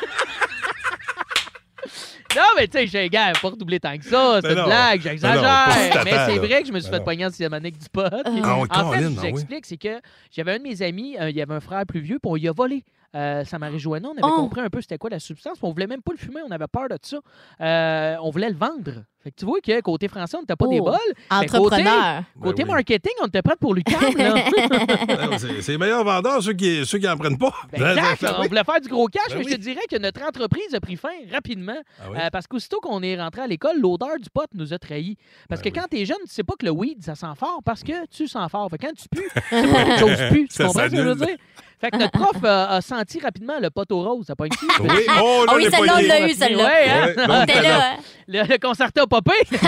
Non, 2.36 2.42
mais 2.56 2.68
tu 2.68 2.78
sais, 2.78 2.86
j'ai 2.86 3.08
gars, 3.08 3.32
pas 3.40 3.48
redoublé 3.48 3.80
tant 3.80 3.96
que 3.96 4.04
ça. 4.04 4.40
C'est 4.42 4.52
une 4.52 4.64
blague, 4.64 5.00
j'exagère. 5.00 5.68
mais 6.04 6.10
c'est 6.26 6.36
vrai 6.38 6.60
que 6.62 6.68
je 6.68 6.72
me 6.72 6.80
suis 6.80 6.90
Ben 6.90 6.98
fait 6.98 7.04
pogner 7.04 7.24
en 7.26 7.30
sixième 7.30 7.54
année 7.54 7.70
du 7.70 7.88
pot. 7.90 8.02
Ah 8.02 8.20
en 8.58 8.62
fait, 8.64 8.68
Colin, 8.68 9.00
je 9.00 9.06
ah 9.06 9.08
vous 9.20 9.24
explique, 9.24 9.64
c'est 9.66 9.78
que 9.78 9.98
j'avais 10.30 10.52
un 10.54 10.58
de 10.58 10.62
mes 10.62 10.82
amis, 10.82 11.16
euh, 11.18 11.30
il 11.30 11.36
y 11.36 11.42
avait 11.42 11.54
un 11.54 11.60
frère 11.60 11.84
plus 11.86 12.00
vieux, 12.00 12.18
puis 12.18 12.30
on 12.30 12.34
lui 12.34 12.46
a 12.48 12.52
volé. 12.52 12.84
Euh, 13.16 13.42
sa 13.44 13.58
marijuana, 13.58 14.08
on 14.08 14.12
avait 14.12 14.20
Oh. 14.22 14.36
compris 14.42 14.60
un 14.60 14.68
peu 14.68 14.80
c'était 14.82 14.98
quoi 14.98 15.08
la 15.10 15.18
substance, 15.18 15.58
on 15.62 15.72
voulait 15.72 15.86
même 15.86 16.02
pas 16.02 16.12
le 16.12 16.18
fumer, 16.18 16.40
on 16.46 16.50
avait 16.50 16.66
peur 16.66 16.88
de 16.90 16.98
ça. 17.00 17.18
Euh, 17.60 18.16
on 18.22 18.30
voulait 18.30 18.50
le 18.50 18.56
vendre. 18.56 19.04
Fait 19.28 19.32
que 19.32 19.36
tu 19.40 19.44
vois 19.44 19.60
que 19.60 19.78
côté 19.82 20.08
français, 20.08 20.38
on 20.38 20.40
n'était 20.40 20.56
pas 20.56 20.66
des 20.68 20.78
Oh, 20.80 20.84
bols. 20.84 20.96
côté- 21.28 21.56
Entrepreneur. 21.58 22.22
Côté, 22.42 22.62
Ben 22.62 22.68
oui. 22.68 22.74
marketing, 22.76 23.12
on 23.22 23.26
était 23.26 23.42
prêt 23.42 23.56
pour 23.60 23.74
Lucam. 23.74 24.00
Non, 24.08 25.38
c'est- 25.38 25.68
les 25.68 25.76
meilleurs 25.78 26.02
vendeurs, 26.04 26.42
ceux 26.42 26.54
qui, 26.54 26.86
ceux 26.86 26.98
qui 26.98 27.06
en 27.08 27.16
prennent 27.18 27.36
pas. 27.36 27.52
Ben 27.72 27.90
exact, 27.96 28.22
Ben 28.22 28.34
on 28.38 28.46
voulait 28.46 28.64
faire 28.64 28.80
du 28.80 28.88
gros 28.88 29.06
cash, 29.08 29.22
Ben 29.30 29.38
mais 29.38 29.44
je 29.44 29.56
te 29.56 29.60
dirais 29.60 29.82
que 29.90 29.98
notre 29.98 30.22
entreprise 30.22 30.74
a 30.74 30.80
pris 30.80 30.96
fin 30.96 31.08
rapidement. 31.30 31.76
Ah 32.00 32.04
oui? 32.10 32.18
euh, 32.20 32.30
parce 32.32 32.46
qu'aussitôt 32.46 32.80
qu'on 32.80 33.02
est 33.02 33.20
rentré 33.20 33.42
à 33.42 33.46
l'école, 33.46 33.78
l'odeur 33.80 34.18
du 34.18 34.30
pot 34.30 34.46
nous 34.54 34.72
a 34.72 34.78
trahis. 34.78 35.16
Parce 35.48 35.60
Ben 35.60 35.70
que 35.72 35.78
quand 35.80 35.86
t'es 35.90 36.06
jeune, 36.06 36.16
tu 36.26 36.32
sais 36.34 36.44
pas 36.44 36.54
que 36.58 36.64
le 36.64 36.72
weed, 36.72 37.04
ça 37.04 37.14
sent 37.14 37.26
fort 37.38 37.60
parce 37.64 37.82
que 37.82 38.06
tu 38.06 38.26
sens 38.28 38.50
fort. 38.50 38.68
Fait 38.70 38.78
que 38.78 38.86
quand 38.86 38.92
tu 38.94 39.08
pues, 39.10 39.28
c'est 39.50 39.70
pas 39.72 39.84
quelque 39.84 39.98
chose 40.00 40.28
pue. 40.30 40.48
Tu 40.48 40.54
Ça 40.56 40.64
comprends 40.64 40.84
ce 40.84 40.90
que 40.90 40.96
je 40.96 41.02
veux 41.02 41.14
dire? 41.26 41.36
Fait 41.80 41.92
que 41.92 41.96
notre 41.96 42.10
prof 42.18 42.42
a 42.42 42.80
senti 42.80 43.20
rapidement 43.20 43.60
le 43.60 43.70
pot 43.70 43.88
au 43.92 44.02
rose. 44.02 44.26
Ça 44.26 44.34
pas 44.34 44.46
une 44.46 44.52
Oui, 44.80 44.88
oh, 45.22 45.44
là, 45.46 45.52
Ah 45.52 45.52
oui, 45.54 45.68
celle-là, 45.70 45.92
on 45.96 46.08
l'a 46.08 46.28
eu, 46.28 46.32
celle-là. 46.34 46.64
Ouais, 46.64 46.88
hein? 46.88 47.06
Ouais, 47.06 47.14
On 47.22 47.26
donc, 47.28 47.42
était 47.50 47.62
là. 47.62 47.90
hein? 47.92 47.96
Le, 48.26 48.42
le 48.42 48.58
concerto 48.58 49.06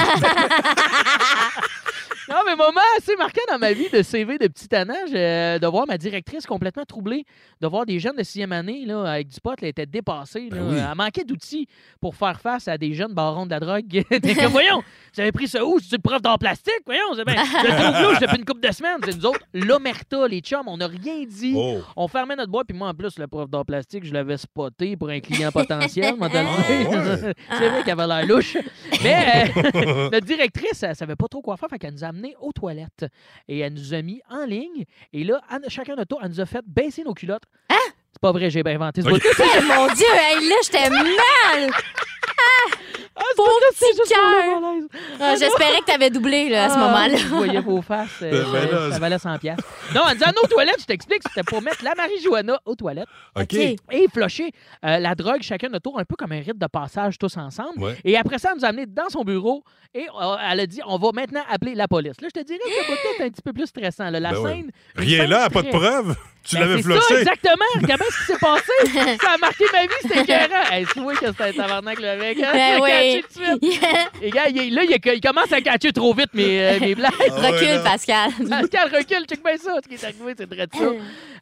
non, 2.28 2.37
mais 2.47 2.54
moment 2.54 2.80
assez 2.99 3.16
marquant 3.16 3.40
dans 3.50 3.59
ma 3.59 3.73
vie 3.73 3.88
de 3.92 4.02
CV 4.02 4.38
de 4.38 4.47
petit 4.47 4.69
tannage, 4.69 5.11
euh, 5.14 5.59
de 5.59 5.66
voir 5.66 5.87
ma 5.88 5.99
directrice 5.99 6.47
complètement 6.47 6.85
troublée, 6.85 7.25
de 7.61 7.66
voir 7.66 7.85
des 7.87 7.99
jeunes 7.99 8.14
de 8.16 8.23
sixième 8.23 8.52
année 8.52 8.85
là, 8.87 9.02
avec 9.04 9.28
du 9.28 9.40
pot, 9.40 9.54
elle 9.61 9.69
était 9.69 9.87
dépassée. 9.87 10.49
là. 10.50 10.59
Ben 10.61 10.69
oui. 10.71 10.76
Elle 10.90 10.97
manquait 10.97 11.25
d'outils 11.25 11.66
pour 12.00 12.14
faire 12.14 12.40
face 12.40 12.69
à 12.69 12.78
des 12.78 12.95
jeunes 12.95 13.14
barons 13.14 13.47
de 13.47 13.50
la 13.50 13.59
drogue. 13.61 13.85
T'es 14.11 14.35
comme, 14.35 14.52
voyons, 14.52 14.83
vous 15.14 15.21
avez 15.21 15.33
pris 15.33 15.49
ça 15.49 15.64
où? 15.64 15.78
C'est 15.80 15.97
une 15.97 16.02
prof 16.02 16.23
d'art 16.23 16.38
plastique? 16.38 16.83
Voyons, 16.87 17.14
c'est 17.16 17.25
bien. 17.25 17.42
Je 17.45 17.66
le 17.66 18.21
depuis 18.21 18.38
une 18.38 18.45
couple 18.45 18.61
de 18.66 18.73
semaines. 18.73 18.99
C'est 19.04 19.16
nous 19.16 19.26
autres, 19.26 19.40
l'omerta, 19.52 20.28
les 20.28 20.40
chums, 20.40 20.69
on 20.69 20.76
n'a 20.76 20.87
rien 20.87 21.25
dit. 21.26 21.54
Oh. 21.57 21.80
On 21.97 22.07
fermait 22.07 22.36
notre 22.36 22.52
boîte, 22.52 22.69
puis 22.69 22.76
moi, 22.78 22.89
en 22.89 22.95
plus, 22.95 23.19
le 23.19 23.26
prof 23.26 23.50
d'art 23.50 23.67
plastique, 23.67 24.04
je 24.04 24.13
l'avais 24.13 24.36
spoté 24.36 24.97
pour 24.97 25.08
un 25.08 25.21
client 25.21 25.50
potentiel, 25.50 26.15
Ah. 26.21 26.28
C'est 27.58 27.69
vrai 27.69 27.82
qu'elle 27.84 28.00
avait 28.00 28.06
l'air 28.06 28.26
louche. 28.26 28.56
Mais 29.02 29.26
euh, 29.34 29.40
notre 30.13 30.26
directrice, 30.26 30.83
elle 30.83 30.97
savait 30.97 31.17
pas 31.17 31.26
trop 31.29 31.41
quoi 31.43 31.57
faire, 31.57 31.69
fait 31.69 31.79
qu'elle 31.79 31.95
nous 31.95 32.05
a 32.05 32.09
amenés 32.09 32.35
aux 32.41 32.53
toilettes. 32.53 33.07
Et 33.49 33.59
elle 33.61 33.75
nous 33.75 33.95
a 33.95 34.03
mis 34.03 34.21
en 34.31 34.45
ligne. 34.45 34.85
Et 35.13 35.25
là, 35.25 35.41
à 35.49 35.59
chacun 35.69 35.95
notre 35.97 36.09
tour, 36.09 36.21
elle 36.23 36.31
nous 36.31 36.41
a 36.41 36.47
fait 36.47 36.63
baisser 36.67 37.03
nos 37.05 37.15
culottes. 37.15 37.45
Hein? 37.71 37.76
C'est 38.13 38.21
pas 38.21 38.33
vrai, 38.33 38.50
j'ai 38.50 38.63
bien 38.63 38.75
inventé 38.75 39.03
ce 39.03 39.09
Ok. 39.09 39.13
bout. 39.15 39.67
Mon 39.69 39.87
Dieu, 39.95 40.07
hey, 40.13 40.49
là, 40.49 40.55
j'étais 40.65 40.91
mal. 40.91 41.71
Pauvre 43.37 43.50
petit 43.73 44.09
cœur. 44.13 44.89
Ah, 45.21 45.35
J'espérais 45.39 45.80
que 45.80 45.85
t'avais 45.87 46.11
doublé 46.11 46.49
là, 46.49 46.65
à 46.65 46.69
ce 46.69 46.75
Ah, 46.75 46.78
moment-là. 46.78 47.17
Vous 47.28 47.37
voyez 47.37 47.61
vos 47.61 47.83
faces. 47.83 48.09
euh, 48.23 48.30
Euh, 48.45 48.52
ben 48.52 48.69
ça- 48.69 48.73
là, 48.89 48.93
ça 48.93 48.99
valait 48.99 49.19
100 49.19 49.39
piastres. 49.39 49.65
Non, 49.95 50.02
a 50.02 50.09
amenés 50.11 50.39
aux 50.43 50.47
toilettes, 50.47 50.80
je 50.80 50.87
t'explique, 50.87 51.23
c'était 51.28 51.43
pour 51.45 51.63
mettre 51.63 51.83
la 51.85 51.95
marijuana 51.95 52.61
aux 52.65 52.75
toilettes. 52.75 53.09
OK. 53.37 53.54
et 53.54 53.78
flusher 54.13 54.50
euh, 54.85 54.99
la 54.99 55.15
drogue 55.15 55.43
chacun 55.43 55.69
notre 55.69 55.83
tour, 55.91 55.99
un 55.99 56.04
peu 56.04 56.17
comme 56.17 56.33
un 56.33 56.41
rite 56.41 56.59
de 56.59 56.67
passage 56.67 57.19
tous 57.19 57.37
ensemble. 57.37 57.78
Ouais. 57.83 57.97
Et 58.04 58.17
après 58.17 58.39
ça, 58.39 58.50
elle 58.52 58.59
nous 58.59 58.65
a 58.65 58.69
amenés 58.69 58.87
dans 58.87 59.09
son 59.09 59.23
bureau 59.25 59.63
et 59.95 60.06
euh, 60.21 60.37
elle 60.50 60.61
a 60.61 60.67
dit 60.67 60.80
on 60.87 60.97
va 60.99 61.11
maintenant 61.13 61.43
appeler 61.50 61.75
la 61.75 61.89
police. 61.89 62.21
Là, 62.21 62.28
je 62.35 62.41
te 62.41 62.45
dirais 62.47 62.59
que 62.59 62.71
c'est 62.78 62.87
peut-être 62.87 63.26
un 63.26 63.30
petit 63.30 63.43
peu 63.43 63.52
plus 63.52 63.67
stressant. 63.67 64.11
là. 64.11 64.21
La 64.21 64.33
Ben 64.33 64.43
scène. 64.43 64.59
une 64.59 64.71
Rien 65.02 65.21
scène 65.23 65.30
là, 65.30 65.50
pas 65.50 65.63
de 65.63 65.69
très- 65.71 65.78
preuve. 65.78 66.17
Tu 66.43 66.57
Ben, 66.57 66.61
l'avais 66.67 66.83
c'est 66.83 67.00
ça, 67.00 67.19
exactement. 67.21 67.65
Regarde 67.81 68.03
ce 68.11 68.19
qui 68.19 68.33
s'est 68.33 68.39
passé? 68.39 69.19
ça 69.23 69.33
a 69.33 69.39
marqué 69.39 69.65
ma 69.73 69.83
vie, 69.83 69.89
c'était 70.03 70.21
écœurant. 70.23 70.71
Hey, 70.73 70.87
tu 70.93 71.00
vois 71.00 71.15
que 71.15 71.26
c'était 71.26 71.45
un 71.45 71.53
tabarnak 71.53 71.99
le 72.00 72.17
mec. 72.17 72.39
Hein? 72.43 72.50
Ben 72.53 72.76
Il 72.76 72.76
a 72.76 72.81
oui. 72.83 72.91
catché 72.91 73.25
tout 73.35 73.59
de 73.59 73.71
suite. 73.73 73.83
Et 74.23 74.31
gars, 74.31 74.49
il- 74.49 74.75
là, 74.75 74.83
il, 74.85 74.99
il 75.15 75.21
commence 75.21 75.53
à 75.53 75.61
catcher 75.61 75.93
trop 75.93 76.15
vite 76.15 76.33
mes, 76.35 76.61
euh, 76.61 76.81
mes 76.81 76.95
blagues. 76.95 77.13
Ah 77.21 77.41
ouais, 77.41 77.50
Recule, 77.50 77.69
là. 77.69 77.79
Pascal. 77.81 78.31
Pascal, 78.49 78.89
recule, 78.95 79.25
check 79.29 79.45
bien 79.45 79.57
ça. 79.59 79.75
Ce 79.83 79.89
qui 79.89 79.95
est 79.95 80.05
arrivé, 80.05 80.35
c'est 80.37 80.47
très 80.49 80.67
ça. 80.79 80.85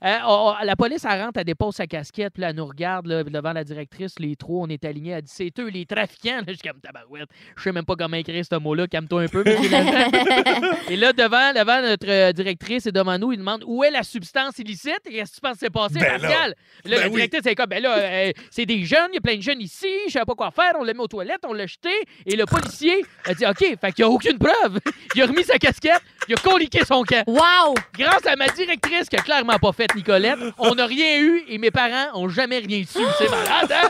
Euh, 0.05 0.17
on- 0.27 0.55
on- 0.61 0.65
la 0.65 0.77
police, 0.77 1.05
elle 1.05 1.21
rentre, 1.23 1.39
elle 1.39 1.45
dépose 1.45 1.75
sa 1.75 1.87
casquette, 1.87 2.33
puis 2.35 2.43
là, 2.43 2.51
elle 2.51 2.57
nous 2.57 2.67
regarde 2.67 3.07
là, 3.07 3.23
devant 3.25 3.53
la 3.53 3.65
directrice. 3.65 4.15
Les 4.19 4.37
trois, 4.37 4.65
on 4.67 4.69
est 4.69 4.85
alignés. 4.85 5.11
Elle 5.13 5.23
dit 5.23 5.33
c'est 5.35 5.53
eux, 5.59 5.69
les 5.69 5.87
trafiquants. 5.87 6.39
Là, 6.39 6.45
je 6.49 6.53
suis 6.55 6.69
comme 6.69 6.81
tabarouette. 6.81 7.29
Je 7.57 7.63
sais 7.63 7.73
même 7.73 7.85
pas 7.85 7.95
comment 7.97 8.17
écrire 8.17 8.45
ce 8.45 8.57
mot-là. 8.59 8.87
Calme-toi 8.87 9.23
un 9.23 9.29
peu. 9.29 9.45
Et 10.91 10.97
là, 10.97 11.13
devant, 11.13 11.53
devant 11.53 11.83
notre 11.83 12.09
euh, 12.09 12.33
directrice 12.33 12.87
et 12.87 12.93
devant 12.93 13.19
nous, 13.19 13.33
il 13.33 13.39
demande 13.39 13.63
où 13.67 13.85
est 13.85 13.91
la 13.91 14.03
substance 14.03 14.59
illicite? 14.59 15.01
Et 15.07 15.13
Qu'est-ce 15.13 15.31
que 15.33 15.35
tu 15.37 15.41
penses 15.41 15.53
que 15.55 15.59
c'est 15.61 15.71
passé, 15.71 15.95
Ben 15.99 16.13
là. 16.13 16.19
Pascal? 16.19 16.51
Là, 16.51 16.55
Ben 16.97 17.01
la 17.03 17.09
directrice, 17.09 17.47
est 17.47 17.55
comme 17.55 17.67
ben 17.67 17.83
là, 17.83 17.99
euh, 17.99 18.33
c'est 18.51 18.67
des 18.67 18.85
jeunes, 18.85 19.09
il 19.13 19.15
y 19.15 19.19
a 19.19 19.21
plein 19.21 19.37
de 19.37 19.43
jeunes 19.43 19.61
ici, 19.61 19.89
je 20.07 20.13
savais 20.13 20.25
pas 20.25 20.35
quoi 20.35 20.51
faire, 20.51 20.73
on 20.79 20.85
l'a 20.85 20.95
mis 20.95 21.01
aux 21.01 21.07
toilettes, 21.09 21.41
on 21.47 21.53
l'a 21.53 21.67
jeté. 21.67 21.91
Et 22.27 22.37
le 22.37 22.45
policier 22.47 23.05
a 23.27 23.35
dit 23.35 23.45
OK, 23.47 23.59
fait 23.59 23.93
qu'il 23.93 24.05
n'y 24.05 24.11
a 24.11 24.15
aucune 24.15 24.39
preuve. 24.39 24.79
Il 25.15 25.23
a 25.23 25.27
remis 25.27 25.43
sa 25.45 25.59
casquette, 25.59 26.03
il 26.29 26.35
a 26.35 26.37
coliqué 26.37 26.85
son 26.85 27.03
camp. 27.03 27.25
Wow! 27.27 27.75
Grâce 27.99 28.25
à 28.27 28.37
ma 28.37 28.47
directrice 28.49 29.09
qui 29.09 29.17
a 29.17 29.21
clairement 29.23 29.59
pas 29.59 29.73
fait 29.73 29.88
Nicolette, 29.95 30.39
on 30.59 30.75
n'a 30.75 30.87
rien 30.87 31.19
eu 31.19 31.45
et 31.49 31.59
mes 31.59 31.71
parents 31.71 32.09
ont 32.15 32.29
jamais 32.29 32.59
rien 32.59 32.83
su. 32.85 33.01
C'est 33.19 33.31
malade, 33.31 33.73
hein? 33.73 33.89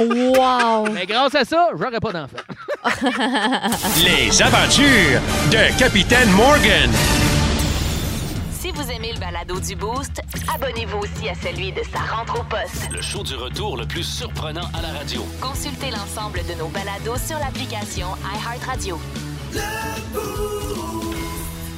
Wow! 0.00 0.90
Mais 0.92 1.06
grâce 1.06 1.34
à 1.34 1.44
ça, 1.44 1.68
j'aurais 1.78 2.00
pas 2.00 2.12
d'enfant. 2.12 2.36
Les 4.04 4.42
aventures 4.42 5.20
de 5.50 5.78
Capitaine 5.78 6.30
Morgan. 6.32 6.90
Si 8.58 8.70
vous 8.70 8.90
aimez 8.90 9.12
le 9.12 9.20
balado 9.20 9.58
du 9.60 9.74
Boost, 9.76 10.22
abonnez-vous 10.54 10.98
aussi 10.98 11.28
à 11.28 11.34
celui 11.34 11.72
de 11.72 11.82
sa 11.92 11.98
rentre 12.14 12.40
au 12.40 12.44
poste. 12.44 12.88
Le 12.92 13.02
show 13.02 13.22
du 13.22 13.34
retour 13.34 13.76
le 13.76 13.86
plus 13.86 14.04
surprenant 14.04 14.68
à 14.78 14.82
la 14.82 14.98
radio. 14.98 15.26
Consultez 15.40 15.90
l'ensemble 15.90 16.40
de 16.48 16.58
nos 16.58 16.68
balados 16.68 17.18
sur 17.26 17.38
l'application 17.38 18.06
iHeartRadio. 18.34 18.98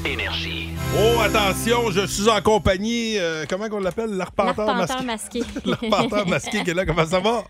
Énergie. 0.04 0.68
Oh, 0.96 1.20
attention, 1.20 1.90
je 1.90 2.06
suis 2.06 2.28
en 2.28 2.40
compagnie. 2.42 3.16
euh, 3.18 3.44
comment 3.48 3.68
qu'on 3.68 3.80
l'appelle? 3.80 4.10
L'arpenteur 4.10 4.66
L'arpenteur 4.66 5.02
masqué. 5.02 5.40
masqué. 5.40 5.60
L'arpenteur 5.64 6.28
masqué 6.28 6.62
qui 6.62 6.70
est 6.70 6.74
là. 6.74 6.84
Comment 6.84 7.04
ça 7.06 7.20
va? 7.20 7.42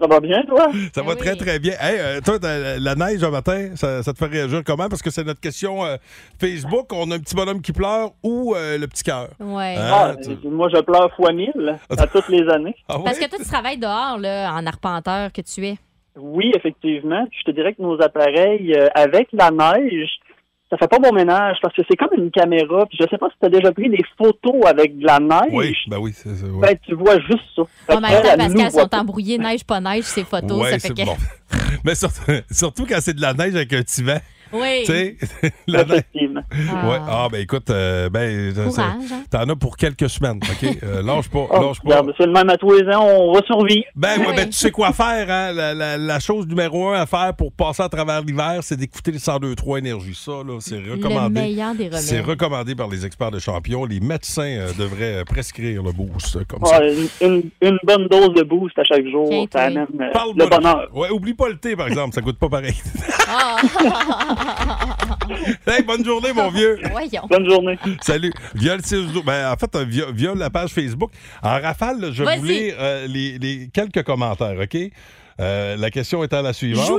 Ça 0.00 0.06
va 0.06 0.20
bien, 0.20 0.42
toi? 0.48 0.68
Ça 0.94 1.02
va 1.02 1.16
très, 1.16 1.34
très 1.36 1.58
bien. 1.58 1.72
Hey, 1.80 1.98
euh, 1.98 2.20
toi, 2.20 2.38
la 2.40 2.94
neige 2.94 3.22
un 3.24 3.30
matin, 3.30 3.70
ça, 3.74 4.02
ça 4.02 4.12
te 4.12 4.18
fait 4.18 4.26
réagir 4.26 4.62
comment? 4.64 4.88
Parce 4.88 5.02
que 5.02 5.10
c'est 5.10 5.24
notre 5.24 5.40
question 5.40 5.84
euh, 5.84 5.96
Facebook. 6.40 6.92
On 6.92 7.10
a 7.10 7.16
un 7.16 7.18
petit 7.18 7.34
bonhomme 7.34 7.60
qui 7.60 7.72
pleure 7.72 8.12
ou 8.22 8.54
euh, 8.54 8.78
le 8.78 8.86
petit 8.86 9.02
cœur? 9.02 9.28
Ouais. 9.40 9.74
Ah, 9.76 10.12
Hein, 10.12 10.16
tu- 10.40 10.48
moi, 10.48 10.68
je 10.72 10.80
pleure 10.80 11.10
fois 11.16 11.32
mille 11.32 11.76
à 11.90 12.06
toutes 12.06 12.28
les 12.28 12.48
années. 12.48 12.76
Ah 12.88 12.98
Parce 13.04 13.18
que 13.18 13.28
toi, 13.28 13.38
tu 13.38 13.44
travailles 13.48 13.78
dehors, 13.78 14.18
là, 14.18 14.52
en 14.54 14.64
arpenteur 14.66 15.32
que 15.32 15.40
tu 15.42 15.66
es. 15.66 15.76
Oui, 16.16 16.52
effectivement. 16.56 17.26
Puis 17.30 17.40
je 17.44 17.50
te 17.50 17.54
dirais 17.54 17.74
que 17.74 17.82
nos 17.82 18.00
appareils, 18.00 18.72
euh, 18.74 18.86
avec 18.94 19.28
la 19.32 19.50
neige, 19.50 20.08
ça 20.70 20.76
fait 20.76 20.88
pas 20.88 20.98
bon 20.98 21.12
ménage 21.12 21.56
parce 21.62 21.74
que 21.74 21.82
c'est 21.88 21.96
comme 21.96 22.10
une 22.16 22.30
caméra. 22.30 22.84
Puis 22.86 22.98
je 23.00 23.06
sais 23.08 23.18
pas 23.18 23.28
si 23.30 23.36
tu 23.40 23.46
as 23.46 23.48
déjà 23.48 23.72
pris 23.72 23.88
des 23.88 24.04
photos 24.16 24.66
avec 24.66 24.98
de 24.98 25.06
la 25.06 25.18
neige. 25.18 25.52
Oui, 25.52 25.74
ben 25.88 25.98
oui, 25.98 26.12
c'est 26.14 26.34
ça. 26.34 26.46
ouais. 26.46 26.60
Ben, 26.60 26.78
tu 26.86 26.94
vois 26.94 27.18
juste 27.20 27.44
ça. 27.56 27.62
En 27.88 28.00
même 28.00 28.22
temps, 28.22 28.36
Pascal, 28.36 28.70
voit 28.70 28.82
sont 28.82 28.88
pas. 28.88 29.00
embrouillés, 29.00 29.38
neige, 29.38 29.64
pas 29.64 29.80
neige, 29.80 30.04
ces 30.04 30.24
photos. 30.24 30.62
Ouais, 30.62 30.72
ça 30.72 30.78
fait 30.78 30.94
que... 30.94 31.04
bon. 31.04 31.16
Mais 31.84 31.94
surtout, 31.94 32.32
surtout 32.50 32.86
quand 32.86 32.98
c'est 33.00 33.14
de 33.14 33.22
la 33.22 33.32
neige 33.34 33.54
avec 33.54 33.72
un 33.72 33.82
petit 33.82 34.02
vent. 34.02 34.18
Oui. 34.52 34.82
Tu 34.84 34.92
sais, 34.92 35.16
la 35.66 35.84
neige. 35.84 36.02
Ah. 36.14 36.88
Ouais. 36.88 36.96
Ah, 37.08 37.28
ben 37.30 37.40
écoute, 37.40 37.70
euh, 37.70 38.08
ben, 38.08 38.52
hein. 38.78 38.98
t'en 39.30 39.48
as 39.48 39.56
pour 39.56 39.76
quelques 39.76 40.08
semaines, 40.08 40.40
OK? 40.42 40.78
Euh, 40.82 41.02
lâche 41.04 41.28
pas, 41.28 41.46
Oh, 41.50 41.60
lâche 41.62 41.80
pas. 41.82 42.02
c'est 42.16 42.26
le 42.26 42.32
même 42.32 42.48
à 42.50 42.56
tous 42.56 42.72
les 42.72 42.88
ans, 42.94 43.04
on 43.04 43.32
va 43.34 43.40
survivre. 43.46 43.84
Ben, 43.94 44.18
ouais, 44.20 44.26
Oui. 44.28 44.36
ben, 44.36 44.46
tu 44.46 44.52
sais 44.56 44.70
quoi 44.70 44.92
faire, 44.92 45.30
hein? 45.30 45.52
La, 45.52 45.74
la- 45.74 45.96
la 45.98 46.20
chose 46.20 46.46
numéro 46.46 46.88
un 46.88 47.00
à 47.00 47.06
faire 47.06 47.34
pour 47.36 47.52
passer 47.52 47.82
à 47.82 47.88
travers 47.88 48.22
l'hiver, 48.22 48.58
c'est 48.62 48.76
d'écouter 48.76 49.12
les 49.12 49.18
102.3 49.18 49.78
Énergie. 49.78 50.14
Ça, 50.14 50.32
là, 50.46 50.58
c'est 50.60 50.78
Le 50.80 50.92
recommandé. 50.94 51.40
meilleur 51.40 51.74
des 51.74 51.86
remèdes. 51.86 52.00
C'est 52.00 52.20
recommandé 52.20 52.74
par 52.74 52.88
les 52.88 53.04
experts 53.06 53.30
de 53.30 53.38
champions. 53.38 53.84
Les 53.84 54.00
médecins 54.00 54.42
euh, 54.42 54.72
devraient 54.78 55.24
prescrire 55.24 55.82
le 55.82 55.92
boost 55.92 56.44
comme 56.46 56.62
Ouais, 56.62 56.68
ça. 56.70 57.26
une, 57.26 57.50
une- 57.62 57.78
bonne 57.84 58.06
dose 58.08 58.34
de 58.34 58.42
boost 58.42 58.78
à 58.78 58.84
chaque 58.84 59.06
jour, 59.06 59.46
ça 59.52 59.62
amène 59.64 59.86
euh, 60.00 60.12
Parle 60.12 60.32
le 60.36 60.46
bonheur. 60.46 60.88
Ouais, 60.94 61.10
oublie 61.10 61.34
pas 61.34 61.48
le 61.48 61.56
thé, 61.56 61.74
par 61.76 61.86
exemple. 61.86 62.14
Ça 62.14 62.20
coûte 62.22 62.38
pas 62.38 62.48
pareil. 62.48 62.74
Ah. 63.28 63.56
hey, 65.66 65.82
bonne 65.82 66.04
journée, 66.04 66.32
mon 66.32 66.50
vieux. 66.50 66.78
Voyons. 66.90 67.22
Bonne 67.28 67.48
journée. 67.48 67.78
Salut. 68.02 68.32
Via 68.54 68.76
le 68.76 68.82
6 68.82 69.06
ben, 69.24 69.52
en 69.52 69.56
fait, 69.56 69.76
via 69.76 70.34
la 70.34 70.50
page 70.50 70.70
Facebook. 70.70 71.10
En 71.42 71.60
rafale, 71.60 72.00
là, 72.00 72.10
je 72.12 72.24
voulais 72.24 72.74
euh, 72.78 73.06
les, 73.06 73.38
les 73.38 73.68
quelques 73.68 74.02
commentaires, 74.02 74.56
OK? 74.60 74.76
Euh, 75.40 75.76
la 75.76 75.90
question 75.90 76.24
étant 76.24 76.42
la 76.42 76.52
suivante. 76.52 76.90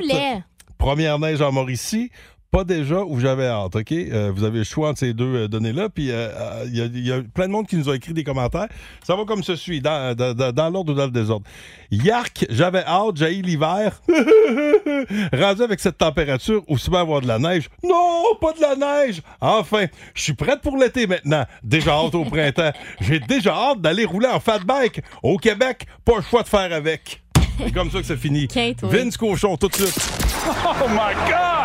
Première 0.77 1.19
neige 1.19 1.41
en 1.41 1.51
Mauricie. 1.51 2.09
Pas 2.51 2.63
déjà 2.63 3.03
où 3.03 3.19
j'avais 3.19 3.45
hâte, 3.45 3.75
OK? 3.75 3.91
Euh, 3.91 4.31
vous 4.35 4.43
avez 4.43 4.57
le 4.59 4.63
choix 4.63 4.89
entre 4.89 4.97
ces 4.99 5.13
deux 5.13 5.35
euh, 5.43 5.47
données-là. 5.47 5.87
Puis, 5.89 6.09
euh, 6.09 6.29
euh, 6.35 6.63
il 6.65 6.77
y, 6.77 6.81
a- 6.81 6.85
il 6.85 7.07
y 7.07 7.11
a 7.11 7.21
plein 7.21 7.45
de 7.45 7.51
monde 7.51 7.67
qui 7.67 7.75
nous 7.75 7.87
a 7.89 7.95
écrit 7.95 8.11
des 8.13 8.23
commentaires. 8.23 8.67
Ça 9.03 9.15
va 9.15 9.23
comme 9.25 9.43
ceci, 9.43 9.81
dans, 9.81 10.15
dans- 10.15 10.69
l'ordre 10.71 10.93
ou 10.93 10.95
dans 10.95 11.05
le 11.05 11.11
désordre. 11.11 11.45
Yark, 11.91 12.47
j'avais 12.49 12.83
hâte, 12.85 13.17
j'ai 13.17 13.37
eu 13.37 13.43
l'hiver. 13.43 14.01
Rendu 15.31 15.61
avec 15.61 15.79
cette 15.79 15.99
température, 15.99 16.63
aussi 16.67 16.89
bien 16.89 17.01
avoir 17.01 17.21
de 17.21 17.27
la 17.27 17.37
neige. 17.37 17.69
Non, 17.83 18.23
pas 18.41 18.53
de 18.53 18.61
la 18.61 18.75
neige! 18.75 19.21
Enfin, 19.41 19.85
je 20.15 20.21
suis 20.23 20.33
prête 20.33 20.61
pour 20.61 20.75
l'été 20.75 21.05
maintenant. 21.05 21.45
Déjà 21.61 21.91
hâte 21.93 22.15
au 22.15 22.25
printemps. 22.25 22.71
J'ai 22.99 23.19
déjà 23.19 23.53
hâte 23.53 23.81
d'aller 23.81 24.05
rouler 24.05 24.27
en 24.27 24.39
fat 24.39 24.59
bike. 24.65 25.01
Au 25.21 25.37
Québec, 25.37 25.85
pas 26.03 26.15
le 26.17 26.23
choix 26.23 26.41
de 26.41 26.47
faire 26.47 26.73
avec. 26.73 27.21
C'est 27.59 27.73
comme 27.73 27.91
ça 27.91 27.99
que 27.99 28.05
ça 28.05 28.17
finit. 28.17 28.47
Vince 28.87 29.17
Cochon, 29.17 29.55
tout 29.57 29.67
de 29.67 29.75
suite. 29.75 29.99
Oh 30.47 30.87
my 30.89 31.13
God! 31.27 31.58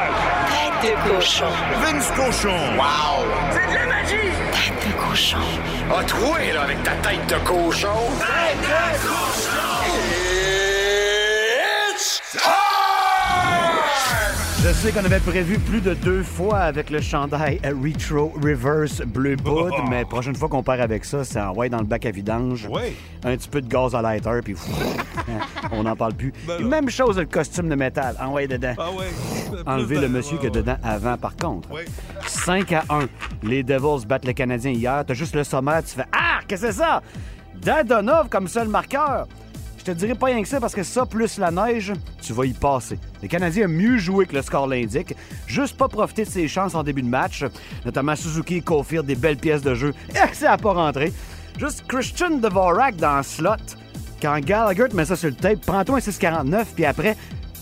De 0.84 0.90
cochon. 1.08 1.46
Vince 1.80 2.10
Cochon! 2.14 2.76
Wow! 2.76 3.24
C'est 3.52 3.66
de 3.66 3.74
la 3.74 3.86
magie! 3.86 4.32
Tête 4.52 4.86
de 4.86 4.92
cochon. 5.00 5.38
A 5.90 6.04
troué, 6.04 6.52
là, 6.52 6.62
avec 6.64 6.82
ta 6.82 6.90
tête 6.96 7.26
de 7.26 7.36
cochon! 7.36 7.88
Tête 8.20 8.60
de 8.60 8.92
cochon! 9.06 9.94
It's 11.94 12.20
Je 12.34 12.63
sais 14.74 14.92
qu'on 14.92 15.04
avait 15.04 15.20
prévu 15.20 15.58
plus 15.58 15.80
de 15.80 15.94
deux 15.94 16.22
fois 16.22 16.58
avec 16.58 16.90
le 16.90 17.00
chandail 17.00 17.60
Retro 17.64 18.32
Reverse 18.42 19.00
Bleu 19.02 19.36
Boud, 19.36 19.72
mais 19.90 20.04
prochaine 20.04 20.34
fois 20.34 20.48
qu'on 20.48 20.62
part 20.62 20.80
avec 20.80 21.04
ça, 21.04 21.24
c'est 21.24 21.40
en 21.40 21.54
ouais 21.54 21.68
dans 21.68 21.78
le 21.78 21.84
bac 21.84 22.04
à 22.04 22.10
vidange. 22.10 22.66
Ouais. 22.66 22.94
Un 23.24 23.36
petit 23.36 23.48
peu 23.48 23.60
de 23.60 23.68
gaz 23.68 23.94
à 23.94 24.02
lighter, 24.02 24.40
puis 24.42 24.54
on 25.72 25.84
n'en 25.84 25.96
parle 25.96 26.14
plus. 26.14 26.32
Ben 26.46 26.66
même 26.66 26.90
chose 26.90 27.18
le 27.18 27.24
costume 27.24 27.68
de 27.68 27.74
métal. 27.74 28.16
En 28.20 28.32
ouais 28.32 28.46
dedans. 28.46 28.74
Ah 28.78 28.90
ouais. 28.90 29.62
Enlever 29.66 30.00
le 30.00 30.08
monsieur 30.08 30.36
qui 30.38 30.46
est 30.46 30.50
dedans 30.50 30.76
avant, 30.82 31.16
par 31.16 31.36
contre. 31.36 31.68
5 32.26 32.72
à 32.72 32.84
1. 32.90 33.06
Les 33.42 33.62
Devils 33.62 34.06
battent 34.06 34.26
le 34.26 34.32
Canadien 34.32 34.72
hier. 34.72 35.04
T'as 35.06 35.14
juste 35.14 35.34
le 35.34 35.44
sommaire, 35.44 35.82
tu 35.82 35.94
fais 35.94 36.04
Ah, 36.12 36.40
qu'est-ce 36.46 36.62
que 36.62 36.72
c'est 36.72 36.78
ça? 36.78 37.02
Dadonov 37.54 38.28
comme 38.28 38.48
seul 38.48 38.68
marqueur. 38.68 39.26
Je 39.86 39.92
te 39.92 39.98
dirais 39.98 40.14
pas 40.14 40.26
rien 40.28 40.40
que 40.40 40.48
ça 40.48 40.60
parce 40.60 40.74
que 40.74 40.82
ça, 40.82 41.04
plus 41.04 41.36
la 41.36 41.50
neige, 41.50 41.92
tu 42.22 42.32
vas 42.32 42.46
y 42.46 42.54
passer. 42.54 42.98
Les 43.20 43.28
Canadiens 43.28 43.66
ont 43.66 43.70
mieux 43.70 43.98
joué 43.98 44.24
que 44.24 44.34
le 44.34 44.40
score 44.40 44.66
l'indique. 44.66 45.14
Juste 45.46 45.76
pas 45.76 45.88
profiter 45.88 46.24
de 46.24 46.30
ses 46.30 46.48
chances 46.48 46.74
en 46.74 46.82
début 46.82 47.02
de 47.02 47.08
match, 47.08 47.44
notamment 47.84 48.16
Suzuki 48.16 48.56
et 48.56 48.60
Caulfield, 48.62 49.04
des 49.04 49.14
belles 49.14 49.36
pièces 49.36 49.60
de 49.60 49.74
jeu. 49.74 49.92
Et 50.08 50.34
ça 50.34 50.52
a 50.52 50.56
pas 50.56 50.72
rentré. 50.72 51.12
Juste 51.58 51.84
Christian 51.86 52.38
Dvorak 52.38 52.96
dans 52.96 53.22
slot. 53.22 53.76
Quand 54.22 54.40
Gallagher 54.40 54.88
te 54.88 54.96
met 54.96 55.04
ça 55.04 55.16
sur 55.16 55.28
le 55.28 55.34
tape, 55.34 55.60
prends-toi 55.66 55.96
un 55.96 56.00
6,49 56.00 56.64
puis 56.74 56.86
après, 56.86 57.14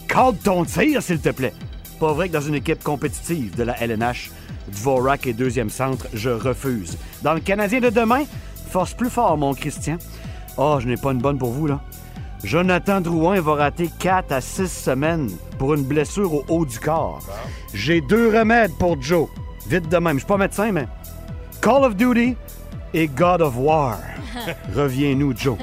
calme 0.06 0.36
ton 0.36 0.64
tir, 0.64 1.02
s'il 1.02 1.18
te 1.18 1.30
plaît. 1.30 1.54
Pas 1.98 2.12
vrai 2.12 2.28
que 2.28 2.34
dans 2.34 2.40
une 2.40 2.54
équipe 2.54 2.84
compétitive 2.84 3.56
de 3.56 3.64
la 3.64 3.76
LNH, 3.82 4.30
Dvorak 4.68 5.26
est 5.26 5.32
deuxième 5.32 5.70
centre, 5.70 6.06
je 6.14 6.30
refuse. 6.30 6.96
Dans 7.22 7.34
le 7.34 7.40
Canadien 7.40 7.80
de 7.80 7.90
demain, 7.90 8.22
force 8.70 8.94
plus 8.94 9.10
fort, 9.10 9.36
mon 9.36 9.54
Christian. 9.54 9.98
Oh, 10.56 10.78
je 10.78 10.86
n'ai 10.86 10.96
pas 10.96 11.10
une 11.10 11.18
bonne 11.18 11.38
pour 11.38 11.50
vous, 11.50 11.66
là. 11.66 11.80
Jonathan 12.44 13.00
Drouin 13.00 13.40
va 13.40 13.54
rater 13.54 13.88
4 13.98 14.32
à 14.32 14.40
6 14.40 14.66
semaines 14.68 15.30
pour 15.58 15.74
une 15.74 15.84
blessure 15.84 16.34
au 16.34 16.44
haut 16.48 16.66
du 16.66 16.78
corps. 16.78 17.20
J'ai 17.72 18.00
deux 18.00 18.36
remèdes 18.36 18.72
pour 18.78 19.00
Joe. 19.00 19.28
Vite 19.68 19.88
de 19.88 19.96
même, 19.98 20.14
je 20.14 20.20
suis 20.20 20.26
pas 20.26 20.36
médecin, 20.36 20.72
mais 20.72 20.88
Call 21.60 21.84
of 21.84 21.94
Duty 21.94 22.36
et 22.94 23.06
God 23.06 23.42
of 23.42 23.54
War. 23.56 23.98
Reviens-nous, 24.74 25.36
Joe. 25.36 25.56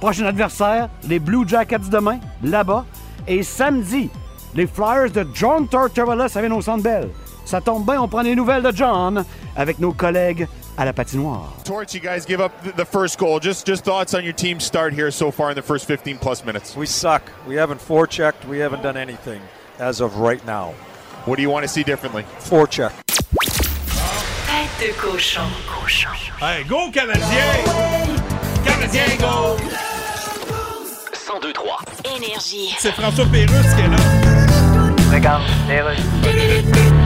Prochain 0.00 0.24
adversaire, 0.24 0.88
les 1.06 1.18
Blue 1.18 1.46
Jackets 1.46 1.90
demain, 1.90 2.18
là-bas. 2.42 2.86
Et 3.28 3.42
samedi, 3.42 4.08
les 4.54 4.66
Flyers 4.66 5.10
de 5.10 5.26
John 5.34 5.68
Tortorella, 5.68 6.28
ça 6.28 6.40
vient 6.40 6.52
au 6.52 6.62
Centre 6.62 6.82
Bell. 6.82 7.10
Ça 7.44 7.60
tombe 7.60 7.84
bien, 7.84 8.00
on 8.00 8.08
prend 8.08 8.22
les 8.22 8.34
nouvelles 8.34 8.62
de 8.62 8.72
John 8.74 9.24
avec 9.54 9.78
nos 9.78 9.92
collègues 9.92 10.48
à 10.76 10.84
la 10.84 10.92
patinoire. 10.92 11.52
Torch, 11.64 11.94
you 11.94 12.00
guys 12.00 12.24
give 12.26 12.40
up 12.40 12.52
the 12.76 12.84
first 12.84 13.18
goal. 13.18 13.40
Just 13.40 13.66
just 13.66 13.84
thoughts 13.84 14.14
on 14.14 14.24
your 14.24 14.32
team's 14.32 14.64
start 14.64 14.92
here 14.92 15.10
so 15.10 15.30
far 15.30 15.50
in 15.50 15.56
the 15.56 15.62
first 15.62 15.86
15 15.86 16.18
plus 16.18 16.44
minutes. 16.44 16.76
We 16.76 16.86
suck. 16.86 17.22
We 17.46 17.56
haven't 17.56 17.80
forechecked. 17.80 18.46
We 18.46 18.58
haven't 18.58 18.82
done 18.82 18.96
anything 18.96 19.40
as 19.78 20.00
of 20.00 20.16
right 20.18 20.44
now. 20.46 20.74
What 21.24 21.36
do 21.36 21.42
you 21.42 21.50
want 21.50 21.64
to 21.64 21.68
see 21.68 21.82
differently? 21.82 22.24
Forecheck. 22.38 22.92
Tête 24.46 24.78
de 24.78 24.92
cochon. 24.94 25.50
Cochon. 25.66 26.14
Hey, 26.38 26.64
go 26.64 26.90
Canadien! 26.92 27.64
Canadien, 28.64 29.18
go! 29.18 29.56
1023. 31.26 31.80
Énergie. 32.16 32.74
C'est 32.78 32.92
François 32.92 33.26
Pérusse 33.26 33.74
qui 33.74 33.80
est 33.82 33.88
là. 33.88 33.96
Regarde, 35.12 35.42
les 35.68 35.80
Russes. 35.80 37.05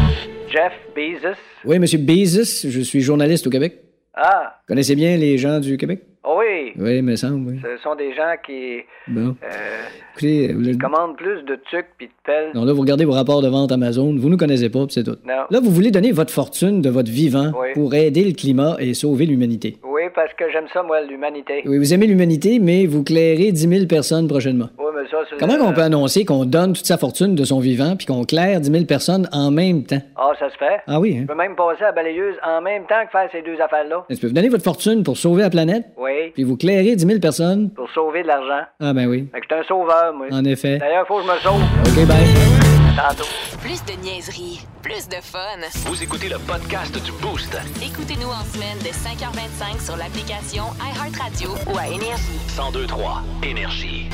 Jeff 0.50 0.72
Bezos. 0.94 1.36
Oui, 1.64 1.78
Monsieur 1.78 1.98
Bezos, 1.98 2.68
je 2.68 2.80
suis 2.80 3.00
journaliste 3.00 3.46
au 3.46 3.50
Québec. 3.50 3.78
Ah, 4.14 4.56
Connaissez 4.66 4.94
bien 4.96 5.16
les 5.16 5.38
gens 5.38 5.60
du 5.60 5.76
Québec? 5.76 6.02
oh 6.24 6.38
oui. 6.40 6.72
Oui, 6.76 7.00
me 7.02 7.16
semble, 7.16 7.50
oui. 7.52 7.60
Ce 7.62 7.82
sont 7.82 7.94
des 7.94 8.12
gens 8.14 8.34
qui 8.44 8.80
Bon. 9.08 9.36
euh, 9.42 9.82
Écoutez, 10.12 10.52
vous- 10.52 10.76
commandent 10.78 11.16
plus 11.16 11.42
de 11.44 11.54
tucs 11.70 11.86
puis 11.96 12.06
de 12.08 12.12
pelles. 12.24 12.50
non, 12.54 12.64
là, 12.64 12.72
vous 12.72 12.80
regardez 12.80 13.04
vos 13.04 13.12
rapports 13.12 13.40
de 13.42 13.48
vente 13.48 13.72
Amazon, 13.72 14.14
vous 14.16 14.28
nous 14.28 14.36
connaissez 14.36 14.68
pas, 14.68 14.84
puis 14.84 14.92
c'est 14.94 15.04
tout. 15.04 15.16
Non. 15.24 15.44
Là, 15.48 15.60
vous 15.60 15.70
voulez 15.70 15.90
donner 15.90 16.12
votre 16.12 16.32
fortune 16.32 16.82
de 16.82 16.90
votre 16.90 17.10
vivant 17.10 17.52
Oui. 17.58 17.68
pour 17.74 17.94
aider 17.94 18.24
le 18.24 18.32
climat 18.32 18.76
et 18.80 18.92
sauver 18.94 19.26
l'humanité. 19.26 19.76
Oui, 19.84 19.89
parce 20.14 20.32
que 20.34 20.50
j'aime 20.50 20.66
ça, 20.72 20.82
moi, 20.82 21.00
l'humanité. 21.02 21.62
Oui, 21.66 21.78
vous 21.78 21.94
aimez 21.94 22.06
l'humanité, 22.06 22.58
mais 22.60 22.86
vous 22.86 23.02
clairez 23.04 23.52
10 23.52 23.68
000 23.68 23.86
personnes 23.86 24.28
prochainement. 24.28 24.68
Oui, 24.78 24.86
mais 24.94 25.08
ça, 25.10 25.18
c'est... 25.28 25.36
Comment 25.38 25.54
on 25.64 25.72
peut 25.72 25.82
annoncer 25.82 26.24
qu'on 26.24 26.44
donne 26.44 26.72
toute 26.72 26.86
sa 26.86 26.98
fortune 26.98 27.34
de 27.34 27.44
son 27.44 27.60
vivant 27.60 27.94
puis 27.96 28.06
qu'on 28.06 28.24
claire 28.24 28.60
10 28.60 28.70
000 28.70 28.84
personnes 28.84 29.28
en 29.32 29.50
même 29.50 29.84
temps? 29.84 30.00
Ah, 30.16 30.32
ça 30.38 30.50
se 30.50 30.56
fait. 30.56 30.80
Ah 30.86 31.00
oui, 31.00 31.16
hein? 31.18 31.22
Je 31.22 31.26
peux 31.26 31.34
même 31.38 31.54
passer 31.56 31.82
à 31.82 31.86
la 31.86 31.92
balayeuse 31.92 32.34
en 32.46 32.60
même 32.60 32.82
temps 32.86 33.04
que 33.06 33.10
faire 33.10 33.28
ces 33.32 33.42
deux 33.42 33.60
affaires-là. 33.60 34.04
Est-ce 34.08 34.20
que 34.20 34.26
vous 34.26 34.32
donnez 34.32 34.48
votre 34.48 34.64
fortune 34.64 35.02
pour 35.02 35.16
sauver 35.16 35.42
la 35.42 35.50
planète, 35.50 35.84
Oui, 35.96 36.30
puis 36.34 36.44
vous 36.44 36.56
clairez 36.56 36.94
10 36.96 37.06
000 37.06 37.18
personnes? 37.20 37.70
pour 37.70 37.88
sauver 37.90 38.22
de 38.22 38.28
l'argent. 38.28 38.64
Ah 38.80 38.92
ben 38.92 39.06
oui, 39.06 39.28
Fait 39.32 39.40
que 39.40 39.46
je 39.50 39.54
suis 39.54 39.64
un 39.64 39.66
sauveur, 39.66 40.12
moi. 40.14 40.26
en 40.30 40.44
effet. 40.44 40.78
D'ailleurs, 40.78 41.06
faut 41.06 41.18
que 41.18 41.24
je 41.24 41.28
me 41.32 41.38
sauve. 41.38 41.62
OK, 41.86 42.06
bye. 42.06 42.69
Tantôt. 42.96 43.24
Plus 43.62 43.82
de 43.84 43.92
niaiserie, 44.02 44.60
plus 44.82 45.08
de 45.08 45.16
fun. 45.22 45.38
Vous 45.86 46.02
écoutez 46.02 46.28
le 46.28 46.38
podcast 46.38 46.92
du 47.02 47.12
Boost. 47.12 47.56
Écoutez-nous 47.82 48.28
en 48.28 48.44
semaine 48.52 48.78
de 48.78 48.88
5h25 48.88 49.84
sur 49.84 49.96
l'application 49.96 50.64
iHeartRadio 50.80 51.50
ou 51.72 51.78
à 51.78 51.86
Énergie. 51.86 52.22
1023. 52.56 53.22
Énergie. 53.42 54.08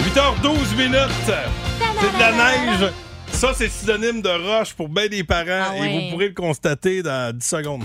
8h12 0.00 0.76
minutes. 0.76 1.32
C'est 2.00 2.12
de 2.16 2.18
la 2.20 2.32
neige. 2.32 2.92
Ça, 3.32 3.52
c'est 3.54 3.68
synonyme 3.70 4.20
de 4.22 4.30
roche 4.30 4.74
pour 4.74 4.88
bien 4.88 5.06
des 5.08 5.22
parents 5.24 5.68
Ah 5.70 5.76
et 5.76 5.80
ouais. 5.80 5.88
vous 6.06 6.10
pourrez 6.12 6.28
le 6.28 6.34
constater 6.34 7.02
dans 7.02 7.34
10 7.36 7.46
secondes. 7.46 7.84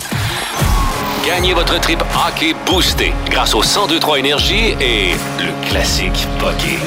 Gagnez 1.26 1.54
votre 1.54 1.80
trip 1.80 2.02
hockey 2.28 2.54
boosté 2.66 3.14
grâce 3.30 3.54
au 3.54 3.62
1023 3.62 4.20
Énergie 4.20 4.76
et 4.82 5.12
le 5.40 5.70
classique 5.70 6.28
Poké. 6.40 6.78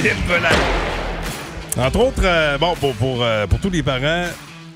Entre 1.79 1.99
autres, 2.01 2.23
euh, 2.25 2.57
bon, 2.59 2.75
pour, 2.77 2.95
pour, 2.95 3.23
euh, 3.23 3.47
pour 3.47 3.61
tous 3.61 3.71
les 3.71 3.83
parents, 3.83 4.25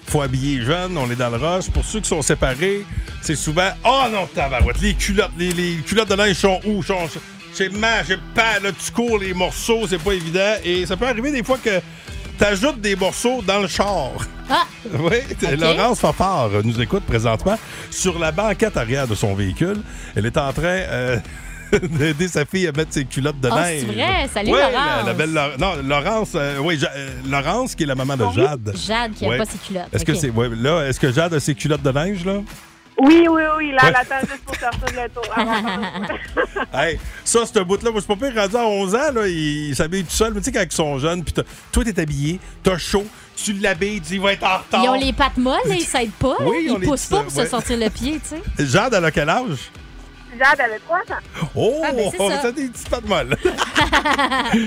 faut 0.07 0.21
habiller 0.23 0.61
jeune, 0.63 0.97
on 0.99 1.11
est 1.11 1.17
dans 1.17 1.31
le 1.31 1.37
rush. 1.37 1.71
Pour 1.71 1.85
ceux 1.85 2.01
qui 2.01 2.09
sont 2.09 2.21
séparés, 2.23 2.85
c'est 3.23 3.37
souvent 3.37 3.71
Oh 3.85 4.03
non, 4.13 4.27
tabarouette, 4.35 4.81
les 4.83 4.95
culottes, 4.95 5.31
les, 5.39 5.51
les 5.53 5.77
culottes 5.77 6.11
de 6.11 6.15
linge 6.15 6.35
sont 6.37 6.61
où? 6.67 6.83
Sont- 6.83 7.09
J'ai 7.57 7.71
mal, 7.71 8.05
j'ai 8.07 8.19
pas, 8.35 8.59
là, 8.63 8.71
tu 8.73 8.93
cours 8.93 9.19
les 9.19 9.33
morceaux, 9.33 9.87
c'est 9.89 9.99
pas 10.03 10.13
évident. 10.13 10.55
Et 10.65 10.85
ça 10.85 10.97
peut 10.97 11.07
arriver 11.07 11.31
des 11.33 11.43
fois 11.43 11.59
que 11.63 11.81
t'ajoutes 12.39 12.81
des 12.81 12.97
morceaux 12.97 13.41
dans 13.47 13.61
le 13.61 13.69
char. 13.69 14.11
Ah! 14.51 14.65
Oui, 14.93 15.17
Ok. 15.43 15.59
Laurence 15.59 16.01
Fafard 16.01 16.51
euh, 16.55 16.63
nous 16.65 16.81
écoute 16.81 17.05
présentement 17.05 17.59
sur 17.91 18.19
la 18.19 18.33
banquette 18.33 18.77
arrière 18.77 19.07
de 19.07 19.15
son 19.15 19.35
véhicule. 19.35 19.77
Elle 20.17 20.27
est 20.27 20.37
en 20.39 20.53
train 20.53 20.65
euh, 20.65 21.17
d'aider 21.83 22.29
sa 22.29 22.45
fille 22.45 22.67
à 22.67 22.73
mettre 22.73 22.93
ses 22.93 23.05
culottes 23.05 23.41
de 23.41 23.49
Ah, 23.53 23.63
neige. 23.63 23.85
c'est 23.87 23.93
vrai? 23.95 24.29
Salut, 24.33 24.51
Laurence. 24.51 24.73
La, 24.73 25.03
la 25.05 25.13
belle 25.15 25.33
Laure- 25.33 25.59
Non, 25.59 25.73
Laurence, 25.83 26.31
euh, 26.35 26.59
oui, 26.59 26.79
Ja- 26.79 26.91
euh, 26.97 27.09
Laurence 27.29 27.75
qui 27.75 27.83
est 27.85 27.87
la 27.87 27.95
maman 27.95 28.17
de 28.17 28.25
Jade. 28.35 28.73
Jade 28.77 29.13
qui 29.15 29.25
a 29.25 29.29
Ouais. 29.29 29.39
pas 29.39 29.45
ses 29.45 29.59
culottes. 29.59 29.89
Est-ce 29.93 30.05
que 30.05 30.15
c'est 30.15 30.31
ouais, 30.31 30.49
là, 30.57 30.83
est-ce 30.89 30.99
que 31.01 31.13
Jade 31.13 31.35
a 31.35 31.41
ses 31.41 31.55
culottes 31.55 31.83
de 31.83 31.93
neige 31.93 32.25
là? 32.25 32.41
Oui, 33.03 33.27
oui, 33.31 33.43
oui, 33.57 33.71
là, 33.73 33.79
elle 33.89 33.97
attend 33.97 34.27
juste 34.29 34.43
pour 34.45 34.55
sortir 34.57 34.81
de 34.85 34.97
l'auto. 34.97 35.23
Hey, 36.75 36.99
ça, 37.25 37.41
ce 37.47 37.61
bout-là, 37.61 37.91
moi, 37.93 38.01
je 38.01 38.05
suis 38.05 38.15
pas 38.15 38.27
pire 38.31 38.39
rendu 38.43 38.57
à 38.57 38.67
11 38.67 38.95
ans, 38.95 39.13
là, 39.15 39.27
il, 39.27 39.69
il 39.71 39.77
s'habille 39.77 40.05
tout 40.05 40.11
seul. 40.11 40.35
Mais 40.35 40.41
tu 40.41 40.47
sais, 40.47 40.53
quand 40.53 40.63
ils 40.63 40.73
sont 40.73 40.99
jeunes, 40.99 41.25
puis 41.25 41.33
t'as- 41.33 41.45
toi, 41.73 41.83
t'es 41.85 41.99
habillé, 41.99 42.39
t'as 42.63 42.77
chaud, 42.77 43.07
tu 43.43 43.55
l'habilles, 43.55 44.01
tu 44.03 44.09
dis, 44.09 44.15
il 44.17 44.21
va 44.21 44.33
être 44.35 44.45
en 44.45 44.59
retard. 44.59 44.85
Ils 44.85 44.89
ont 44.91 45.01
les 45.01 45.15
pattes 45.15 45.39
molles, 45.39 45.57
là, 45.67 45.75
ils 45.79 45.81
s'aident 45.83 46.11
pas. 46.13 46.37
Oui, 46.41 46.59
ils 46.67 46.73
ils 46.73 46.79
les 46.79 46.87
poussent 46.87 47.07
pas 47.07 47.23
pour 47.23 47.35
ouais. 47.37 47.45
se 47.45 47.51
sortir 47.51 47.79
le 47.79 47.89
pied, 47.89 48.21
tu 48.23 48.37
sais. 48.37 48.67
Jade, 48.71 48.93
elle 48.93 49.05
a 49.05 49.11
quel 49.11 49.31
âge? 49.31 49.71
Jade 50.43 50.61
avait 50.61 50.79
3 50.79 50.99
ans. 50.99 51.49
Oh, 51.55 51.83
Ah, 51.85 51.93
ben, 51.93 52.09
c'est 52.11 52.19
ça. 52.19 52.39
t'as 52.43 52.53
des 52.53 52.69
petites 52.69 52.89
pattes 52.89 53.07
molles. 53.09 53.37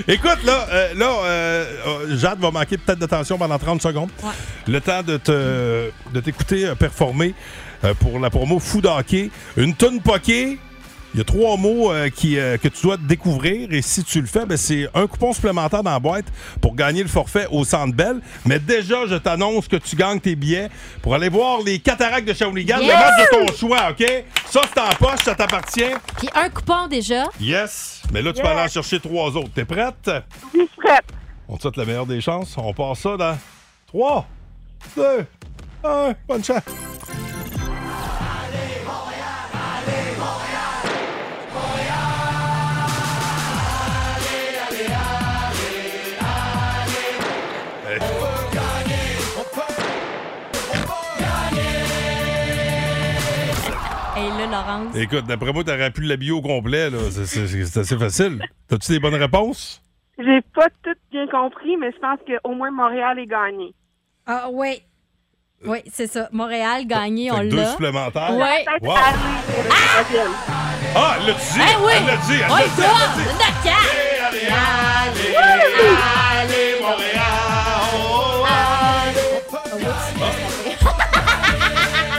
Écoute, 0.08 0.42
là, 0.44 0.66
euh, 0.70 0.94
là 0.94 1.06
euh, 1.24 1.64
euh, 1.86 2.16
Jade 2.16 2.38
va 2.40 2.50
manquer 2.50 2.78
peut-être 2.78 2.98
d'attention 2.98 3.36
pendant 3.38 3.58
30 3.58 3.82
secondes. 3.82 4.10
Le 4.66 4.80
temps 4.80 5.02
de 5.02 5.16
te 5.16 5.90
de 6.12 6.20
t'écouter 6.20 6.66
euh, 6.66 6.74
performer 6.74 7.34
euh, 7.84 7.94
pour 7.94 8.18
la 8.18 8.30
promo 8.30 8.58
Food 8.58 8.86
Hockey. 8.86 9.30
Une 9.56 9.74
tonne 9.74 10.00
poké. 10.00 10.58
Il 11.14 11.18
y 11.18 11.20
a 11.20 11.24
trois 11.24 11.56
mots 11.56 11.92
euh, 11.92 12.08
qui, 12.10 12.38
euh, 12.40 12.56
que 12.58 12.66
tu 12.66 12.82
dois 12.82 12.96
découvrir 12.96 13.72
et 13.72 13.82
si 13.82 14.02
tu 14.02 14.20
le 14.20 14.26
fais, 14.26 14.46
ben, 14.46 14.56
c'est 14.56 14.88
un 14.94 15.06
coupon 15.06 15.32
supplémentaire 15.32 15.84
dans 15.84 15.92
la 15.92 16.00
boîte 16.00 16.24
pour 16.60 16.74
gagner 16.74 17.02
le 17.04 17.08
forfait 17.08 17.46
au 17.52 17.64
Centre 17.64 17.94
Bell. 17.94 18.20
Mais 18.44 18.58
déjà, 18.58 19.06
je 19.06 19.14
t'annonce 19.14 19.68
que 19.68 19.76
tu 19.76 19.94
gagnes 19.94 20.18
tes 20.18 20.34
billets 20.34 20.70
pour 21.02 21.14
aller 21.14 21.28
voir 21.28 21.60
les 21.64 21.78
cataractes 21.78 22.26
de 22.26 22.32
Shawinigan, 22.34 22.80
Yes! 22.80 22.88
le 22.88 22.94
match 22.94 23.30
de 23.30 23.46
ton 23.46 23.56
choix, 23.56 23.90
OK? 23.90 24.04
Ça, 24.50 24.60
c'est 24.74 24.80
en 24.80 24.88
poche, 24.98 25.20
ça 25.24 25.36
t'appartient. 25.36 25.84
Puis 26.18 26.28
un 26.34 26.48
coupon 26.48 26.88
déjà. 26.88 27.26
Yes! 27.40 28.02
Mais 28.12 28.20
là, 28.20 28.32
tu 28.32 28.42
peux 28.42 28.48
aller 28.48 28.62
en 28.62 28.68
chercher 28.68 28.98
trois 28.98 29.28
autres. 29.36 29.50
T'es 29.54 29.64
prête? 29.64 29.94
Oui, 30.08 30.20
je 30.54 30.58
suis 30.60 30.68
prête. 30.76 31.04
On 31.46 31.56
te 31.56 31.62
souhaite 31.62 31.76
la 31.76 31.84
meilleure 31.84 32.06
des 32.06 32.20
chances. 32.20 32.56
On 32.56 32.74
part 32.74 32.96
ça 32.96 33.16
dans 33.16 33.38
3, 33.86 34.26
2, 34.96 35.02
1. 35.84 36.14
Bonne 36.26 36.42
chance! 36.42 36.93
Laurence. 54.54 54.96
Écoute, 54.96 55.26
d'après 55.26 55.52
moi, 55.52 55.64
t'aurais 55.64 55.90
pu 55.90 56.02
l'habiller 56.02 56.32
au 56.32 56.40
complet. 56.42 56.90
là. 56.90 56.98
C'est- 57.10 57.26
C'est 57.26 57.64
c'est 57.64 57.80
assez 57.80 57.98
facile. 57.98 58.40
T'as-tu 58.68 58.92
des 58.92 59.00
bonnes 59.00 59.14
réponses? 59.14 59.80
J'ai 60.18 60.40
pas 60.54 60.68
tout 60.82 60.94
bien 61.10 61.26
compris, 61.26 61.76
mais 61.76 61.90
je 61.92 61.98
pense 61.98 62.18
qu'au 62.26 62.54
moins 62.54 62.70
Montréal 62.70 63.18
est 63.18 63.26
gagné. 63.26 63.74
Ah, 64.26 64.48
oui. 64.52 64.80
Oui, 65.66 65.78
c'est 65.92 66.06
ça. 66.06 66.28
Montréal 66.30 66.86
gagné, 66.86 67.32
on 67.32 67.36
Fait 67.38 67.44
que 67.46 67.50
deux 67.50 67.56
l'a. 67.56 67.70
supplémentaires. 67.72 68.36
Ouais. 68.36 68.64
Peut-être 68.64 68.82
Wow. 68.82 68.92
aller 68.92 69.16
pour 69.46 69.62
le 69.64 69.68
troisième. 69.70 70.32
Ah, 70.96 71.16
elle 71.18 71.26
l'a 71.26 71.32
dit! 71.32 71.40
Eh 71.58 71.84
oui! 71.84 71.92
Elle 71.96 72.06
l'a 72.06 72.16
dit! 72.16 72.34
Elle 72.34 72.50
On 72.50 72.54
l'a 72.56 72.64
y 72.64 72.68
dit! 72.68 72.80
va! 72.80 72.86
elle 72.86 72.92
l'a 72.92 73.06
dit. 73.16 73.28
D'accord! 73.38 73.86
Allez, 74.26 74.46
allez, 74.46 75.36
allez, 76.40 76.74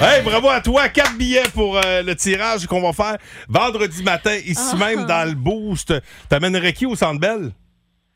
Hey, 0.02 0.22
bravo 0.24 0.50
à 0.50 0.62
toi. 0.62 0.90
Quatre 0.90 1.18
billets 1.18 1.44
pour 1.54 1.78
euh, 1.78 2.02
le 2.04 2.16
tirage 2.16 2.66
qu'on 2.68 2.82
va 2.82 2.92
faire 2.94 3.18
vendredi 3.48 4.04
matin, 4.04 4.36
ici 4.46 4.72
Ah. 4.74 4.78
même 4.78 5.06
dans 5.06 5.28
le 5.28 5.36
Boost. 5.36 5.94
T'amènerais 6.30 6.74
qui 6.74 6.86
au 6.86 6.96
Centre 6.96 7.20
Bell? 7.20 7.52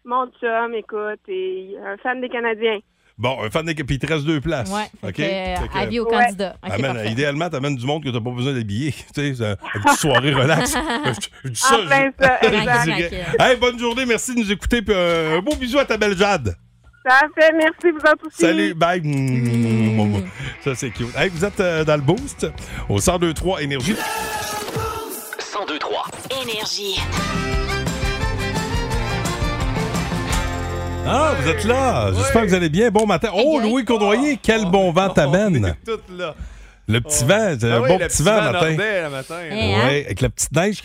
Mon 0.05 0.25
chum, 0.39 0.73
écoute, 0.75 1.19
est 1.27 1.75
un 1.85 1.97
fan 2.01 2.19
des 2.21 2.29
Canadiens. 2.29 2.79
Bon, 3.17 3.37
un 3.43 3.49
fan 3.49 3.65
d'équipe, 3.65 3.85
puis 3.85 3.97
il 3.97 3.99
te 3.99 4.07
reste 4.07 4.25
deux 4.25 4.39
places. 4.39 4.71
Ouais, 4.71 4.85
fait 5.01 5.07
OK? 5.07 5.13
que, 5.13 5.21
euh, 5.21 5.55
Fait 5.61 5.67
que- 5.67 5.77
avis 5.77 5.99
aux 5.99 6.05
Ouais. 6.09 6.23
candidats. 6.25 6.55
OK, 6.65 6.71
Amène- 6.73 7.11
idéalement, 7.11 7.49
t'amènes 7.49 7.75
du 7.75 7.85
monde 7.85 8.03
que 8.03 8.09
t'as 8.09 8.21
pas 8.21 8.29
besoin 8.31 8.53
d'habiller. 8.53 8.91
Tu 9.13 9.35
sais, 9.35 9.43
une 9.43 9.55
petite 9.83 9.99
soirée 9.99 10.33
relax. 10.33 10.73
Je- 11.43 11.49
dis 11.49 11.59
ça, 11.59 11.79
En 11.79 11.85
plein 11.85 12.11
je- 12.17 12.25
ça, 12.25 12.39
je. 12.85 13.43
Hey, 13.43 13.57
bonne 13.57 13.77
journée, 13.77 14.05
merci 14.05 14.33
de 14.35 14.39
nous 14.39 14.51
écouter. 14.51 14.81
puis, 14.81 14.93
euh, 14.95 15.37
un 15.37 15.41
beau 15.41 15.55
bisou 15.55 15.79
à 15.79 15.85
ta 15.85 15.97
belle 15.97 16.17
Jade. 16.17 16.55
Ça 17.05 17.21
fait, 17.33 17.53
merci, 17.53 17.91
vous 17.91 18.11
autres 18.11 18.27
aussi. 18.27 18.41
Salut, 18.41 18.73
bye. 18.73 19.01
Mmh. 19.01 20.25
Ça, 20.63 20.75
c'est 20.75 20.89
cute. 20.89 21.15
Hey, 21.15 21.29
vous 21.29 21.45
êtes 21.45 21.59
euh, 21.59 21.85
dans 21.85 21.95
le 21.95 22.01
boost 22.01 22.47
au 22.89 22.95
1023 22.95 23.61
Énergie. 23.61 23.95
1023. 25.55 26.05
Énergie. 26.43 26.99
Ah, 31.07 31.33
vous 31.39 31.47
êtes 31.47 31.63
là. 31.63 32.11
J'espère 32.13 32.43
que 32.43 32.47
vous 32.49 32.53
allez 32.53 32.69
bien. 32.69 32.91
Bon 32.91 33.07
matin. 33.07 33.29
Oh, 33.33 33.59
Louis 33.59 33.85
Cournoyer, 33.85 34.37
quel 34.41 34.65
bon 34.65 34.91
vent 34.91 35.09
t'amène. 35.09 35.75
Tout 35.85 35.99
là. 36.15 36.35
Le 36.89 37.01
petit 37.01 37.23
vent, 37.23 37.55
c'est 37.59 37.71
Ah 37.71 37.75
un 37.77 37.81
oui, 37.81 37.87
bon 37.89 37.97
le 37.99 38.07
petit 38.07 38.23
vent 38.23 38.41
matin. 38.51 38.69
le 38.71 39.09
matin. 39.09 39.35
Eh, 39.47 39.53
Oui, 39.53 39.73
hein? 39.75 39.79
avec 39.87 40.21
la 40.21 40.29
petite 40.29 40.51
neige. 40.51 40.81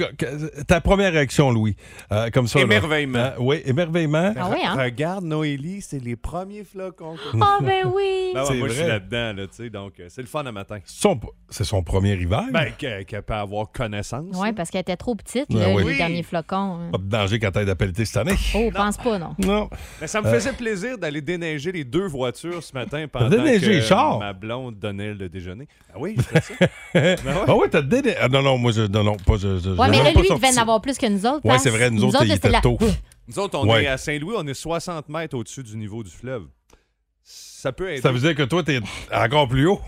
Ta 0.68 0.80
première 0.82 1.12
réaction, 1.12 1.50
Louis, 1.50 1.76
euh, 2.12 2.28
comme 2.30 2.46
ça. 2.46 2.60
Émerveillement. 2.60 3.18
Euh, 3.18 3.30
oui, 3.38 3.62
émerveillement. 3.64 4.34
Ah 4.38 4.48
oui, 4.52 4.58
hein? 4.64 4.74
Regarde, 4.78 5.24
Noélie, 5.24 5.80
c'est 5.80 5.98
les 6.04 6.14
premiers 6.16 6.62
flocons. 6.64 7.16
Ah, 7.40 7.58
ben 7.62 7.86
oui! 7.94 8.10
Ben 8.34 8.40
ouais, 8.42 8.46
C'est 8.48 8.54
moi, 8.56 8.68
je 8.68 8.72
suis 8.74 8.82
là-dedans, 8.86 9.32
là, 9.40 9.46
tu 9.46 9.54
sais, 9.54 9.70
donc 9.70 9.92
euh, 10.00 10.06
c'est 10.08 10.20
le 10.20 10.26
fun 10.26 10.42
le 10.42 10.50
matin. 10.50 10.78
Son- 10.84 11.20
C'est 11.48 11.62
son 11.64 11.82
premier 11.84 12.14
hiver. 12.14 12.42
Ben, 12.52 12.66
qu'elle 12.76 13.04
peut 13.22 13.32
avoir 13.32 13.70
connaissance. 13.70 14.34
Oui, 14.34 14.52
parce 14.52 14.70
qu'elle 14.70 14.80
était 14.80 14.96
trop 14.96 15.14
petite, 15.14 15.46
Ah 15.52 15.54
là, 15.58 15.68
oui. 15.70 15.82
les 15.84 15.88
Oui. 15.90 15.96
derniers 15.96 16.22
flocons. 16.24 16.78
hein. 16.80 16.88
Pas 16.92 16.98
de 16.98 17.04
danger 17.04 17.38
quand 17.38 17.52
t'ailles 17.52 17.64
d'appelliter 17.66 18.04
cette 18.04 18.16
année. 18.16 18.34
Oh, 18.56 18.70
pense 18.74 18.96
pas, 18.96 19.18
non. 19.18 19.34
Non. 19.38 19.70
Mais 20.00 20.06
ça 20.08 20.20
me 20.20 20.26
Euh. 20.26 20.34
faisait 20.34 20.52
plaisir 20.52 20.98
d'aller 20.98 21.20
déneiger 21.20 21.70
les 21.72 21.84
deux 21.84 22.06
voitures 22.08 22.62
ce 22.62 22.72
matin 22.74 23.06
pendant 23.10 23.30
que 23.30 24.18
ma 24.18 24.32
blonde 24.32 24.78
donnait 24.78 25.14
le 25.14 25.28
déjeuner. 25.28 25.68
Ben 25.94 26.00
oui, 26.00 26.16
je 26.18 26.22
fais 26.22 26.40
ça. 26.40 26.54
Ben 26.94 27.16
ouais. 27.24 27.42
Ah 27.46 27.54
oui, 27.56 27.66
t'as 27.70 27.82
dédé... 27.82 28.14
Ah 28.20 28.28
non, 28.28 28.42
non, 28.42 28.58
moi, 28.58 28.72
je... 28.72 28.82
Non, 28.82 29.04
non, 29.04 29.16
pas... 29.16 29.34
Je, 29.36 29.58
je- 29.58 29.70
Ouais, 29.70 29.86
je 29.86 29.90
mais 29.90 30.02
là, 30.02 30.10
lui, 30.12 30.26
il 30.28 30.34
devait 30.34 30.48
en 30.58 30.62
avoir 30.62 30.80
plus 30.80 30.98
que 30.98 31.06
nous 31.06 31.24
autres. 31.26 31.36
Ouais, 31.44 31.52
parce- 31.52 31.62
c'est 31.62 31.70
vrai, 31.70 31.90
nous 31.90 32.04
autres, 32.04 32.18
il 32.22 32.28
là, 32.28 32.34
était 32.34 32.48
c'était 32.48 32.50
la- 32.50 32.60
tôt. 32.60 32.78
Nous 33.28 33.38
autres, 33.38 33.58
on 33.58 33.68
Ouais. 33.70 33.84
est 33.84 33.86
à 33.86 33.96
Saint-Louis, 33.96 34.34
on 34.36 34.46
est 34.46 34.54
60 34.54 35.08
mètres 35.08 35.36
au-dessus 35.36 35.62
du 35.62 35.76
niveau 35.76 36.02
du 36.02 36.10
fleuve. 36.10 36.44
Ça 37.22 37.72
peut 37.72 37.90
aider. 37.90 38.02
Ça 38.02 38.12
veut 38.12 38.18
dire 38.18 38.34
que 38.34 38.42
toi, 38.42 38.62
t'es 38.62 38.80
encore 39.10 39.48
plus 39.48 39.66
haut. 39.66 39.80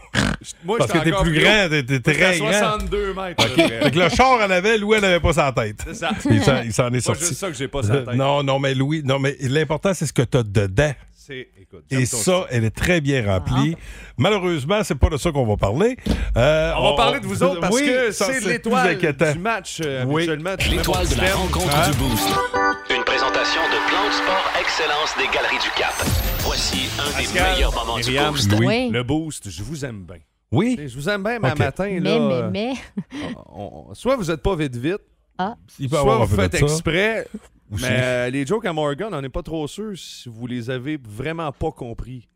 Moi, 0.65 0.79
Parce 0.79 0.91
que 0.91 0.97
t'es 0.99 1.11
encore 1.13 1.25
plus 1.25 1.39
grand, 1.39 1.67
haut. 1.67 1.69
t'es 1.69 1.83
t'es 1.83 1.93
Moi, 1.93 2.01
j'étais 2.07 2.23
à 2.25 2.31
très 2.31 2.39
grand. 2.39 2.49
62 2.79 3.13
mètres. 3.15 3.45
OK. 3.45 3.45
à 3.45 3.49
peu 3.49 3.53
près. 3.69 3.81
Fait 3.83 3.91
que 3.91 3.99
le 3.99 4.09
char 4.09 4.31
en 4.33 4.51
avait, 4.51 4.79
Louis, 4.79 4.97
elle 4.97 5.05
avait 5.05 5.21
pas 5.21 5.33
sa 5.35 5.53
tête. 5.53 5.81
C'est 5.87 5.95
ça. 5.95 6.11
Il 6.31 6.43
s'en- 6.73 6.89
est 6.89 6.91
Pas 6.97 7.01
sorti. 7.01 7.21
juste 7.27 7.35
ça 7.35 7.49
que 7.49 7.55
j'ai 7.57 7.69
pas 7.69 7.83
sa 7.83 7.99
tête. 7.99 8.15
Non, 8.15 8.43
non, 8.43 8.59
mais 8.59 8.75
Louis, 8.75 9.03
non, 9.05 9.19
mais 9.19 9.37
l'important, 9.41 9.93
c'est 9.93 10.07
ce 10.07 10.15
que 10.15 10.23
t'as 10.23 10.43
dedans. 10.43 10.93
C'est, 11.27 11.49
écoute, 11.61 11.85
j'aime 11.91 12.03
Et 12.03 12.07
ça, 12.07 12.47
elle 12.51 12.65
est 12.65 12.71
très 12.71 13.01
bien 13.01 13.27
remplie. 13.27 13.75
Malheureusement, 14.17 14.85
c'est 14.85 14.95
pas 14.95 15.09
de 15.09 15.17
ça 15.17 15.33
qu'on 15.33 15.45
va 15.45 15.57
parler. 15.57 15.97
Euh, 16.37 16.73
On 16.77 16.91
va 16.91 16.97
parler 16.97 17.19
de 17.19 17.27
vous 17.27 17.43
autres 17.43 17.59
parce 17.61 17.75
oui, 17.75 17.85
que 17.87 18.13
c'est 18.13 18.41
l'étoile 18.45 18.97
du 18.97 19.39
match 19.41 19.81
euh, 19.85 20.05
Oui. 20.07 20.25
L'étoile 20.27 21.09
de 21.09 21.21
la 21.21 21.35
rencontre 21.35 21.77
Hein? 21.77 21.91
du 21.91 21.97
Boost. 21.97 22.29
Une 22.97 23.03
présentation 23.03 23.61
de 23.63 23.89
Plan 23.89 24.07
de 24.07 24.13
Sport 24.13 24.53
Excellence 24.61 25.17
des 25.19 25.25
Galeries 25.37 25.59
du 25.65 25.71
Cap. 25.77 25.95
Voici 26.41 26.89
un 27.01 27.21
des 27.21 27.41
meilleurs 27.41 27.75
moments 27.75 27.97
Myriam, 27.97 28.27
du 28.35 28.47
Boost. 28.49 28.55
Oui. 28.61 28.91
Le 28.91 29.03
boost, 29.03 29.51
je 29.51 29.63
vous 29.65 29.85
aime 29.85 30.05
bien. 30.05 30.19
Oui. 30.53 30.77
Je 30.87 30.95
vous 30.95 31.09
aime 31.09 31.25
bien, 31.25 31.41
mais 31.41 31.51
Ok. 31.51 31.61
à 31.61 31.65
matin, 31.65 31.89
Mais, 31.91 31.99
là, 32.01 32.51
mais, 32.53 32.73
mais. 33.11 33.13
on- 33.53 33.89
on- 33.91 33.95
soit 33.95 34.15
vous 34.15 34.27
n'êtes 34.27 34.43
pas 34.43 34.55
vite 34.55 34.77
vite, 34.77 34.99
Ah, 35.39 35.57
soit 35.91 36.25
vous 36.25 36.37
faites 36.37 36.55
exprès. 36.55 37.27
Aussi. 37.73 37.83
Mais 37.85 37.99
euh, 38.01 38.31
les 38.31 38.47
jokes 38.47 38.65
à 38.67 38.73
Morgan, 38.73 39.13
on 39.13 39.21
n'est 39.21 39.29
pas 39.29 39.43
trop 39.43 39.67
sûr 39.67 39.93
si 39.99 40.29
vous 40.29 40.47
les 40.47 40.71
avez 40.71 40.99
vraiment 41.03 41.51
pas 41.53 41.73
compris. 41.73 42.29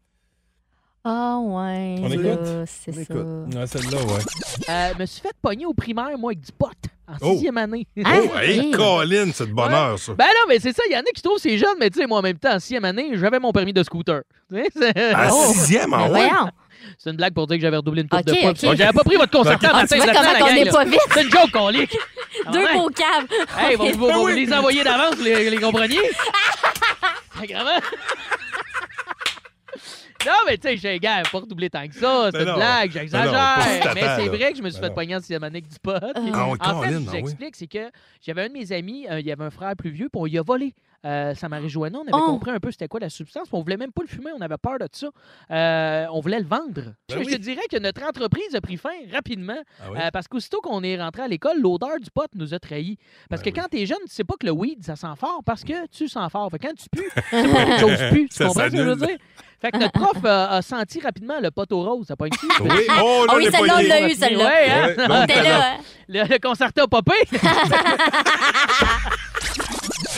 ah, 1.04 1.38
ouais. 1.40 1.96
On 2.02 2.08
là, 2.08 2.14
écoute? 2.14 2.46
C'est 2.66 2.90
On 2.90 2.94
ça. 2.94 3.00
écoute. 3.02 3.54
Ouais, 3.54 3.66
celle-là, 3.66 3.98
ouais. 4.04 4.20
Euh, 4.68 4.92
me 4.98 5.06
suis 5.06 5.20
fait 5.22 5.32
pogner 5.40 5.66
au 5.66 5.72
primaire, 5.72 6.18
moi, 6.18 6.32
avec 6.32 6.40
du 6.44 6.52
pot, 6.52 6.66
en 7.08 7.14
Oh. 7.22 7.32
sixième 7.32 7.56
année. 7.58 7.86
Hein? 8.04 8.20
Oh, 8.24 8.38
hey, 8.38 8.60
Oui. 8.60 8.70
Colin, 8.72 9.30
c'est 9.32 9.46
de 9.46 9.52
bonheur, 9.52 9.98
ça. 9.98 10.14
Ben 10.14 10.26
non, 10.26 10.46
mais 10.48 10.58
c'est 10.58 10.74
ça, 10.76 10.82
il 10.88 10.92
y 10.92 10.96
en 10.96 11.00
a 11.00 11.10
qui 11.14 11.22
trouvent 11.22 11.36
que 11.36 11.42
c'est 11.42 11.56
jeune, 11.58 11.76
mais 11.78 11.90
tu 11.90 12.00
sais, 12.00 12.06
moi, 12.06 12.18
en 12.18 12.22
même 12.22 12.38
temps, 12.38 12.54
en 12.54 12.58
sixième 12.58 12.84
année, 12.84 13.12
j'avais 13.14 13.38
mon 13.38 13.52
permis 13.52 13.72
de 13.72 13.82
scooter. 13.82 14.22
Tu 14.52 14.56
sais, 14.56 14.68
c'est- 14.76 15.14
À 15.14 15.30
Oh. 15.32 15.52
sixième, 15.52 15.90
Mais 15.90 15.96
en 15.96 16.02
ouais? 16.12 16.28
voyons. 16.28 16.50
C'est 16.98 17.10
une 17.10 17.16
blague 17.16 17.34
pour 17.34 17.46
dire 17.46 17.56
que 17.56 17.62
j'avais 17.62 17.76
redoublé 17.76 18.02
une 18.02 18.08
coupe 18.08 18.24
de 18.24 18.32
poids. 18.32 18.50
ok. 18.50 18.62
Bon, 18.62 18.74
J'avais 18.76 18.92
pas 18.92 19.04
pris 19.04 19.16
votre 19.16 19.30
concertant 19.32 19.68
Ah, 19.70 19.82
matin? 19.82 19.96
C'est 19.98 21.22
une 21.22 21.30
joke, 21.30 21.50
qu'on 21.52 21.68
lit. 21.68 21.88
Deux 22.52 22.72
beaux 22.72 22.88
caves. 22.90 23.26
Hey, 23.58 23.76
vous, 23.76 23.92
vous- 23.98 24.26
les 24.28 24.52
envoyez 24.52 24.84
d'avance, 24.84 25.18
les, 25.22 25.50
les 25.50 25.56
compreniez? 25.58 26.00
Sacrément. 27.38 27.80
Non, 30.26 30.32
mais 30.46 30.58
tu 30.58 30.68
sais, 30.68 30.76
j'ai 30.76 30.98
gars, 30.98 31.22
pas 31.32 31.38
redoubler 31.38 31.70
tant 31.70 31.86
que 31.88 31.94
ça. 31.94 32.28
C'est 32.30 32.40
une 32.40 32.44
non. 32.48 32.56
blague, 32.56 32.92
j'exagère. 32.92 33.58
Mais 33.94 34.02
c'est 34.16 34.28
vrai 34.28 34.52
que 34.52 34.58
je 34.58 34.62
me 34.62 34.68
suis 34.68 34.80
fait 34.80 34.92
pogner 34.94 35.16
en 35.16 35.20
siamanique 35.20 35.66
du 35.66 35.78
pot. 35.78 35.92
Ah 35.98 36.44
en 36.44 36.52
fait, 36.52 36.58
Caroline, 36.58 37.04
je 37.04 37.08
ah 37.08 37.10
vous 37.10 37.16
explique, 37.16 37.56
c'est 37.56 37.66
que 37.66 37.90
j'avais 38.20 38.42
un 38.44 38.48
de 38.48 38.52
mes 38.52 38.70
amis, 38.72 39.06
euh, 39.10 39.18
il 39.20 39.26
y 39.26 39.32
avait 39.32 39.44
un 39.44 39.50
frère 39.50 39.74
plus 39.76 39.90
vieux, 39.90 40.08
puis 40.12 40.20
on 40.20 40.26
y 40.26 40.36
a 40.36 40.42
volé. 40.42 40.74
Euh, 41.06 41.34
ça 41.34 41.48
Marijuana, 41.48 41.98
on 41.98 42.02
avait 42.02 42.10
Oh. 42.12 42.26
compris 42.32 42.50
un 42.50 42.60
peu 42.60 42.70
c'était 42.70 42.88
quoi 42.88 43.00
la 43.00 43.08
substance, 43.08 43.48
on 43.52 43.62
voulait 43.62 43.78
même 43.78 43.90
pas 43.92 44.02
le 44.02 44.08
fumer, 44.08 44.32
on 44.36 44.40
avait 44.42 44.58
peur 44.58 44.78
de 44.78 44.86
ça. 44.92 45.08
Euh, 45.50 46.06
on 46.12 46.20
voulait 46.20 46.40
le 46.40 46.46
vendre. 46.46 46.92
Ben 47.08 47.24
je 47.24 47.30
te 47.30 47.36
dirais 47.36 47.62
que 47.70 47.78
notre 47.78 48.02
entreprise 48.06 48.54
a 48.54 48.60
pris 48.60 48.76
fin 48.76 48.90
rapidement, 49.10 49.56
Ah 49.80 49.84
oui? 49.92 49.98
euh, 49.98 50.10
parce 50.12 50.28
qu'aussitôt 50.28 50.60
qu'on 50.60 50.82
est 50.82 51.00
rentré 51.00 51.22
à 51.22 51.28
l'école, 51.28 51.58
l'odeur 51.60 51.98
du 52.00 52.10
pot 52.10 52.26
nous 52.34 52.52
a 52.52 52.58
trahis. 52.58 52.98
Parce 53.30 53.40
Ben 53.42 53.50
que 53.52 53.60
quand 53.60 53.68
t'es 53.70 53.86
jeune, 53.86 53.96
tu 54.06 54.14
sais 54.14 54.24
pas 54.24 54.34
que 54.38 54.44
le 54.44 54.52
weed, 54.52 54.84
ça 54.84 54.94
sent 54.96 55.06
fort, 55.18 55.40
parce 55.46 55.64
que 55.64 55.86
tu 55.88 56.06
sens 56.06 56.30
fort. 56.30 56.50
Fait 56.50 56.58
que 56.58 56.66
quand 56.66 56.74
tu 56.74 56.84
pues, 56.92 57.08
c'est 57.30 57.50
pas 57.50 57.64
que 57.64 57.78
tu 57.78 57.84
oses 57.84 58.10
plus. 58.10 58.28
Tu 58.28 58.36
Ça 58.36 58.44
comprends 58.46 58.64
ce 58.66 58.70
que 58.70 58.76
je 58.76 58.82
veux 58.82 58.96
dire? 58.96 59.16
Fait 59.60 59.70
que 59.72 59.76
notre 59.78 59.92
prof 59.92 60.24
a 60.24 60.60
senti 60.62 61.00
rapidement 61.00 61.38
le 61.40 61.50
poteau 61.50 61.82
rose. 61.82 62.06
Ça 62.06 62.16
pas 62.16 62.26
une 62.26 62.32
Oui. 62.60 62.68
Oh, 63.02 63.26
là, 63.26 63.28
Ah 63.28 63.34
oui, 63.36 63.48
celle-là, 63.50 63.74
on 63.78 63.88
l'a 63.88 64.08
eu, 64.08 64.14
celle-là. 64.14 64.44
Ouais, 64.44 64.70
hein? 64.70 64.86
Ouais, 64.86 64.96
là, 64.96 65.06
on 65.22 65.26
T'es 65.26 65.32
était 65.32 65.42
là, 65.42 65.58
là. 65.58 65.72
hein? 65.72 65.76
Le, 66.08 66.22
le 66.24 66.38
concerto 66.38 66.82
a 66.82 66.88
popé. 66.88 67.12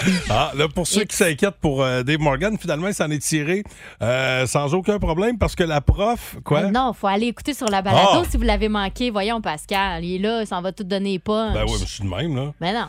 Ah, 0.31 0.53
là, 0.55 0.69
pour 0.69 0.87
ceux 0.87 1.05
qui 1.05 1.17
s'inquiètent 1.17 1.59
pour 1.61 1.83
euh, 1.83 2.03
Dave 2.03 2.21
Morgan, 2.21 2.57
finalement, 2.59 2.89
il 2.89 2.95
s'en 2.95 3.11
est 3.11 3.19
tiré 3.23 3.63
euh, 4.03 4.47
sans 4.47 4.73
aucun 4.75 4.99
problème 4.99 5.39
parce 5.39 5.55
que 5.55 5.65
la 5.65 5.81
prof, 5.81 6.37
quoi? 6.45 6.63
Ah 6.67 6.71
non, 6.71 6.93
faut 6.93 7.07
aller 7.07 7.27
écouter 7.27 7.55
sur 7.55 7.69
la 7.69 7.83
balado 7.83 8.23
Ah. 8.23 8.29
si 8.31 8.37
vous 8.37 8.43
l'avez 8.45 8.69
manqué. 8.69 9.11
Voyons, 9.11 9.41
Pascal, 9.41 10.05
il 10.05 10.17
est 10.17 10.19
là, 10.19 10.41
il 10.43 10.47
s'en 10.47 10.63
va 10.63 10.73
tout 10.73 10.85
donner 10.85 11.19
pas. 11.19 11.51
Ben 11.53 11.65
oui, 11.67 11.73
mais 11.81 11.87
je 11.87 11.93
suis 11.93 12.05
de 12.05 12.09
même, 12.09 12.35
là. 12.35 12.53
Mais 12.61 12.73
non, 12.73 12.87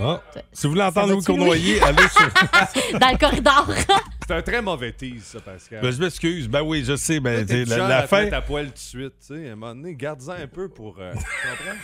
Ah. 0.00 0.22
Si 0.52 0.66
vous 0.66 0.72
voulez 0.72 0.82
entendre 0.84 1.08
Ça 1.08 1.12
Louis 1.14 1.24
Cournoyer, 1.24 1.82
allez 1.82 2.08
sur. 2.08 2.98
dans 2.98 3.10
le 3.10 3.18
corridor. 3.18 3.66
C'est 4.26 4.36
un 4.36 4.42
très 4.42 4.62
mauvais 4.62 4.92
tease, 4.92 5.24
ça, 5.24 5.40
Pascal. 5.40 5.80
Ben, 5.82 5.90
je 5.90 6.00
m'excuse. 6.00 6.48
Ben 6.48 6.62
oui, 6.62 6.84
je 6.86 6.94
sais. 6.94 7.18
Ben, 7.18 7.44
la, 7.66 7.76
la 7.76 7.96
à 7.98 8.02
te 8.02 8.06
fin. 8.08 8.22
mettre 8.22 8.36
à 8.36 8.42
poil 8.42 8.66
tout 8.66 8.72
de 8.74 8.78
suite, 8.78 9.14
tu 9.26 9.34
sais. 9.34 9.48
À 9.48 9.52
un 9.52 9.56
moment 9.56 9.74
donné, 9.74 9.94
garde-en 9.96 10.32
un 10.32 10.46
peu 10.46 10.68
pour... 10.68 10.96
euh, 11.00 11.12
tu 11.12 11.18
comprends? 11.18 11.78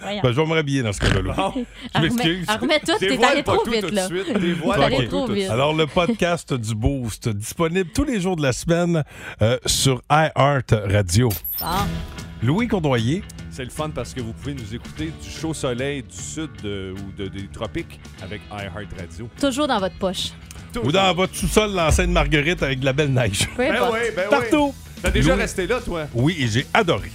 Voyons. 0.00 0.20
Ben, 0.22 0.32
je 0.32 0.36
vais 0.40 0.46
me 0.46 0.52
rhabiller 0.54 0.82
dans 0.82 0.92
ce 0.92 1.00
cas-là. 1.00 1.34
Bon. 1.34 1.52
Je 1.94 2.00
m'excuse. 2.00 2.46
Remets, 2.60 2.80
tout, 2.80 2.92
t'es 2.98 3.24
allé 3.24 3.42
trop 3.42 3.64
vite, 3.64 3.86
tout 3.88 3.94
là. 3.94 4.08
T'es 4.08 4.82
allé 4.84 5.08
trop 5.08 5.26
vite. 5.26 5.50
Alors, 5.50 5.74
le 5.74 5.86
podcast 5.86 6.54
du 6.54 6.74
Boost, 6.74 7.28
disponible 7.28 7.90
tous 7.94 8.04
les 8.04 8.20
jours 8.20 8.36
de 8.36 8.42
la 8.42 8.52
semaine 8.52 9.02
euh, 9.42 9.58
sur 9.66 10.00
iHeart 10.10 10.74
Radio. 10.90 11.28
Bon. 11.60 11.66
Louis 12.42 12.68
Cournoyer, 12.68 13.24
C'est 13.50 13.64
le 13.64 13.70
fun 13.70 13.90
parce 13.90 14.14
que 14.14 14.20
vous 14.20 14.32
pouvez 14.32 14.54
nous 14.54 14.72
écouter 14.72 15.06
du 15.20 15.28
chaud 15.28 15.52
soleil 15.52 16.04
du 16.04 16.16
sud 16.16 16.50
euh, 16.64 16.94
ou 16.94 17.12
de- 17.20 17.26
des 17.26 17.48
tropiques 17.48 17.98
avec 18.22 18.40
iHeartRadio. 18.52 19.28
Toujours 19.40 19.66
dans 19.66 19.80
votre 19.80 19.96
poche. 19.98 20.28
ou 20.84 20.92
dans 20.92 21.12
votre 21.14 21.34
sous-sol, 21.34 21.74
l'enceinte 21.74 22.10
Marguerite 22.10 22.62
avec 22.62 22.78
de 22.78 22.84
la 22.84 22.92
belle 22.92 23.12
neige. 23.12 23.48
Ben 23.58 23.74
importe. 23.74 23.94
oui, 23.94 23.98
ben 24.14 24.22
oui. 24.30 24.30
Partout. 24.30 24.72
T'as 25.02 25.10
déjà 25.10 25.32
Louis- 25.32 25.40
resté 25.42 25.66
là, 25.66 25.80
toi? 25.80 26.06
Oui, 26.14 26.36
et 26.38 26.46
j'ai 26.46 26.66
adoré. 26.72 27.10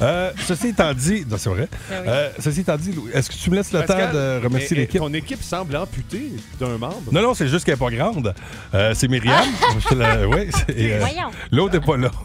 Euh, 0.00 0.30
ceci 0.46 0.68
étant 0.68 0.92
dit, 0.94 1.24
non, 1.28 1.36
c'est 1.38 1.50
vrai. 1.50 1.68
Ben. 1.90 2.04
Euh, 2.06 2.30
ceci 2.38 2.60
étant 2.60 2.76
dit, 2.76 2.92
Louis, 2.92 3.10
est-ce 3.12 3.28
que 3.30 3.34
tu 3.36 3.50
me 3.50 3.56
laisses 3.56 3.72
le 3.72 3.80
Pascal, 3.80 4.06
temps 4.12 4.14
de 4.14 4.40
remercier 4.44 4.68
mais, 4.76 4.78
euh, 4.78 4.84
l'équipe? 4.86 5.00
Ton 5.00 5.12
équipe 5.14 5.42
semble 5.42 5.76
amputée 5.76 6.32
d'un 6.58 6.78
membre. 6.78 7.12
Non, 7.12 7.22
non, 7.22 7.34
c'est 7.34 7.48
juste 7.48 7.64
qu'elle 7.64 7.74
n'est 7.74 7.90
pas 7.90 7.90
grande. 7.94 8.34
Euh, 8.74 8.92
c'est 8.94 9.08
Myriam. 9.08 9.44
Je 9.90 9.94
la- 9.94 10.26
ouais, 10.28 10.48
c'est, 10.52 10.92
euh, 10.92 10.98
Voyons. 11.00 11.30
L'autre 11.50 11.74
n'est 11.78 11.84
pas 11.84 11.96
là. 11.96 12.10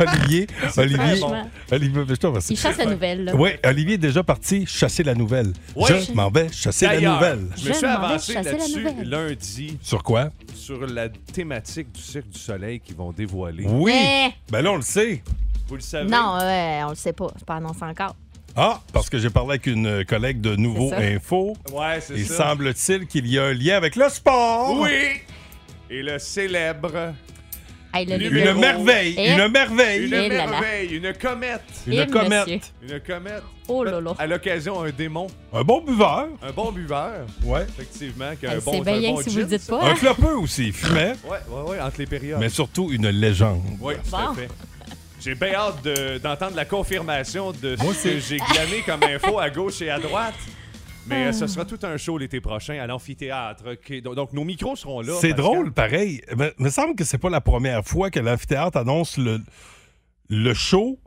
Olivier, 0.00 0.46
Olivier, 0.76 1.16
Franchement. 1.16 1.50
Olivier, 1.72 2.02
je 2.08 2.14
te 2.14 2.26
remercie. 2.28 2.52
Il 2.52 2.56
chasse 2.56 2.76
la 2.78 2.86
nouvelle. 2.86 3.24
là. 3.24 3.34
Oui, 3.34 3.50
Olivier 3.64 3.94
est 3.94 3.98
déjà 3.98 4.22
parti 4.22 4.64
chasser 4.66 5.02
la 5.02 5.14
nouvelle. 5.16 5.52
Oui. 5.74 5.88
Je 6.08 6.12
m'en 6.12 6.30
vais 6.30 6.48
chasser 6.52 6.86
la 6.86 6.94
D'ailleurs, 6.94 7.14
nouvelle. 7.14 7.46
Je 7.56 7.62
Je 7.64 7.68
me 7.68 7.74
suis 7.74 7.86
m'en 7.86 7.98
vais 8.00 8.04
avancé 8.06 8.32
chasser 8.34 8.50
la 8.52 8.56
là-dessus 8.58 8.78
nouvelle. 8.84 9.08
lundi 9.08 9.78
Sur 9.82 10.02
quoi? 10.04 10.28
sur 10.54 10.86
la 10.86 11.08
thématique 11.08 11.90
du 11.92 12.00
Cirque 12.00 12.28
du 12.28 12.38
Soleil 12.38 12.78
qu'ils 12.78 12.94
vont 12.94 13.10
dévoiler. 13.10 13.64
Oui. 13.66 13.92
Mais- 13.92 14.32
Ben 14.52 14.62
là, 14.62 14.70
on 14.72 14.76
le 14.76 14.82
sait. 14.82 15.22
Vous 15.68 15.74
le 15.76 15.80
savez? 15.80 16.08
Non, 16.10 16.38
on 16.86 16.90
le 16.90 16.94
sait 16.96 17.12
pas. 17.12 17.28
C'est 17.36 17.44
pas 17.46 17.56
annoncé 17.56 17.82
encore. 17.82 18.14
Ah, 18.56 18.80
parce 18.92 19.08
que 19.08 19.18
j'ai 19.18 19.30
parlé 19.30 19.50
avec 19.50 19.66
une 19.66 20.04
collègue 20.04 20.40
de 20.40 20.56
Nouveau 20.56 20.88
C'est 20.90 20.96
ça. 20.96 21.16
Info. 21.16 21.56
Ouais, 21.72 22.00
c'est 22.00 22.14
Il 22.14 22.26
ça. 22.26 22.48
semble-t-il 22.48 23.06
qu'il 23.06 23.26
y 23.28 23.38
a 23.38 23.44
un 23.44 23.52
lien 23.54 23.76
avec 23.76 23.94
le 23.94 24.08
sport. 24.08 24.76
Oui! 24.80 25.20
Et 25.90 26.02
le 26.02 26.18
célèbre, 26.18 27.14
Hey, 27.94 28.04
le 28.04 28.16
Une 28.16 28.28
Numéro- 28.34 28.58
merveille, 28.60 29.14
Et- 29.16 29.32
une 29.32 29.48
merveille. 29.48 30.04
une 30.04 30.10
là 30.10 30.28
là. 30.28 30.46
merveille, 30.46 30.94
une 30.96 31.12
comète. 31.14 31.62
Une 31.86 32.06
comète. 32.06 32.46
monsieur. 32.46 32.60
Une 32.82 33.00
comète. 33.00 33.42
Oh 33.66 33.82
là 33.82 33.98
là. 33.98 34.12
À 34.18 34.26
l'occasion, 34.26 34.82
un 34.82 34.90
démon, 34.90 35.26
Un 35.54 35.62
bon 35.62 35.80
buveur. 35.80 36.28
un 36.42 36.52
bon 36.52 36.70
buveur. 36.70 37.24
Ouais. 37.42 37.62
Effectivement, 37.78 38.30
qu'un 38.40 38.50
Hey, 38.52 38.60
bon, 38.60 38.72
C'est 38.84 38.98
bien 38.98 39.10
bon 39.12 39.22
si 39.22 39.30
vous 39.30 39.38
le 39.38 39.44
dites 39.46 39.66
pas. 39.66 39.82
Un 39.82 39.90
hein? 39.92 39.94
clopeux 39.94 40.36
aussi, 40.36 40.66
il 40.66 40.72
fumait. 40.74 41.14
Ouais, 41.24 41.38
ouais, 41.48 41.70
ouais, 41.70 41.80
entre 41.80 41.98
les 41.98 42.06
périodes. 42.06 42.38
Mais 42.40 42.50
surtout 42.50 42.90
une 42.92 43.08
légende. 43.08 43.62
Oui, 43.80 43.94
tout 44.04 44.10
Bon. 44.10 44.16
à 44.18 44.34
fait. 44.34 44.48
J'ai 45.20 45.34
bien 45.34 45.52
hâte 45.54 45.82
de- 45.84 46.18
d'entendre 46.18 46.54
la 46.56 46.64
confirmation 46.64 47.52
de 47.52 47.76
Moi 47.82 47.92
ce 47.94 48.08
que 48.08 48.16
aussi. 48.16 48.20
j'ai 48.20 48.36
glané 48.38 48.82
comme 48.86 49.02
info 49.02 49.38
à 49.38 49.50
gauche 49.50 49.82
et 49.82 49.90
à 49.90 49.98
droite. 49.98 50.34
Mais 51.06 51.24
Ah. 51.24 51.28
euh, 51.28 51.32
ce 51.32 51.46
sera 51.46 51.64
tout 51.64 51.78
un 51.82 51.96
show 51.96 52.18
l'été 52.18 52.40
prochain 52.40 52.78
à 52.80 52.86
l'amphithéâtre. 52.86 53.64
Donc, 54.02 54.14
donc, 54.14 54.32
nos 54.32 54.44
micros 54.44 54.76
seront 54.76 55.00
là. 55.00 55.14
C'est 55.20 55.30
Pascal. 55.30 55.36
drôle, 55.44 55.72
pareil. 55.72 56.20
Mais 56.36 56.52
me 56.58 56.68
semble 56.70 56.94
que 56.94 57.04
c'est 57.04 57.18
pas 57.18 57.30
la 57.30 57.40
première 57.40 57.84
fois 57.84 58.10
que 58.10 58.20
l'amphithéâtre 58.20 58.76
annonce 58.78 59.16
le, 59.16 59.40
le 60.28 60.54
show, 60.54 60.98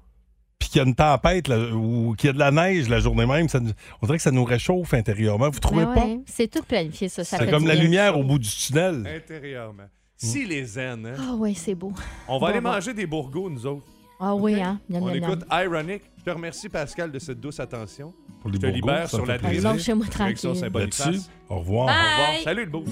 puis 0.60 0.70
qu'il 0.70 0.78
y 0.82 0.84
a 0.84 0.88
une 0.88 0.96
tempête 0.96 1.48
là, 1.48 1.58
ou 1.74 2.16
qu'il 2.18 2.28
y 2.28 2.30
a 2.32 2.34
de 2.34 2.40
la 2.40 2.52
neige 2.52 2.90
la 2.90 3.00
journée 3.00 3.26
même. 3.28 3.48
Ça 3.48 3.60
nous- 3.60 3.72
on 4.02 4.08
dirait 4.08 4.18
que 4.18 4.24
ça 4.24 4.32
nous 4.32 4.44
réchauffe 4.44 4.94
intérieurement. 4.94 5.50
Vous 5.52 5.60
trouvez 5.60 5.86
Ben 5.86 5.94
pas? 5.94 6.06
ouais, 6.06 6.20
C'est 6.26 6.50
tout 6.50 6.64
planifié, 6.64 7.08
ça. 7.08 7.24
ça 7.24 7.38
C'est 7.38 7.50
comme 7.50 7.68
la 7.68 7.76
bien. 7.76 7.84
lumière 7.84 8.18
au 8.18 8.24
bout 8.24 8.40
du 8.40 8.50
tunnel. 8.50 9.08
Intérieurement. 9.08 9.84
Si 10.18 10.46
les 10.46 10.64
zen, 10.66 11.06
hein, 11.06 11.14
Ah 11.20 11.34
oui, 11.36 11.56
c'est 11.56 11.74
beau. 11.76 11.94
on 12.28 12.34
va 12.34 12.40
Bon, 12.40 12.46
aller 12.48 12.62
bon. 12.62 12.72
manger 12.72 12.94
des 12.94 13.08
bourgots, 13.08 13.50
nous 13.50 13.66
autres. 13.66 13.86
Ah 14.24 14.36
oui, 14.36 14.62
hein? 14.62 14.80
Miam, 14.88 15.02
On 15.02 15.08
miam, 15.08 15.20
miam. 15.20 15.32
écoute 15.32 15.46
Ironic. 15.52 16.04
Je 16.20 16.24
te 16.24 16.30
remercie, 16.30 16.70
Pascal, 16.70 17.12
de 17.12 17.18
cette 17.18 17.40
douce 17.40 17.60
attention. 17.60 18.14
Pour 18.42 18.52
les 18.52 18.58
Je 18.58 18.62
te 18.62 18.66
libère 18.68 19.10
sur 19.10 19.26
la 19.26 19.40
Direction 19.40 20.00
tranquille. 20.02 20.38
Saint-Boniface. 20.56 21.06
Là-dessus, 21.08 21.22
au 21.50 21.60
revoir. 21.60 21.88
Bye. 21.88 21.96
Au 21.96 22.22
revoir. 22.22 22.44
Salut 22.44 22.66
le 22.66 22.72
beau. 22.72 22.84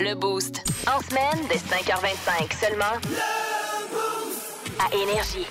Le 0.00 0.14
Boost. 0.14 0.64
En 0.88 1.00
semaine, 1.02 1.46
dès 1.48 1.56
5h25 1.56 2.58
seulement. 2.58 2.98
À 4.80 4.94
Énergie. 4.94 5.46